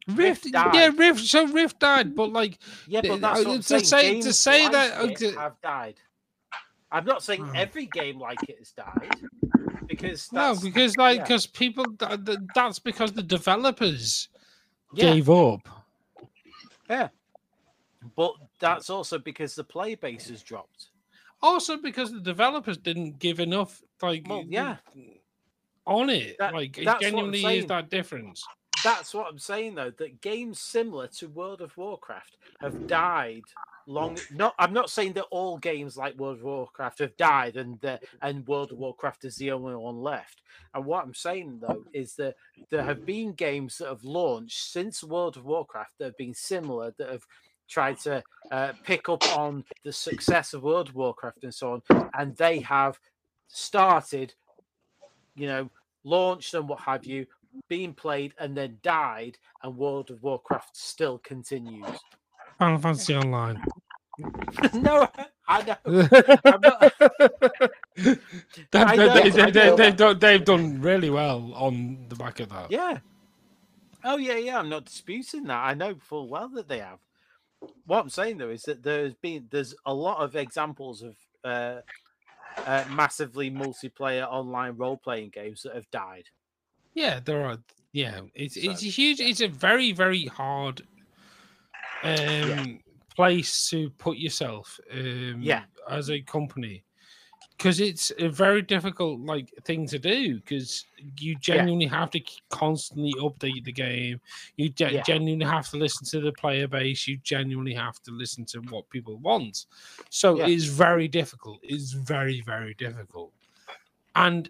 [0.07, 0.91] Rift, Rift yeah.
[0.97, 1.21] Rift.
[1.21, 5.33] So Rift died, but like yeah but that's uh, to say- to say that, okay-
[5.33, 5.97] have died
[6.91, 7.53] i'm not saying Oh.
[7.55, 9.15] every game like it has died
[9.87, 11.23] because no, because like yeah.
[11.25, 14.29] because people th- th- that's because the developers
[14.93, 15.15] yeah.
[15.15, 15.67] gave up.
[16.89, 17.09] Yeah,
[18.17, 20.88] but that's also because the play base has dropped.
[21.41, 24.77] Also because the developers didn't give enough like Well, yeah.
[25.87, 26.37] on it.
[26.39, 28.45] That- like it that's what I'm genuinely is that difference.
[28.85, 33.43] That's what I'm saying though, that games similar to World of Warcraft have died
[33.87, 37.81] long not I'm not saying that all games like World of Warcraft have died and
[37.81, 40.43] the, and World of Warcraft is the only one left.
[40.75, 42.37] And what I'm saying though is that
[42.71, 46.93] there have been games that have launched since World of Warcraft that have been similar
[46.99, 47.27] that have
[47.69, 52.09] tried to uh, pick up on the success of World of Warcraft and so on,
[52.19, 52.99] and they have
[53.49, 54.35] started,
[55.35, 55.71] you know,
[56.05, 57.27] launched and what have you,
[57.69, 61.85] being played and then died, and World of Warcraft still continues.
[62.59, 63.63] Final Fantasy Online.
[64.75, 65.09] no,
[65.47, 65.77] I know.
[66.45, 66.95] Not-
[68.71, 72.41] They've, I they, know, they, they, they've, done, they've done really well on the back
[72.41, 72.71] of that.
[72.71, 72.99] Yeah.
[74.05, 74.59] Oh yeah, yeah.
[74.59, 75.59] I'm not disputing that.
[75.59, 76.99] I know full well that they have.
[77.87, 81.81] What I'm saying though is that there's been there's a lot of examples of uh,
[82.67, 86.25] uh, massively multiplayer online role playing games that have died.
[86.95, 87.59] Yeah, there are.
[87.93, 89.21] Yeah, it's it's a huge.
[89.21, 90.83] It's a very very hard
[92.05, 92.81] um
[93.17, 95.65] place to put yourself um Yeah.
[95.89, 96.85] as a company
[97.59, 100.87] because it's a very difficult like thing to do because
[101.19, 102.21] you genuinely have to
[102.51, 104.21] constantly update the game
[104.57, 105.03] you ge- Yeah.
[105.03, 108.89] genuinely have to listen to the player base you genuinely have to listen to what
[108.91, 109.67] people want
[110.09, 110.47] so Yeah.
[110.47, 113.33] it's very difficult it's very very difficult
[114.15, 114.49] and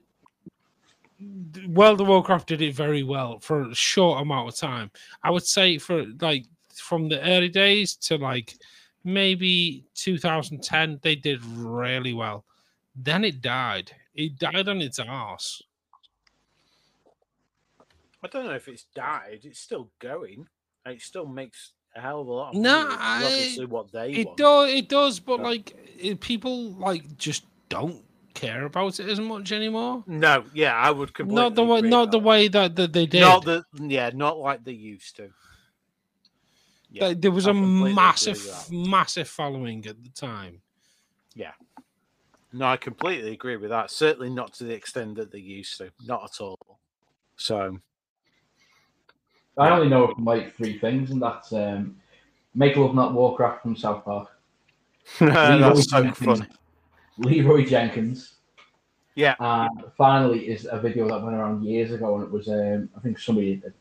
[1.66, 4.88] World of Warcraft did it very well for a short amount of time.
[5.24, 6.44] I would say for like
[6.74, 8.54] from the early days to like
[9.02, 12.44] maybe 2010, they did really well.
[13.00, 13.92] Then it died.
[14.14, 15.62] It died on its ass.
[18.22, 19.40] I don't know if it's died.
[19.44, 20.48] It's still going.
[20.84, 22.96] It still makes a hell of a lot of No, money.
[22.98, 24.36] I- obviously what they It want.
[24.38, 24.72] does.
[24.72, 25.44] It does, but Yeah.
[25.46, 28.04] like it, people like just don't
[28.34, 30.02] care about it as much anymore.
[30.08, 32.24] No, yeah, I would completely Not the way, not the that.
[32.24, 33.20] way that, that they did.
[33.20, 35.30] Not the yeah, not like they used to.
[36.90, 40.62] Yeah, there was I a completely agree with massive, massive following at the time.
[42.52, 43.90] No, I completely agree with that.
[43.90, 45.90] Certainly not to the extent that they used to.
[46.06, 46.78] Not at all.
[47.36, 47.78] So
[49.56, 51.96] I only know of like three things, and that's um,
[52.54, 54.28] make love not Warcraft from South Park.
[55.20, 56.50] That's so Jenkins- funny.
[57.16, 58.34] Leroy Jenkins.
[59.14, 59.34] Yeah.
[59.40, 63.00] And finally, is a video that went around years ago, and it was um, I
[63.00, 63.72] think somebody there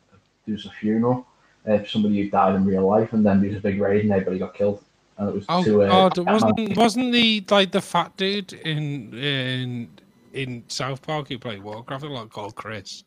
[0.48, 1.28] was a funeral
[1.68, 4.12] uh, somebody who died in real life, and then there was a big raid, and
[4.12, 4.84] everybody got killed.
[5.18, 6.34] And it was Oh to, uh, God, Batman.
[6.34, 9.90] wasn't wasn't the like the fat dude in in
[10.34, 13.04] in South Park who played Warcraft a lot called Chris?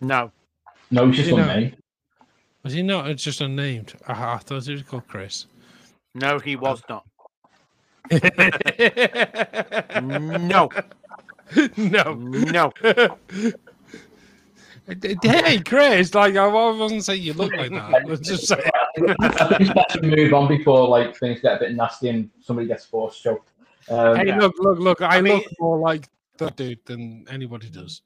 [0.00, 0.32] No.
[0.90, 1.76] no, it's just you know- unnamed.
[2.64, 3.08] Was he not?
[3.08, 3.94] It's just unnamed.
[4.06, 5.46] I, I thought he was called Chris.
[6.14, 7.04] No, he was not.
[10.02, 10.68] no, No.
[11.76, 12.14] no.
[12.14, 12.72] No.
[15.22, 16.14] hey, Chris!
[16.14, 17.94] Like I wasn't saying you look like that.
[17.94, 18.62] I was just saying.
[18.96, 22.30] I think it's better to move on before like things get a bit nasty and
[22.40, 23.50] somebody gets force choked.
[23.88, 24.38] Um, Hey, Yeah.
[24.38, 25.00] look, look, look!
[25.02, 26.08] I, I mean- look more like
[26.38, 28.02] that dude than anybody does.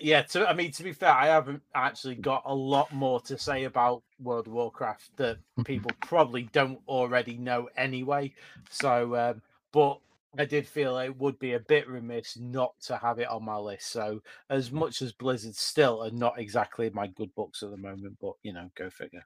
[0.00, 3.38] Yeah, to, I mean, to be fair, I haven't actually got a lot more to
[3.38, 8.34] say about World of Warcraft that people probably don't already know anyway.
[8.70, 9.42] So, um,
[9.72, 10.00] but
[10.36, 13.56] I did feel it would be a bit remiss not to have it on my
[13.56, 13.86] list.
[13.92, 14.20] So,
[14.50, 18.32] as much as Blizzard still are not exactly my good books at the moment, but
[18.42, 19.24] you know, go figure.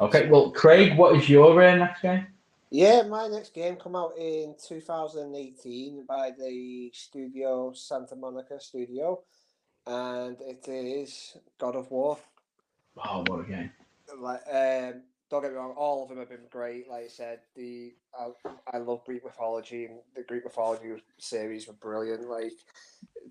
[0.00, 2.26] Okay, well, Craig, what is your uh, next game?
[2.70, 9.22] Yeah, my next game come out in 2018 by the studio Santa Monica Studio,
[9.86, 12.18] and it is God of War.
[12.96, 13.70] Oh, what a game!
[14.18, 16.88] Like, um, don't get me wrong, all of them have been great.
[16.88, 18.30] Like I said, the I,
[18.72, 22.28] I love Greek mythology, and the Greek mythology series were brilliant.
[22.28, 22.52] Like,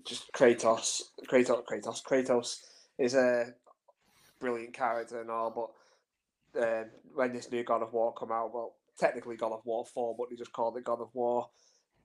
[0.04, 2.60] just Kratos, Kratos, Kratos, Kratos
[2.98, 3.52] is a
[4.40, 5.50] brilliant character and all,
[6.54, 9.84] but um, when this new God of War come out, well, technically God of War
[9.84, 11.48] 4, but they just called it God of War.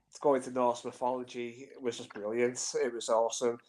[0.10, 1.68] It's going to Norse mythology.
[1.72, 2.60] It was just brilliant.
[2.84, 3.60] It was awesome.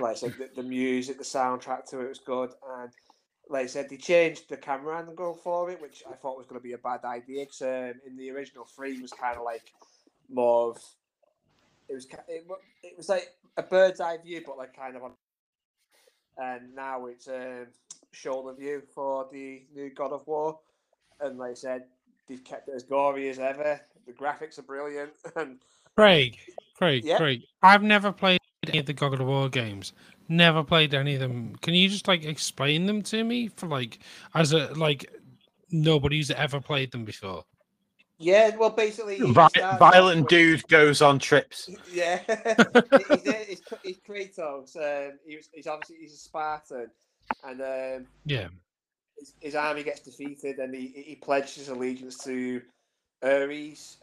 [0.00, 2.50] Like I said, the, the music, the soundtrack to it was good.
[2.78, 2.90] And
[3.48, 6.60] like I said, they changed the camera angle for it, which I thought was going
[6.60, 7.44] to be a bad idea.
[7.44, 9.70] Because um, in the original three, was kind of like
[10.30, 10.78] more of
[11.88, 12.46] it was it,
[12.82, 15.12] it was like a bird's eye view, but like kind of on.
[16.38, 17.66] And now it's um,
[18.12, 20.58] shoulder view for the new God of War,
[21.20, 21.84] and like I said,
[22.28, 23.80] they've kept it as gory as ever.
[24.06, 25.58] The graphics are brilliant, and
[25.96, 26.38] Craig,
[26.76, 27.18] Craig, Yeah.
[27.18, 27.42] Craig.
[27.62, 29.92] I've never played any of the God of War games.
[30.28, 31.56] Never played any of them.
[31.56, 33.98] Can you just like explain them to me for like
[34.34, 35.10] as a like
[35.70, 37.44] nobody's ever played them before?
[38.18, 41.68] yeah, well, basically, Vi- starts off violent dude goes on trips.
[41.92, 42.20] Yeah,
[43.08, 44.76] he's, he's, he's Kratos.
[44.76, 46.88] Um, he was, he's obviously he's a Spartan,
[47.44, 48.48] and um, Yeah.
[49.18, 52.62] his, his army gets defeated, and he, he pledges his allegiance to
[53.22, 53.98] Ares,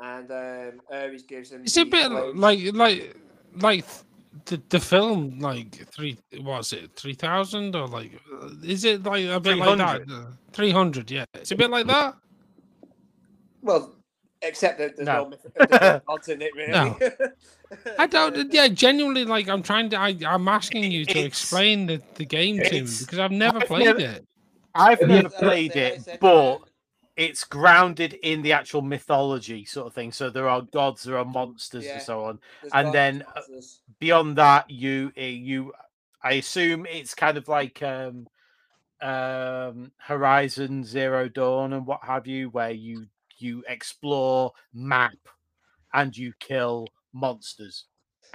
[0.00, 1.62] and um, Ares gives him.
[1.62, 2.38] It's a bit blades.
[2.38, 3.16] like like
[3.56, 3.84] like
[4.46, 8.10] the the film like three was it three thousand or like
[8.42, 10.02] uh, is it like a bit like that
[10.52, 12.16] three hundred yeah it's a bit like that
[13.64, 13.94] well,
[14.44, 15.28] except that there's no, No.
[15.30, 16.72] myth- there's no gods in it, really.
[16.72, 16.98] No.
[17.98, 21.86] I don't yeah genuinely like I'm trying to I, I'm asking you to It's- explain
[21.86, 24.26] the, the game to me because I've never I've played never- it
[24.74, 26.58] I've Have never played said- like I it, but
[27.16, 30.10] it's grounded in the actual mythology sort of thing.
[30.10, 31.92] So there are gods, there are monsters, Yeah.
[31.94, 32.40] and so on.
[32.72, 33.80] And gods, then, uh, monsters.
[34.00, 35.72] Beyond that, you eh, you
[36.22, 38.26] I assume it's kind of like um
[39.00, 43.06] um Horizon Zero Dawn and what have you, where you
[43.38, 45.14] you explore map
[45.92, 47.86] and you kill monsters.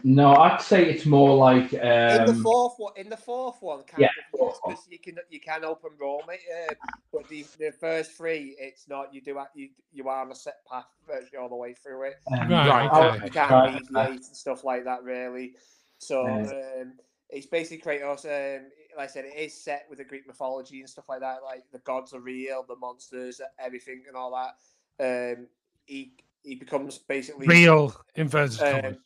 [0.03, 3.83] No, I'd say it's more like in the um, fourth one, in the fourth one,
[3.83, 4.75] kind yeah, of, fourth one.
[4.75, 6.39] because you can you can open roll it,
[6.71, 6.73] uh,
[7.11, 9.13] but the the first three, it's not.
[9.13, 12.15] You do you you are on a set path virtually all the way through it.
[12.31, 13.25] um, Right, Right, okay.
[13.25, 13.73] You can't Right.
[13.73, 15.55] deviate and stuff like that, really.
[15.97, 16.81] So Yeah.
[16.81, 16.93] um,
[17.29, 18.25] it's basically Kratos.
[18.25, 18.65] Um,
[18.97, 21.43] like I said, it is set with the Greek mythology and stuff like that.
[21.43, 24.55] Like the gods are real, the monsters, everything, and all that.
[24.99, 25.47] Um,
[25.85, 26.13] he
[26.43, 28.97] he becomes basically Real inverted um, commas.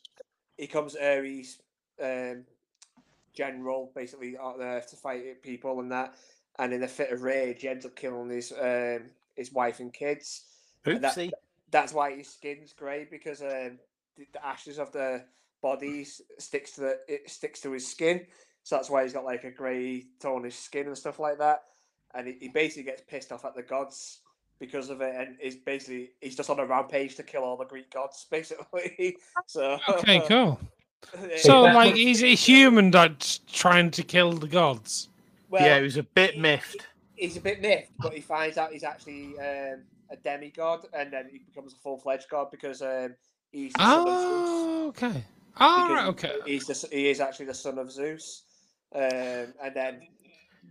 [0.56, 1.58] he comes Ares
[2.02, 2.44] um,
[3.34, 6.14] general basically out there to fight people and that,
[6.58, 9.92] and in a fit of rage, he ends up killing his um, his wife and
[9.92, 10.44] kids.
[10.94, 11.14] And that-
[11.70, 13.78] That's why his skin's grey because um,
[14.16, 15.24] the, the ashes of the
[15.60, 18.26] bodies sticks to the it sticks to his skin.
[18.62, 21.64] So that's why he's got like a grey tarnished skin and stuff like that.
[22.14, 24.20] And he, he basically gets pissed off at the gods
[24.60, 27.64] because of it, and is basically he's just on a rampage to kill all the
[27.64, 29.16] Greek gods, basically.
[29.46, 30.60] So Okay, cool.
[31.20, 35.08] Yeah, So, like, he's a human that's trying to kill the gods.
[35.50, 36.86] well, yeah, it was a bit he- miffed.
[37.14, 41.28] he's a bit miffed, but he finds out he's actually um, a demigod, and then
[41.30, 43.14] he becomes a full fledged god because um,
[43.52, 44.48] he's the son of Zeus.
[44.48, 45.24] Oh, okay.
[45.58, 46.32] All Because right, okay.
[46.46, 48.44] He's the, he is actually the son of Zeus,
[48.94, 49.02] um,
[49.62, 50.00] and then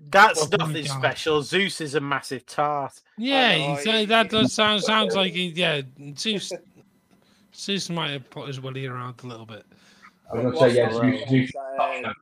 [0.10, 0.98] That's Oh my nothing God.
[1.00, 1.42] special.
[1.42, 3.00] Zeus is a massive tart.
[3.18, 5.82] Yeah, know, he's, he- uh, that does sound sounds like he, yeah.
[6.18, 6.52] Zeus,
[7.56, 9.66] Zeus might have put his willy around a little bit.
[10.32, 10.94] I was going to say yes.
[10.98, 12.14] the- You, you, is that, um,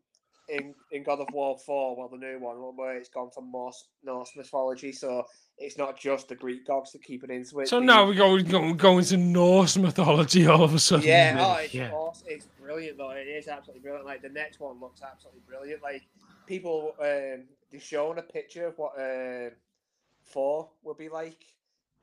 [0.50, 3.86] in in God of War four, well, the new one where it's gone from Norse,
[4.04, 5.26] Norse mythology, so
[5.58, 7.70] it's not just the Greek gods that keep it into it.
[7.70, 10.80] So the- now we go we go, we go into Norse mythology all of a
[10.80, 11.08] sudden.
[11.08, 11.92] Yeah, oh, it's, Yeah.
[11.94, 12.28] awesome.
[12.30, 13.12] it's brilliant though.
[13.12, 14.06] It is absolutely brilliant.
[14.06, 15.82] Like the next one looks absolutely brilliant.
[15.82, 16.02] Like
[16.48, 19.52] people, um, they're showing a picture of what um,
[20.24, 21.44] four will be like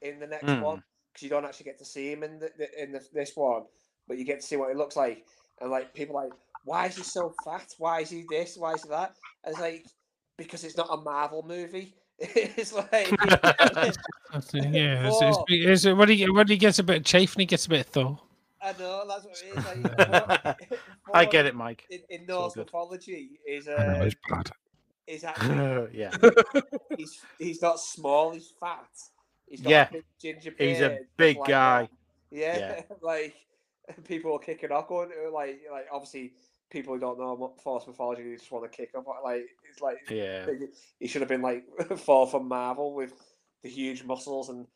[0.03, 0.61] in the next Hmm.
[0.61, 0.83] one
[1.13, 3.65] because you don't actually get to see him in the, the in the, this one,
[4.07, 5.27] but you get to see what it looks like.
[5.61, 6.33] And like people are like,
[6.65, 7.75] why is he so fat?
[7.79, 8.57] Why is he this?
[8.57, 9.17] Why is he that?
[9.45, 9.87] And it's like
[10.37, 11.95] because it's not a Marvel movie.
[12.21, 13.17] it's like
[14.33, 15.07] That's yeah.
[15.09, 15.45] It's, it's, Four.
[15.49, 17.81] it's, when he when he gets a bit of chafe and he gets a bit
[17.81, 18.19] of Thor.
[18.61, 19.65] I know that's what it is.
[19.65, 20.59] Like,
[21.15, 21.87] I get it, Mike.
[21.91, 24.51] in, in all Norse mythology is I know uh, it's bad.
[25.09, 26.11] Is actually yeah.
[26.97, 28.87] he's he's not small, he's fat.
[29.47, 29.89] He's got Yeah.
[29.89, 31.83] a big ginger He's a big like guy.
[31.83, 31.91] that.
[32.31, 32.83] Yeah, Yeah.
[33.03, 33.35] like
[34.05, 36.35] people are kicking off on uh, like like obviously
[36.71, 39.81] people who don't know what Norse mythology they just want to kick up like it's
[39.81, 40.47] like Yeah.
[41.01, 41.65] he should have been like
[41.97, 43.15] Thor from Marvel with
[43.63, 44.67] the huge muscles and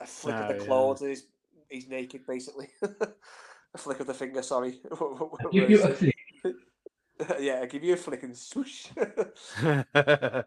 [0.00, 0.64] a flick of Oh, the yeah.
[0.66, 1.26] clothes and he's
[1.68, 2.68] he's naked basically.
[2.82, 4.80] a flick of the finger, sorry.
[5.52, 6.12] you, you actually,
[7.40, 8.86] yeah, give you a flick and swoosh.
[9.62, 10.44] um,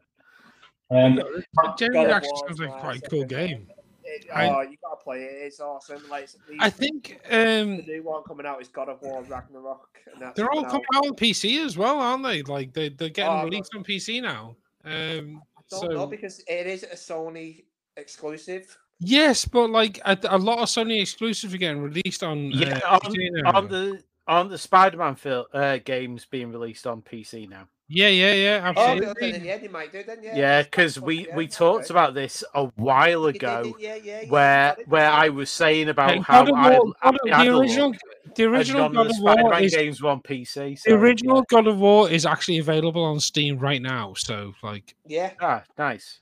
[0.90, 3.68] But Jerry God actually War's sounds like nice, quite a I cool game.
[4.04, 5.46] It, I- oh, you gotta play it.
[5.46, 6.04] It's awesome.
[6.10, 10.00] Like the, I think the um, new one coming out is God of War Ragnarok,
[10.12, 12.42] and that's they're all coming coming out on PC as well, aren't they?
[12.44, 14.56] Like they they're getting Oh, I released on PC now.
[14.86, 17.64] Um, I don't know so because it is a Sony
[17.96, 18.78] exclusive.
[19.00, 23.00] yes, but like a, a lot of Sony exclusives are getting released on yeah, uh,
[23.02, 27.68] on, on the on the Spider-Man fil- uh, games being released on PC now.
[27.90, 29.08] yeah, yeah, yeah, Oh, absolutely.
[29.08, 30.20] okay, then, yeah, they might do then.
[30.24, 31.94] Yeah, Yeah, because that's we fun, we talked okay.
[31.94, 35.14] about this a while ago, yeah, yeah, yeah, where you where yeah.
[35.16, 38.44] I was saying about Uh, how I, War- I, God of- the original, look, the
[38.46, 40.56] original God of the of War Spider-Man is games were on PC.
[40.56, 44.14] the So, original God of War is actually available on Steam right now.
[44.16, 46.22] So like, Yeah, ah, nice.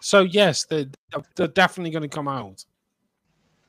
[0.00, 0.86] so yes, they're
[1.36, 2.64] they're definitely going to come out.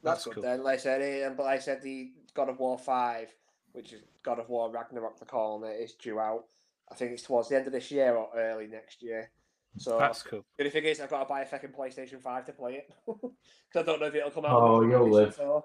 [0.04, 0.44] that's, That's good cool.
[0.44, 0.64] then.
[0.64, 3.30] Like I said, eh, but like I said the God of War Five,
[3.74, 6.46] which is God of War Ragnarok, they're calling it, is due out.
[6.92, 9.30] I think it's towards the end of this year or early next year.
[9.78, 10.44] So That's cool.
[10.58, 12.92] The only thing is, I've got to buy a fucking PlayStation 5 to play it.
[13.74, 14.62] Because I don't know if it'll come out.
[14.62, 15.36] Oh, with you'll PlayStation live.
[15.36, 15.64] 4.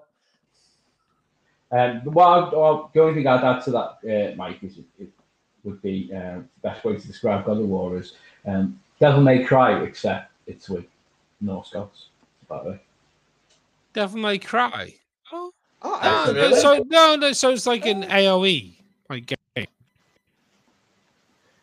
[1.71, 4.85] Um, well, I- well, the only thing I'd add to that, uh, Mike, is it,
[4.97, 5.09] it
[5.65, 8.13] would be uh, the best way to describe God of War is
[8.45, 10.85] um, Devil May Cry, except it's with
[11.41, 12.07] Norse gods.
[12.21, 12.81] That's about it.
[13.91, 14.93] Devil May Cry.
[15.33, 15.51] Oh,
[15.81, 16.59] Oh, no, no, really?
[16.59, 18.73] so no, no, so it's like an AOE
[19.09, 19.67] like game.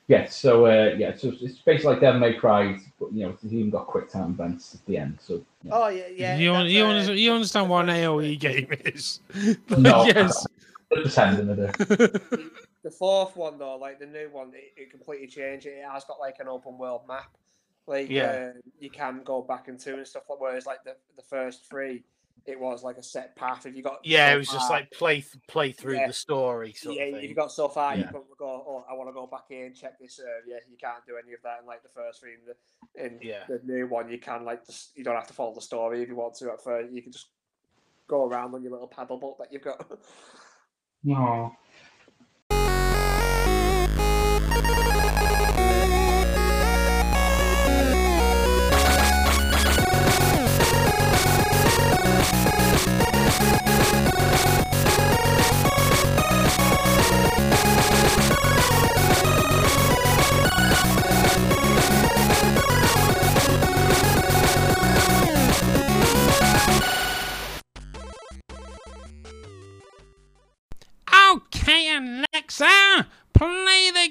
[0.07, 3.45] Yes, so uh, yeah, so it's basically like Devil May Cry, but you know, it's
[3.45, 5.19] even got quick time events at the end.
[5.23, 5.71] So yeah.
[5.75, 6.37] Oh, yeah, yeah.
[6.37, 9.21] you, un- that's, you, uh, understand, you understand what an AOE game is?
[9.79, 10.05] No.
[10.05, 10.47] yes.
[10.93, 12.21] pretending to do.
[12.83, 15.65] The fourth one, though, like the new one, it, it completely changed.
[15.65, 17.31] It has got like an open world map.
[17.87, 18.51] Like Yeah.
[18.55, 20.25] uh, you can go back into and stuff.
[20.29, 22.03] like Whereas like the the first three,
[22.47, 23.65] it was like a set path.
[23.67, 26.07] If you got Yeah, so it was just like play play through Yeah.
[26.09, 27.29] the story sort yeah, of if thing.
[27.31, 28.11] you got so far, you Yeah.
[28.13, 28.47] can go.
[28.47, 30.21] Oh, I want to go back in, check this.
[30.21, 32.35] Uh, yeah, you can't do any of that in like the first three.
[32.35, 33.45] In the, in Yeah.
[33.49, 36.09] the new one, you can like just you don't have to follow the story if
[36.09, 36.51] you want to.
[36.53, 37.29] At first, you can just
[38.07, 39.87] go around on your little paddle boat that you've got.
[41.03, 41.55] No.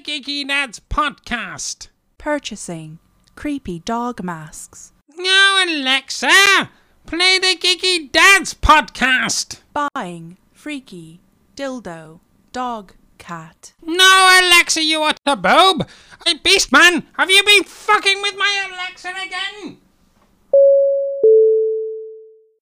[0.04, 1.88] Geeky Dads podcast.
[2.18, 2.98] Purchasing
[3.34, 4.92] creepy dog masks.
[5.16, 6.70] No, Alexa,
[7.06, 9.60] play the Geeky Dads podcast.
[9.94, 11.20] Buying freaky
[11.56, 12.20] dildo
[12.52, 13.72] dog cat.
[13.82, 15.88] No, Alexa, you utter boob.
[16.26, 19.78] Hey, Beastman, have you been fucking with my Alexa again?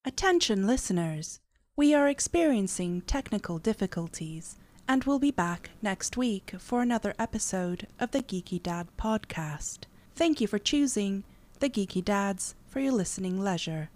[0.05, 1.39] Attention listeners,
[1.75, 4.57] we are experiencing technical difficulties
[4.87, 9.79] and will be back next week for another episode of the Geeky Dad podcast.
[10.15, 11.23] Thank you for choosing
[11.59, 13.89] the Geeky Dads for your listening leisure.